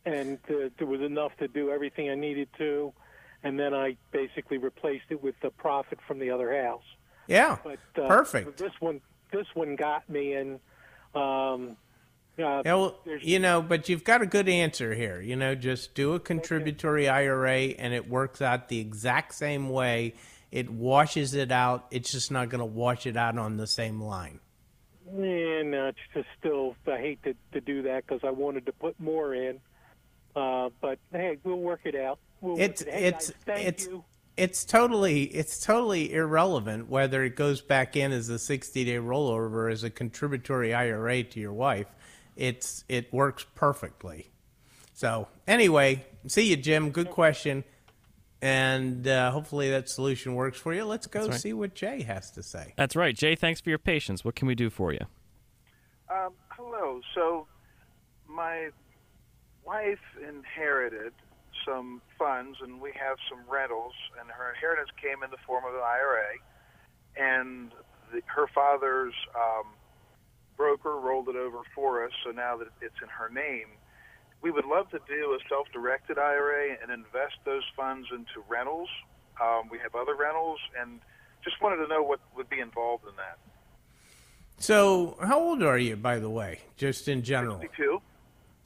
And 0.04 0.38
uh, 0.48 0.70
there 0.78 0.86
was 0.86 1.00
enough 1.00 1.36
to 1.38 1.48
do 1.48 1.70
everything 1.70 2.10
I 2.10 2.14
needed 2.14 2.48
to. 2.58 2.92
And 3.42 3.58
then 3.58 3.74
I 3.74 3.96
basically 4.10 4.58
replaced 4.58 5.06
it 5.10 5.22
with 5.22 5.34
the 5.42 5.50
profit 5.50 5.98
from 6.06 6.18
the 6.18 6.30
other 6.30 6.62
house. 6.62 6.82
Yeah, 7.28 7.58
But 7.62 8.02
uh, 8.02 8.08
perfect. 8.08 8.56
This 8.56 8.72
one, 8.80 9.00
this 9.32 9.46
one 9.52 9.76
got 9.76 10.08
me, 10.08 10.32
and 10.32 10.58
um, 11.14 11.76
uh, 12.38 12.62
Yeah, 12.64 12.74
well, 12.74 12.98
you 13.20 13.38
know, 13.38 13.60
but 13.60 13.88
you've 13.88 14.04
got 14.04 14.22
a 14.22 14.26
good 14.26 14.48
answer 14.48 14.94
here. 14.94 15.20
You 15.20 15.36
know, 15.36 15.54
just 15.54 15.94
do 15.94 16.14
a 16.14 16.20
contributory 16.20 17.08
IRA 17.08 17.74
and 17.78 17.92
it 17.92 18.08
works 18.08 18.40
out 18.40 18.68
the 18.68 18.78
exact 18.78 19.34
same 19.34 19.68
way. 19.70 20.14
It 20.50 20.70
washes 20.70 21.34
it 21.34 21.52
out. 21.52 21.86
It's 21.90 22.10
just 22.12 22.30
not 22.30 22.48
going 22.48 22.60
to 22.60 22.64
wash 22.64 23.06
it 23.06 23.16
out 23.16 23.36
on 23.38 23.56
the 23.56 23.66
same 23.66 24.00
line. 24.00 24.40
and 25.12 25.74
uh, 25.74 25.84
it's 25.88 25.98
just 26.14 26.28
still, 26.38 26.76
I 26.86 26.98
hate 26.98 27.22
to, 27.24 27.34
to 27.52 27.60
do 27.60 27.82
that 27.82 28.06
because 28.06 28.20
I 28.24 28.30
wanted 28.30 28.66
to 28.66 28.72
put 28.72 28.98
more 28.98 29.34
in. 29.34 29.60
Uh, 30.38 30.70
but 30.80 30.98
hey, 31.10 31.36
we'll 31.42 31.56
work 31.56 31.80
it 31.84 31.96
out. 31.96 32.18
We'll 32.40 32.60
It's 32.60 32.82
it- 32.82 32.88
hey, 32.88 33.04
it's 33.06 33.32
guys, 33.44 33.64
it's 33.66 33.86
you. 33.86 34.04
it's 34.36 34.64
totally 34.64 35.24
it's 35.24 35.64
totally 35.64 36.12
irrelevant 36.14 36.88
whether 36.88 37.24
it 37.24 37.34
goes 37.34 37.60
back 37.60 37.96
in 37.96 38.12
as 38.12 38.28
a 38.28 38.38
60 38.38 38.84
day 38.84 38.96
rollover 38.96 39.70
as 39.72 39.82
a 39.82 39.90
contributory 39.90 40.72
IRA 40.72 41.24
to 41.24 41.40
your 41.40 41.52
wife. 41.52 41.88
It's 42.36 42.84
it 42.88 43.12
works 43.12 43.44
perfectly. 43.56 44.30
So 44.94 45.26
anyway, 45.48 46.06
see 46.28 46.48
you, 46.50 46.56
Jim. 46.56 46.90
Good 46.90 47.10
question, 47.10 47.64
and 48.40 49.08
uh, 49.08 49.32
hopefully 49.32 49.70
that 49.70 49.88
solution 49.88 50.36
works 50.36 50.58
for 50.60 50.72
you. 50.72 50.84
Let's 50.84 51.08
go 51.08 51.26
right. 51.26 51.34
see 51.34 51.52
what 51.52 51.74
Jay 51.74 52.02
has 52.02 52.30
to 52.32 52.44
say. 52.44 52.74
That's 52.76 52.94
right. 52.94 53.16
Jay, 53.16 53.34
thanks 53.34 53.60
for 53.60 53.70
your 53.70 53.78
patience. 53.78 54.24
What 54.24 54.36
can 54.36 54.46
we 54.46 54.54
do 54.54 54.70
for 54.70 54.92
you? 54.92 55.04
Um, 56.08 56.32
hello. 56.50 57.00
So, 57.14 57.46
my 58.28 58.70
wife 59.68 60.00
inherited 60.16 61.12
some 61.66 62.00
funds, 62.18 62.56
and 62.62 62.80
we 62.80 62.90
have 62.96 63.18
some 63.28 63.40
rentals, 63.46 63.92
and 64.18 64.30
her 64.30 64.54
inheritance 64.54 64.88
came 64.96 65.22
in 65.22 65.30
the 65.30 65.42
form 65.46 65.64
of 65.68 65.74
an 65.74 65.84
IRA, 65.84 66.40
and 67.16 67.72
the, 68.10 68.22
her 68.26 68.46
father's 68.54 69.12
um, 69.36 69.66
broker 70.56 70.96
rolled 70.96 71.28
it 71.28 71.36
over 71.36 71.58
for 71.74 72.06
us, 72.06 72.12
so 72.24 72.30
now 72.30 72.56
that 72.56 72.68
it's 72.80 72.96
in 73.02 73.08
her 73.08 73.28
name. 73.28 73.68
We 74.40 74.50
would 74.50 74.64
love 74.64 74.88
to 74.90 75.00
do 75.06 75.36
a 75.36 75.38
self-directed 75.48 76.16
IRA 76.16 76.76
and 76.80 76.90
invest 76.90 77.36
those 77.44 77.64
funds 77.76 78.08
into 78.10 78.40
rentals. 78.48 78.88
Um, 79.42 79.68
we 79.70 79.78
have 79.80 79.94
other 79.94 80.14
rentals, 80.14 80.60
and 80.80 81.00
just 81.44 81.60
wanted 81.60 81.76
to 81.84 81.88
know 81.88 82.02
what 82.02 82.20
would 82.36 82.48
be 82.48 82.60
involved 82.60 83.04
in 83.04 83.16
that. 83.16 83.36
So, 84.60 85.18
how 85.20 85.38
old 85.38 85.62
are 85.62 85.78
you, 85.78 85.96
by 85.96 86.18
the 86.18 86.30
way, 86.30 86.60
just 86.78 87.06
in 87.06 87.22
general? 87.22 87.60
62. 87.60 88.00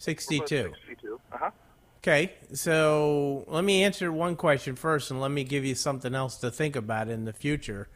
62. 0.03 0.73
62. 0.89 1.21
Uh-huh. 1.33 1.51
Okay, 1.99 2.33
so 2.53 3.45
let 3.47 3.63
me 3.63 3.85
answer 3.85 4.11
one 4.11 4.35
question 4.35 4.75
first, 4.75 5.13
and 5.13 5.21
let 5.21 5.31
me 5.31 5.45
give 5.45 5.65
you 5.65 5.77
something 5.77 6.17
else 6.17 6.39
to 6.39 6.51
think 6.51 6.75
about 6.75 7.09
in 7.09 7.25
the 7.25 7.33
future. 7.33 7.89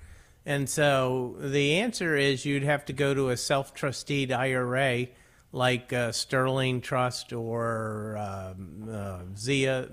And 0.44 0.70
so 0.70 1.34
the 1.40 1.80
answer 1.80 2.14
is 2.14 2.46
you'd 2.46 2.62
have 2.62 2.84
to 2.84 2.92
go 2.92 3.12
to 3.12 3.30
a 3.30 3.36
self-trusted 3.36 4.30
IRA 4.30 5.08
like 5.50 5.92
uh, 5.92 6.12
Sterling 6.12 6.80
Trust 6.80 7.32
or 7.32 8.16
um, 8.16 8.88
uh, 8.88 9.22
Zia 9.36 9.88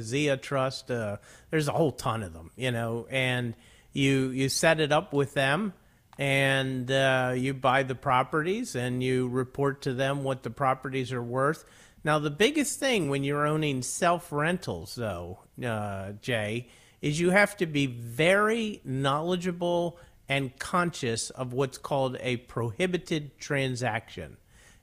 Zia 0.00 0.36
Trust. 0.36 0.90
Uh, 0.90 1.18
there's 1.50 1.68
a 1.68 1.72
whole 1.72 1.92
ton 1.92 2.24
of 2.24 2.32
them, 2.32 2.50
you 2.56 2.72
know, 2.72 3.06
and 3.08 3.54
you 3.92 4.30
you 4.30 4.48
set 4.48 4.80
it 4.80 4.90
up 4.90 5.12
with 5.12 5.34
them 5.34 5.74
and 6.20 6.90
uh, 6.90 7.32
you 7.34 7.54
buy 7.54 7.82
the 7.82 7.94
properties 7.94 8.76
and 8.76 9.02
you 9.02 9.26
report 9.28 9.80
to 9.80 9.94
them 9.94 10.22
what 10.22 10.42
the 10.42 10.50
properties 10.50 11.14
are 11.14 11.22
worth. 11.22 11.64
Now, 12.04 12.18
the 12.18 12.30
biggest 12.30 12.78
thing 12.78 13.08
when 13.08 13.24
you're 13.24 13.46
owning 13.46 13.80
self 13.80 14.30
rentals, 14.30 14.94
though, 14.94 15.38
uh, 15.64 16.12
Jay, 16.20 16.68
is 17.00 17.18
you 17.18 17.30
have 17.30 17.56
to 17.56 17.66
be 17.66 17.86
very 17.86 18.82
knowledgeable 18.84 19.98
and 20.28 20.56
conscious 20.58 21.30
of 21.30 21.54
what's 21.54 21.78
called 21.78 22.18
a 22.20 22.36
prohibited 22.36 23.38
transaction. 23.38 24.36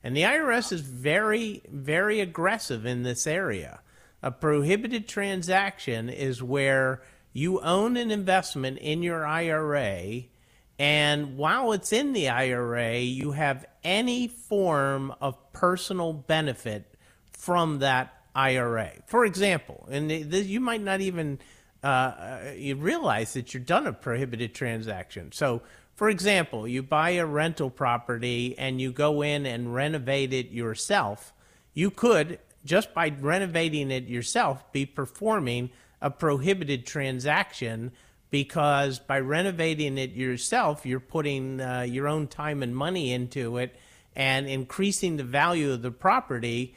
And 0.03 0.18
the 0.18 0.24
IRS 0.24 0.72
is 0.72 0.82
very, 0.82 1.62
very 1.70 2.20
aggressive 2.20 2.84
in 2.88 3.03
this 3.03 3.28
area. 3.28 3.82
A 4.24 4.32
prohibited 4.32 5.07
transaction 5.07 6.09
is 6.09 6.41
where 6.41 7.03
you 7.32 7.62
own 7.62 7.95
an 7.95 8.09
investment 8.09 8.80
in 8.80 9.03
your 9.03 9.24
IRA, 9.24 10.24
and 10.80 11.38
while 11.38 11.71
it's 11.71 11.91
in 11.91 12.13
the 12.13 12.30
IRA, 12.30 12.99
you 12.99 13.32
have 13.32 13.65
any 13.84 14.28
form 14.28 15.13
of 15.21 15.53
personal 15.53 16.13
benefit 16.13 16.95
from 17.32 17.80
that 17.80 18.13
IRA. 18.36 18.91
For 19.07 19.25
example, 19.25 19.88
and 19.89 20.11
you 20.11 20.59
might 20.59 20.82
not 20.82 21.01
even 21.01 21.39
uh, 21.84 21.88
uh, 21.88 22.39
you 22.55 22.75
realize 22.75 23.34
that 23.34 23.53
you're 23.53 23.63
done 23.63 23.88
a 23.88 23.93
prohibited 23.93 24.53
transaction. 24.53 25.32
So, 25.32 25.61
for 25.95 26.09
example, 26.09 26.67
you 26.67 26.84
buy 26.84 27.11
a 27.11 27.25
rental 27.25 27.69
property 27.69 28.55
and 28.57 28.80
you 28.80 28.91
go 28.91 29.23
in 29.23 29.45
and 29.45 29.73
renovate 29.73 30.34
it 30.34 30.51
yourself. 30.51 31.34
You 31.73 31.89
could 31.89 32.39
just 32.67 32.93
by 32.93 33.09
renovating 33.19 33.89
it 33.89 34.07
yourself, 34.07 34.71
be 34.71 34.86
performing 34.86 35.71
a 36.01 36.11
prohibited 36.11 36.86
transaction 36.86 37.91
because 38.30 38.99
by 38.99 39.19
renovating 39.19 39.97
it 39.97 40.11
yourself, 40.11 40.86
you're 40.86 40.99
putting 40.99 41.61
uh, 41.61 41.82
your 41.82 42.07
own 42.07 42.28
time 42.28 42.61
and 42.63 42.75
money 42.75 43.13
into 43.13 43.57
it 43.57 43.75
and 44.15 44.47
increasing 44.47 45.17
the 45.17 45.23
value 45.23 45.71
of 45.71 45.82
the 45.82 45.91
property 45.91 46.75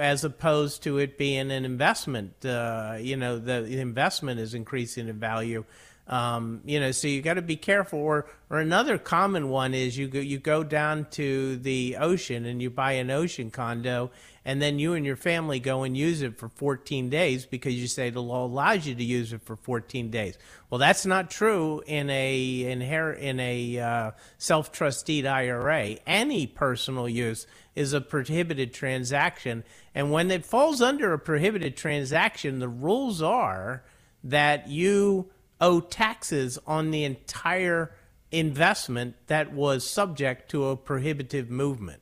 as 0.00 0.24
opposed 0.24 0.82
to 0.84 0.98
it 0.98 1.18
being 1.18 1.50
an 1.50 1.64
investment. 1.64 2.44
Uh, 2.44 2.96
you 2.98 3.16
know, 3.16 3.38
the, 3.38 3.62
the 3.62 3.80
investment 3.80 4.40
is 4.40 4.54
increasing 4.54 5.08
in 5.08 5.18
value. 5.18 5.64
Um, 6.06 6.60
you 6.66 6.80
know, 6.80 6.90
so 6.90 7.08
you 7.08 7.22
got 7.22 7.34
to 7.34 7.42
be 7.42 7.56
careful. 7.56 7.98
Or, 7.98 8.26
or 8.50 8.58
another 8.58 8.98
common 8.98 9.48
one 9.48 9.72
is 9.72 9.96
you 9.96 10.06
go 10.06 10.20
you 10.20 10.38
go 10.38 10.62
down 10.62 11.06
to 11.12 11.56
the 11.56 11.96
ocean 11.98 12.44
and 12.44 12.60
you 12.60 12.68
buy 12.68 12.92
an 12.92 13.10
ocean 13.10 13.50
condo, 13.50 14.10
and 14.44 14.60
then 14.60 14.78
you 14.78 14.92
and 14.92 15.06
your 15.06 15.16
family 15.16 15.60
go 15.60 15.82
and 15.82 15.96
use 15.96 16.20
it 16.20 16.38
for 16.38 16.50
14 16.50 17.08
days 17.08 17.46
because 17.46 17.74
you 17.74 17.86
say 17.86 18.10
the 18.10 18.20
law 18.20 18.44
allows 18.44 18.86
you 18.86 18.94
to 18.94 19.04
use 19.04 19.32
it 19.32 19.42
for 19.42 19.56
14 19.56 20.10
days. 20.10 20.36
Well, 20.68 20.78
that's 20.78 21.06
not 21.06 21.30
true 21.30 21.82
in 21.86 22.10
a 22.10 22.64
inher- 22.64 23.18
in 23.18 23.40
a 23.40 23.78
uh, 23.78 24.10
self 24.36 24.72
trusteed 24.72 25.24
IRA. 25.24 25.96
Any 26.06 26.46
personal 26.46 27.08
use 27.08 27.46
is 27.74 27.94
a 27.94 28.00
prohibited 28.02 28.74
transaction, 28.74 29.64
and 29.94 30.12
when 30.12 30.30
it 30.30 30.44
falls 30.44 30.82
under 30.82 31.14
a 31.14 31.18
prohibited 31.18 31.78
transaction, 31.78 32.58
the 32.58 32.68
rules 32.68 33.22
are 33.22 33.82
that 34.22 34.68
you 34.68 35.30
owe 35.60 35.80
taxes 35.80 36.58
on 36.66 36.90
the 36.90 37.04
entire 37.04 37.94
investment 38.30 39.14
that 39.28 39.52
was 39.52 39.86
subject 39.86 40.50
to 40.50 40.66
a 40.66 40.76
prohibitive 40.76 41.50
movement. 41.50 42.00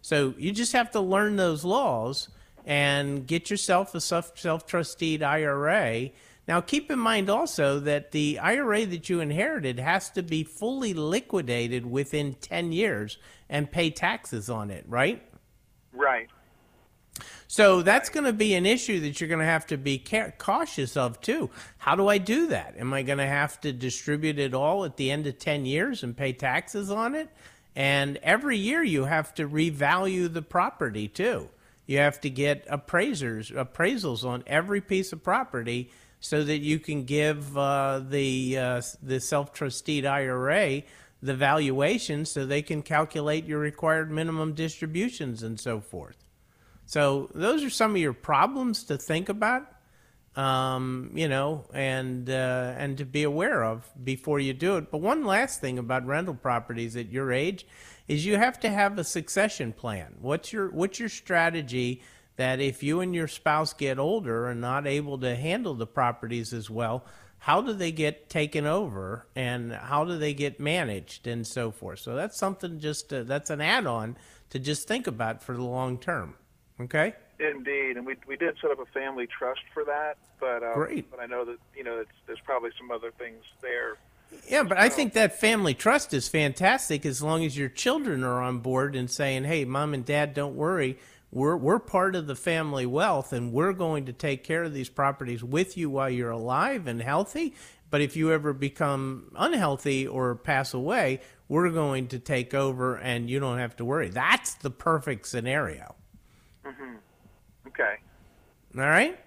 So 0.00 0.34
you 0.38 0.52
just 0.52 0.72
have 0.72 0.90
to 0.92 1.00
learn 1.00 1.36
those 1.36 1.64
laws 1.64 2.28
and 2.64 3.26
get 3.26 3.50
yourself 3.50 3.94
a 3.94 4.00
self 4.00 4.66
trusteed 4.66 5.22
IRA. 5.22 6.10
Now, 6.48 6.60
keep 6.60 6.90
in 6.92 6.98
mind 6.98 7.28
also 7.28 7.80
that 7.80 8.12
the 8.12 8.38
IRA 8.38 8.86
that 8.86 9.08
you 9.08 9.20
inherited 9.20 9.80
has 9.80 10.10
to 10.10 10.22
be 10.22 10.44
fully 10.44 10.94
liquidated 10.94 11.84
within 11.84 12.34
10 12.34 12.70
years 12.70 13.18
and 13.48 13.70
pay 13.70 13.90
taxes 13.90 14.48
on 14.48 14.70
it, 14.70 14.84
right? 14.86 15.22
Right. 15.92 16.28
So 17.48 17.82
that's 17.82 18.08
going 18.08 18.24
to 18.24 18.32
be 18.32 18.54
an 18.54 18.66
issue 18.66 19.00
that 19.00 19.20
you're 19.20 19.28
going 19.28 19.40
to 19.40 19.46
have 19.46 19.66
to 19.68 19.76
be 19.76 20.02
cautious 20.38 20.96
of 20.96 21.20
too. 21.20 21.50
How 21.78 21.94
do 21.94 22.08
I 22.08 22.18
do 22.18 22.48
that? 22.48 22.74
Am 22.78 22.92
I 22.92 23.02
going 23.02 23.18
to 23.18 23.26
have 23.26 23.60
to 23.62 23.72
distribute 23.72 24.38
it 24.38 24.54
all 24.54 24.84
at 24.84 24.96
the 24.96 25.10
end 25.10 25.26
of 25.26 25.38
10 25.38 25.66
years 25.66 26.02
and 26.02 26.16
pay 26.16 26.32
taxes 26.32 26.90
on 26.90 27.14
it? 27.14 27.28
And 27.74 28.16
every 28.22 28.56
year 28.56 28.82
you 28.82 29.04
have 29.04 29.34
to 29.34 29.48
revalue 29.48 30.32
the 30.32 30.42
property 30.42 31.08
too. 31.08 31.48
You 31.86 31.98
have 31.98 32.20
to 32.22 32.30
get 32.30 32.66
appraisers 32.68 33.50
appraisals 33.50 34.24
on 34.24 34.42
every 34.46 34.80
piece 34.80 35.12
of 35.12 35.22
property 35.22 35.90
so 36.18 36.42
that 36.42 36.58
you 36.58 36.80
can 36.80 37.04
give 37.04 37.56
uh, 37.56 38.00
the 38.00 38.58
uh, 38.58 38.82
the 39.02 39.20
self 39.20 39.52
trusteed 39.52 40.04
IRA 40.04 40.82
the 41.22 41.34
valuation 41.34 42.24
so 42.24 42.44
they 42.44 42.62
can 42.62 42.82
calculate 42.82 43.46
your 43.46 43.58
required 43.58 44.10
minimum 44.10 44.54
distributions 44.54 45.42
and 45.42 45.58
so 45.58 45.80
forth. 45.80 46.25
So 46.86 47.28
those 47.34 47.64
are 47.64 47.70
some 47.70 47.90
of 47.90 47.96
your 47.98 48.12
problems 48.12 48.84
to 48.84 48.96
think 48.96 49.28
about, 49.28 49.66
um, 50.36 51.10
you 51.14 51.28
know, 51.28 51.64
and 51.74 52.30
uh, 52.30 52.74
and 52.78 52.96
to 52.98 53.04
be 53.04 53.24
aware 53.24 53.64
of 53.64 53.88
before 54.02 54.38
you 54.38 54.54
do 54.54 54.76
it. 54.76 54.90
But 54.90 54.98
one 54.98 55.24
last 55.24 55.60
thing 55.60 55.78
about 55.78 56.06
rental 56.06 56.34
properties 56.34 56.96
at 56.96 57.10
your 57.10 57.32
age 57.32 57.66
is 58.06 58.24
you 58.24 58.36
have 58.36 58.60
to 58.60 58.70
have 58.70 58.98
a 58.98 59.04
succession 59.04 59.72
plan. 59.72 60.14
What's 60.20 60.52
your 60.52 60.70
what's 60.70 61.00
your 61.00 61.08
strategy 61.08 62.02
that 62.36 62.60
if 62.60 62.82
you 62.82 63.00
and 63.00 63.14
your 63.14 63.28
spouse 63.28 63.72
get 63.72 63.98
older 63.98 64.48
and 64.48 64.60
not 64.60 64.86
able 64.86 65.18
to 65.18 65.34
handle 65.34 65.74
the 65.74 65.86
properties 65.86 66.52
as 66.52 66.70
well, 66.70 67.04
how 67.38 67.60
do 67.60 67.72
they 67.72 67.90
get 67.90 68.28
taken 68.28 68.66
over 68.66 69.26
and 69.34 69.72
how 69.72 70.04
do 70.04 70.18
they 70.18 70.34
get 70.34 70.60
managed 70.60 71.26
and 71.26 71.46
so 71.46 71.70
forth? 71.70 71.98
So 71.98 72.14
that's 72.14 72.36
something 72.36 72.78
just 72.78 73.08
to, 73.08 73.24
that's 73.24 73.50
an 73.50 73.60
add-on 73.60 74.16
to 74.50 74.58
just 74.58 74.86
think 74.86 75.06
about 75.06 75.42
for 75.42 75.54
the 75.54 75.64
long 75.64 75.98
term. 75.98 76.34
Okay. 76.80 77.14
Indeed, 77.38 77.96
and 77.96 78.06
we 78.06 78.16
we 78.26 78.36
did 78.36 78.56
set 78.60 78.70
up 78.70 78.78
a 78.78 78.86
family 78.86 79.26
trust 79.26 79.60
for 79.74 79.84
that, 79.84 80.16
but 80.40 80.62
um, 80.62 80.74
Great. 80.74 81.10
But 81.10 81.20
I 81.20 81.26
know 81.26 81.44
that 81.44 81.58
you 81.74 81.84
know 81.84 81.98
it's, 81.98 82.10
there's 82.26 82.40
probably 82.44 82.70
some 82.78 82.90
other 82.90 83.10
things 83.10 83.42
there. 83.60 83.96
Yeah, 84.48 84.64
but 84.64 84.78
I 84.78 84.88
think 84.88 85.12
that 85.12 85.38
family 85.38 85.74
trust 85.74 86.12
is 86.12 86.28
fantastic 86.28 87.06
as 87.06 87.22
long 87.22 87.44
as 87.44 87.56
your 87.56 87.68
children 87.68 88.24
are 88.24 88.42
on 88.42 88.58
board 88.58 88.96
and 88.96 89.10
saying, 89.10 89.44
"Hey, 89.44 89.64
mom 89.64 89.94
and 89.94 90.04
dad, 90.04 90.34
don't 90.34 90.56
worry. 90.56 90.98
We're 91.30 91.56
we're 91.56 91.78
part 91.78 92.16
of 92.16 92.26
the 92.26 92.36
family 92.36 92.86
wealth, 92.86 93.32
and 93.32 93.52
we're 93.52 93.72
going 93.72 94.06
to 94.06 94.12
take 94.12 94.44
care 94.44 94.62
of 94.62 94.72
these 94.72 94.88
properties 94.88 95.44
with 95.44 95.76
you 95.76 95.90
while 95.90 96.10
you're 96.10 96.30
alive 96.30 96.86
and 96.86 97.02
healthy. 97.02 97.54
But 97.90 98.00
if 98.00 98.16
you 98.16 98.32
ever 98.32 98.52
become 98.52 99.30
unhealthy 99.36 100.06
or 100.06 100.34
pass 100.34 100.74
away, 100.74 101.20
we're 101.48 101.70
going 101.70 102.08
to 102.08 102.18
take 102.18 102.54
over, 102.54 102.96
and 102.96 103.28
you 103.30 103.40
don't 103.40 103.58
have 103.58 103.76
to 103.76 103.84
worry." 103.84 104.08
That's 104.08 104.54
the 104.54 104.70
perfect 104.70 105.26
scenario. 105.26 105.94
Mm-hmm. 106.66 106.96
Okay. 107.68 107.94
All 108.76 108.82
right. 108.82 109.18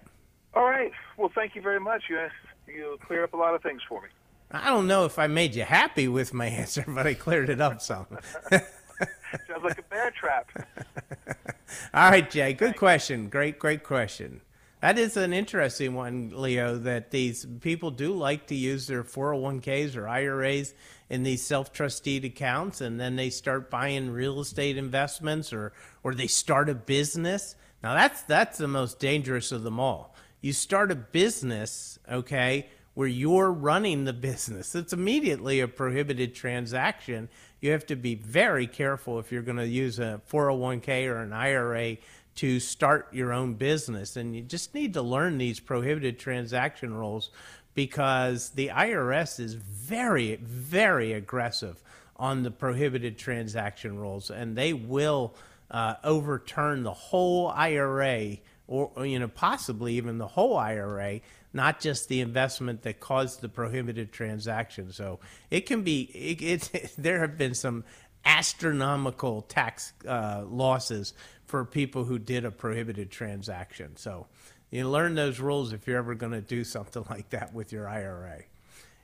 All 0.54 0.64
right. 0.64 0.92
Well, 1.16 1.30
thank 1.34 1.54
you 1.54 1.62
very 1.62 1.80
much. 1.80 2.04
You 2.08 2.28
you 2.66 2.98
clear 3.06 3.24
up 3.24 3.32
a 3.32 3.36
lot 3.36 3.54
of 3.54 3.62
things 3.62 3.82
for 3.88 4.02
me. 4.02 4.08
I 4.50 4.68
don't 4.68 4.86
know 4.86 5.04
if 5.04 5.18
I 5.18 5.26
made 5.26 5.54
you 5.54 5.64
happy 5.64 6.08
with 6.08 6.34
my 6.34 6.46
answer, 6.62 6.84
but 6.86 7.06
I 7.06 7.14
cleared 7.14 7.48
it 7.48 7.60
up 7.60 7.80
some. 7.80 8.06
Sounds 8.50 9.62
like 9.62 9.78
a 9.78 9.82
bear 9.82 10.10
trap. 10.10 10.50
All 11.94 12.10
right, 12.10 12.28
Jay. 12.28 12.52
Good 12.52 12.76
question. 12.76 13.28
Great, 13.28 13.58
great 13.58 13.84
question. 13.84 14.40
That 14.80 14.98
is 14.98 15.18
an 15.18 15.34
interesting 15.34 15.94
one, 15.94 16.32
Leo, 16.34 16.78
that 16.78 17.10
these 17.10 17.44
people 17.60 17.90
do 17.90 18.14
like 18.14 18.46
to 18.46 18.54
use 18.54 18.86
their 18.86 19.04
401ks 19.04 19.94
or 19.94 20.08
IRAs 20.08 20.72
in 21.10 21.22
these 21.22 21.44
self 21.44 21.70
trusted 21.70 22.24
accounts, 22.24 22.80
and 22.80 22.98
then 22.98 23.16
they 23.16 23.28
start 23.28 23.70
buying 23.70 24.10
real 24.10 24.40
estate 24.40 24.78
investments 24.78 25.52
or, 25.52 25.74
or 26.02 26.14
they 26.14 26.28
start 26.28 26.70
a 26.70 26.74
business. 26.74 27.56
Now, 27.82 27.94
that's, 27.94 28.22
that's 28.22 28.56
the 28.56 28.68
most 28.68 28.98
dangerous 28.98 29.52
of 29.52 29.64
them 29.64 29.78
all. 29.78 30.14
You 30.40 30.54
start 30.54 30.90
a 30.90 30.94
business, 30.94 31.98
okay, 32.10 32.66
where 32.94 33.08
you're 33.08 33.52
running 33.52 34.04
the 34.04 34.12
business. 34.14 34.74
It's 34.74 34.94
immediately 34.94 35.60
a 35.60 35.68
prohibited 35.68 36.34
transaction. 36.34 37.28
You 37.60 37.72
have 37.72 37.86
to 37.86 37.96
be 37.96 38.14
very 38.14 38.66
careful 38.66 39.18
if 39.18 39.30
you're 39.30 39.42
going 39.42 39.58
to 39.58 39.68
use 39.68 39.98
a 39.98 40.22
401k 40.30 41.06
or 41.06 41.18
an 41.18 41.34
IRA 41.34 41.98
to 42.40 42.58
start 42.58 43.06
your 43.12 43.34
own 43.34 43.52
business. 43.52 44.16
And 44.16 44.34
you 44.34 44.40
just 44.40 44.72
need 44.72 44.94
to 44.94 45.02
learn 45.02 45.36
these 45.36 45.60
prohibited 45.60 46.18
transaction 46.18 46.94
rules 46.94 47.28
because 47.74 48.48
the 48.50 48.68
IRS 48.68 49.38
is 49.38 49.52
very, 49.52 50.36
very 50.36 51.12
aggressive 51.12 51.82
on 52.16 52.42
the 52.42 52.50
prohibited 52.50 53.18
transaction 53.18 53.98
rules, 53.98 54.30
and 54.30 54.56
they 54.56 54.72
will 54.72 55.34
uh, 55.70 55.96
overturn 56.02 56.82
the 56.82 56.94
whole 56.94 57.48
IRA 57.48 58.38
or, 58.66 58.90
you 59.04 59.18
know, 59.18 59.28
possibly 59.28 59.96
even 59.96 60.16
the 60.16 60.26
whole 60.26 60.56
IRA, 60.56 61.20
not 61.52 61.78
just 61.78 62.08
the 62.08 62.22
investment 62.22 62.82
that 62.84 63.00
caused 63.00 63.42
the 63.42 63.50
prohibited 63.50 64.12
transaction. 64.12 64.92
So 64.92 65.20
it 65.50 65.66
can 65.66 65.82
be, 65.82 66.04
it, 66.04 66.72
it 66.72 66.94
there 66.98 67.20
have 67.20 67.36
been 67.36 67.54
some 67.54 67.84
astronomical 68.24 69.42
tax 69.42 69.92
uh, 70.06 70.44
losses 70.46 71.14
for 71.50 71.64
people 71.64 72.04
who 72.04 72.16
did 72.16 72.44
a 72.44 72.50
prohibited 72.52 73.10
transaction. 73.10 73.96
So 73.96 74.28
you 74.70 74.88
learn 74.88 75.16
those 75.16 75.40
rules 75.40 75.72
if 75.72 75.84
you're 75.88 75.98
ever 75.98 76.14
going 76.14 76.30
to 76.30 76.40
do 76.40 76.62
something 76.62 77.04
like 77.10 77.30
that 77.30 77.52
with 77.52 77.72
your 77.72 77.88
IRA. 77.88 78.44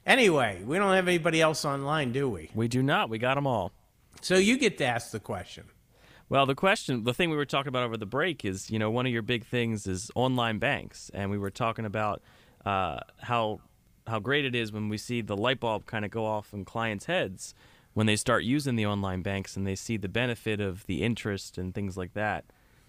Anyway, 0.06 0.62
we 0.64 0.78
don't 0.78 0.94
have 0.94 1.08
anybody 1.08 1.42
else 1.42 1.64
online, 1.64 2.12
do 2.12 2.28
we? 2.28 2.50
We 2.54 2.68
do 2.68 2.84
not. 2.84 3.10
We 3.10 3.18
got 3.18 3.34
them 3.34 3.48
all. 3.48 3.72
So 4.20 4.36
you 4.36 4.56
get 4.56 4.78
to 4.78 4.84
ask 4.86 5.10
the 5.10 5.18
question. 5.18 5.64
Well, 6.28 6.46
the 6.46 6.54
question, 6.54 7.02
the 7.02 7.12
thing 7.12 7.30
we 7.30 7.36
were 7.36 7.44
talking 7.44 7.68
about 7.68 7.82
over 7.82 7.96
the 7.96 8.06
break 8.06 8.44
is, 8.44 8.70
you 8.70 8.78
know, 8.78 8.92
one 8.92 9.06
of 9.06 9.12
your 9.12 9.22
big 9.22 9.44
things 9.44 9.88
is 9.88 10.12
online 10.14 10.58
banks, 10.58 11.10
and 11.12 11.30
we 11.30 11.38
were 11.38 11.50
talking 11.50 11.84
about 11.84 12.22
uh, 12.64 13.00
how 13.18 13.60
how 14.06 14.20
great 14.20 14.44
it 14.44 14.54
is 14.54 14.72
when 14.72 14.88
we 14.88 14.98
see 14.98 15.20
the 15.20 15.36
light 15.36 15.58
bulb 15.58 15.86
kind 15.86 16.04
of 16.04 16.12
go 16.12 16.24
off 16.24 16.52
in 16.52 16.64
clients' 16.64 17.06
heads 17.06 17.54
when 17.96 18.06
they 18.06 18.14
start 18.14 18.44
using 18.44 18.76
the 18.76 18.84
online 18.84 19.22
banks 19.22 19.56
and 19.56 19.66
they 19.66 19.74
see 19.74 19.96
the 19.96 20.06
benefit 20.06 20.60
of 20.60 20.84
the 20.84 21.02
interest 21.02 21.56
and 21.56 21.74
things 21.74 21.96
like 21.96 22.12
that. 22.12 22.44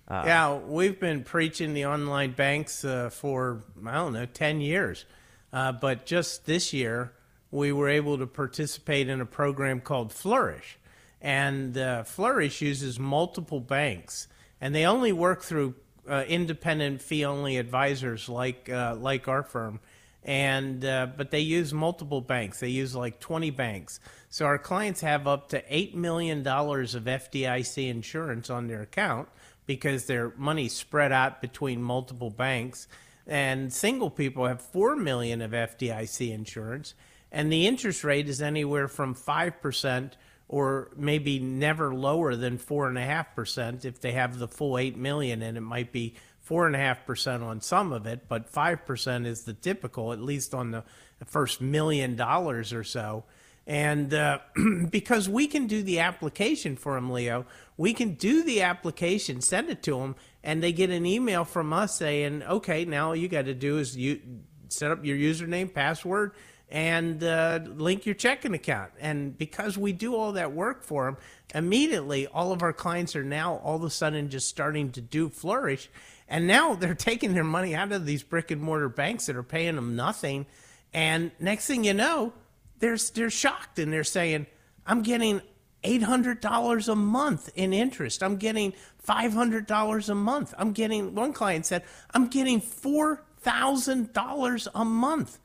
Uh, 0.05 0.23
yeah, 0.25 0.53
we've 0.53 0.99
been 0.99 1.23
preaching 1.23 1.73
the 1.73 1.85
online 1.85 2.31
banks 2.31 2.83
uh, 2.83 3.09
for 3.09 3.63
I 3.85 3.93
don't 3.93 4.11
know 4.11 4.25
ten 4.25 4.59
years, 4.59 5.05
uh, 5.53 5.71
but 5.71 6.05
just 6.05 6.45
this 6.45 6.73
year 6.73 7.13
we 7.51 7.71
were 7.71 7.87
able 7.87 8.17
to 8.17 8.27
participate 8.27 9.07
in 9.07 9.21
a 9.21 9.25
program 9.25 9.79
called 9.79 10.11
Flourish, 10.11 10.77
and 11.21 11.77
uh, 11.77 12.03
Flourish 12.03 12.61
uses 12.61 12.99
multiple 12.99 13.61
banks, 13.61 14.27
and 14.59 14.75
they 14.75 14.85
only 14.85 15.13
work 15.13 15.41
through 15.41 15.75
uh, 16.09 16.25
independent 16.27 17.01
fee-only 17.01 17.55
advisors 17.55 18.27
like 18.27 18.69
uh, 18.69 18.93
like 18.99 19.29
our 19.29 19.43
firm, 19.43 19.79
and 20.27 20.83
uh, 20.85 21.07
but 21.15 21.31
they 21.31 21.39
use 21.39 21.73
multiple 21.73 22.21
banks. 22.21 22.59
They 22.59 22.67
use 22.69 22.93
like 22.93 23.19
twenty 23.19 23.49
banks. 23.49 23.99
So 24.29 24.45
our 24.45 24.59
clients 24.59 25.01
have 25.01 25.25
up 25.25 25.49
to 25.49 25.63
eight 25.73 25.95
million 25.95 26.43
dollars 26.43 26.93
of 26.93 27.05
FDIC 27.05 27.89
insurance 27.89 28.49
on 28.49 28.67
their 28.67 28.81
account 28.81 29.29
because 29.65 30.05
their 30.05 30.33
money's 30.37 30.73
spread 30.73 31.11
out 31.11 31.41
between 31.41 31.81
multiple 31.81 32.29
banks. 32.29 32.87
And 33.25 33.71
single 33.71 34.09
people 34.09 34.45
have 34.47 34.61
4 34.61 34.95
million 34.95 35.41
of 35.41 35.51
FDIC 35.51 36.31
insurance, 36.31 36.93
and 37.29 37.51
the 37.51 37.67
interest 37.67 38.05
rate 38.05 38.29
is 38.29 38.41
anywhere 38.41 38.87
from 38.87 39.13
5% 39.13 40.11
or 40.47 40.91
maybe 40.95 41.39
never 41.39 41.93
lower 41.93 42.37
than 42.37 42.57
4.5% 42.57 43.83
if 43.83 43.99
they 43.99 44.13
have 44.13 44.39
the 44.39 44.47
full 44.47 44.77
8 44.77 44.95
million, 44.95 45.41
and 45.41 45.57
it 45.57 45.61
might 45.61 45.91
be 45.91 46.15
4.5% 46.47 47.43
on 47.43 47.61
some 47.61 47.91
of 47.91 48.05
it, 48.05 48.27
but 48.27 48.51
5% 48.51 49.25
is 49.25 49.43
the 49.43 49.53
typical, 49.53 50.13
at 50.13 50.21
least 50.21 50.53
on 50.53 50.71
the 50.71 50.83
first 51.25 51.61
million 51.61 52.15
dollars 52.15 52.73
or 52.73 52.83
so. 52.83 53.23
And 53.65 54.13
uh, 54.13 54.39
because 54.89 55.27
we 55.27 55.47
can 55.47 55.67
do 55.67 55.83
the 55.83 55.99
application 55.99 56.77
for 56.77 56.95
them, 56.95 57.11
Leo, 57.11 57.45
we 57.75 57.93
can 57.93 58.13
do 58.13 58.43
the 58.43 58.61
application, 58.61 59.41
send 59.41 59.69
it 59.69 59.83
to 59.83 59.99
them, 59.99 60.15
and 60.43 60.63
they 60.63 60.71
get 60.71 60.89
an 60.89 61.05
email 61.05 61.43
from 61.43 61.73
us 61.73 61.95
saying, 61.95 62.43
okay, 62.43 62.85
now 62.85 63.09
all 63.09 63.15
you 63.15 63.27
got 63.27 63.45
to 63.45 63.53
do 63.53 63.77
is 63.77 63.97
you 63.97 64.21
set 64.69 64.91
up 64.91 65.03
your 65.03 65.17
username, 65.17 65.73
password, 65.73 66.31
and 66.69 67.23
uh, 67.23 67.59
link 67.75 68.05
your 68.05 68.15
checking 68.15 68.53
account. 68.53 68.91
And 68.99 69.37
because 69.37 69.77
we 69.77 69.93
do 69.93 70.15
all 70.15 70.33
that 70.33 70.51
work 70.53 70.83
for 70.83 71.05
them, 71.05 71.17
immediately 71.53 72.27
all 72.27 72.51
of 72.51 72.61
our 72.61 72.73
clients 72.73 73.15
are 73.15 73.23
now 73.23 73.57
all 73.57 73.77
of 73.77 73.83
a 73.83 73.89
sudden 73.89 74.29
just 74.29 74.47
starting 74.47 74.91
to 74.93 75.01
do 75.01 75.29
flourish. 75.29 75.89
And 76.27 76.47
now 76.47 76.75
they're 76.75 76.95
taking 76.95 77.33
their 77.33 77.43
money 77.43 77.73
out 77.73 77.91
of 77.91 78.05
these 78.05 78.23
brick 78.23 78.51
and 78.51 78.61
mortar 78.61 78.89
banks 78.89 79.27
that 79.27 79.35
are 79.35 79.43
paying 79.43 79.75
them 79.75 79.95
nothing. 79.95 80.45
And 80.93 81.31
next 81.39 81.67
thing 81.67 81.83
you 81.83 81.93
know, 81.93 82.33
they're, 82.79 82.97
they're 83.13 83.29
shocked 83.29 83.79
and 83.79 83.93
they're 83.93 84.03
saying, 84.03 84.47
I'm 84.85 85.03
getting 85.03 85.41
$800 85.83 86.87
a 86.87 86.95
month 86.95 87.49
in 87.55 87.73
interest. 87.73 88.23
I'm 88.23 88.37
getting 88.37 88.73
$500 89.07 90.09
a 90.09 90.15
month. 90.15 90.53
I'm 90.57 90.73
getting, 90.73 91.15
one 91.15 91.31
client 91.33 91.65
said, 91.65 91.83
I'm 92.11 92.27
getting 92.27 92.61
$4,000 92.61 94.67
a 94.73 94.85
month. 94.85 95.39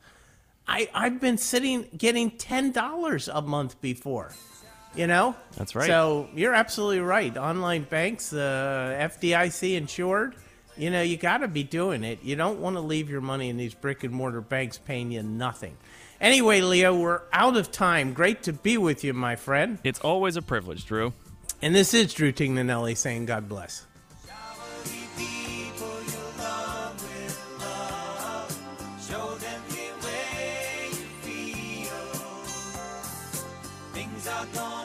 I, 0.67 0.89
I've 0.93 1.19
been 1.19 1.37
sitting 1.37 1.89
getting 1.97 2.31
$10 2.31 3.29
a 3.33 3.41
month 3.41 3.81
before. 3.81 4.31
You 4.95 5.07
know? 5.07 5.35
That's 5.57 5.75
right. 5.75 5.87
So 5.87 6.29
you're 6.35 6.53
absolutely 6.53 6.99
right. 6.99 7.35
Online 7.37 7.83
banks, 7.83 8.31
uh, 8.31 8.95
FDIC 8.99 9.75
insured, 9.75 10.35
you 10.77 10.89
know, 10.89 11.01
you 11.01 11.17
got 11.17 11.39
to 11.39 11.47
be 11.47 11.63
doing 11.63 12.03
it. 12.03 12.19
You 12.23 12.35
don't 12.35 12.59
want 12.59 12.75
to 12.75 12.81
leave 12.81 13.09
your 13.09 13.21
money 13.21 13.49
in 13.49 13.57
these 13.57 13.73
brick 13.73 14.03
and 14.03 14.13
mortar 14.13 14.41
banks 14.41 14.77
paying 14.77 15.11
you 15.11 15.23
nothing. 15.23 15.77
Anyway, 16.19 16.61
Leo, 16.61 16.97
we're 16.97 17.21
out 17.33 17.57
of 17.57 17.71
time. 17.71 18.13
Great 18.13 18.43
to 18.43 18.53
be 18.53 18.77
with 18.77 19.03
you, 19.03 19.13
my 19.13 19.35
friend. 19.35 19.79
It's 19.83 19.99
always 19.99 20.37
a 20.37 20.41
privilege, 20.41 20.85
Drew. 20.85 21.13
And 21.61 21.73
this 21.73 21.93
is 21.93 22.13
Drew 22.13 22.31
Tignanelli 22.31 22.95
saying 22.97 23.25
God 23.25 23.47
bless. 23.49 23.85
people 34.35 34.82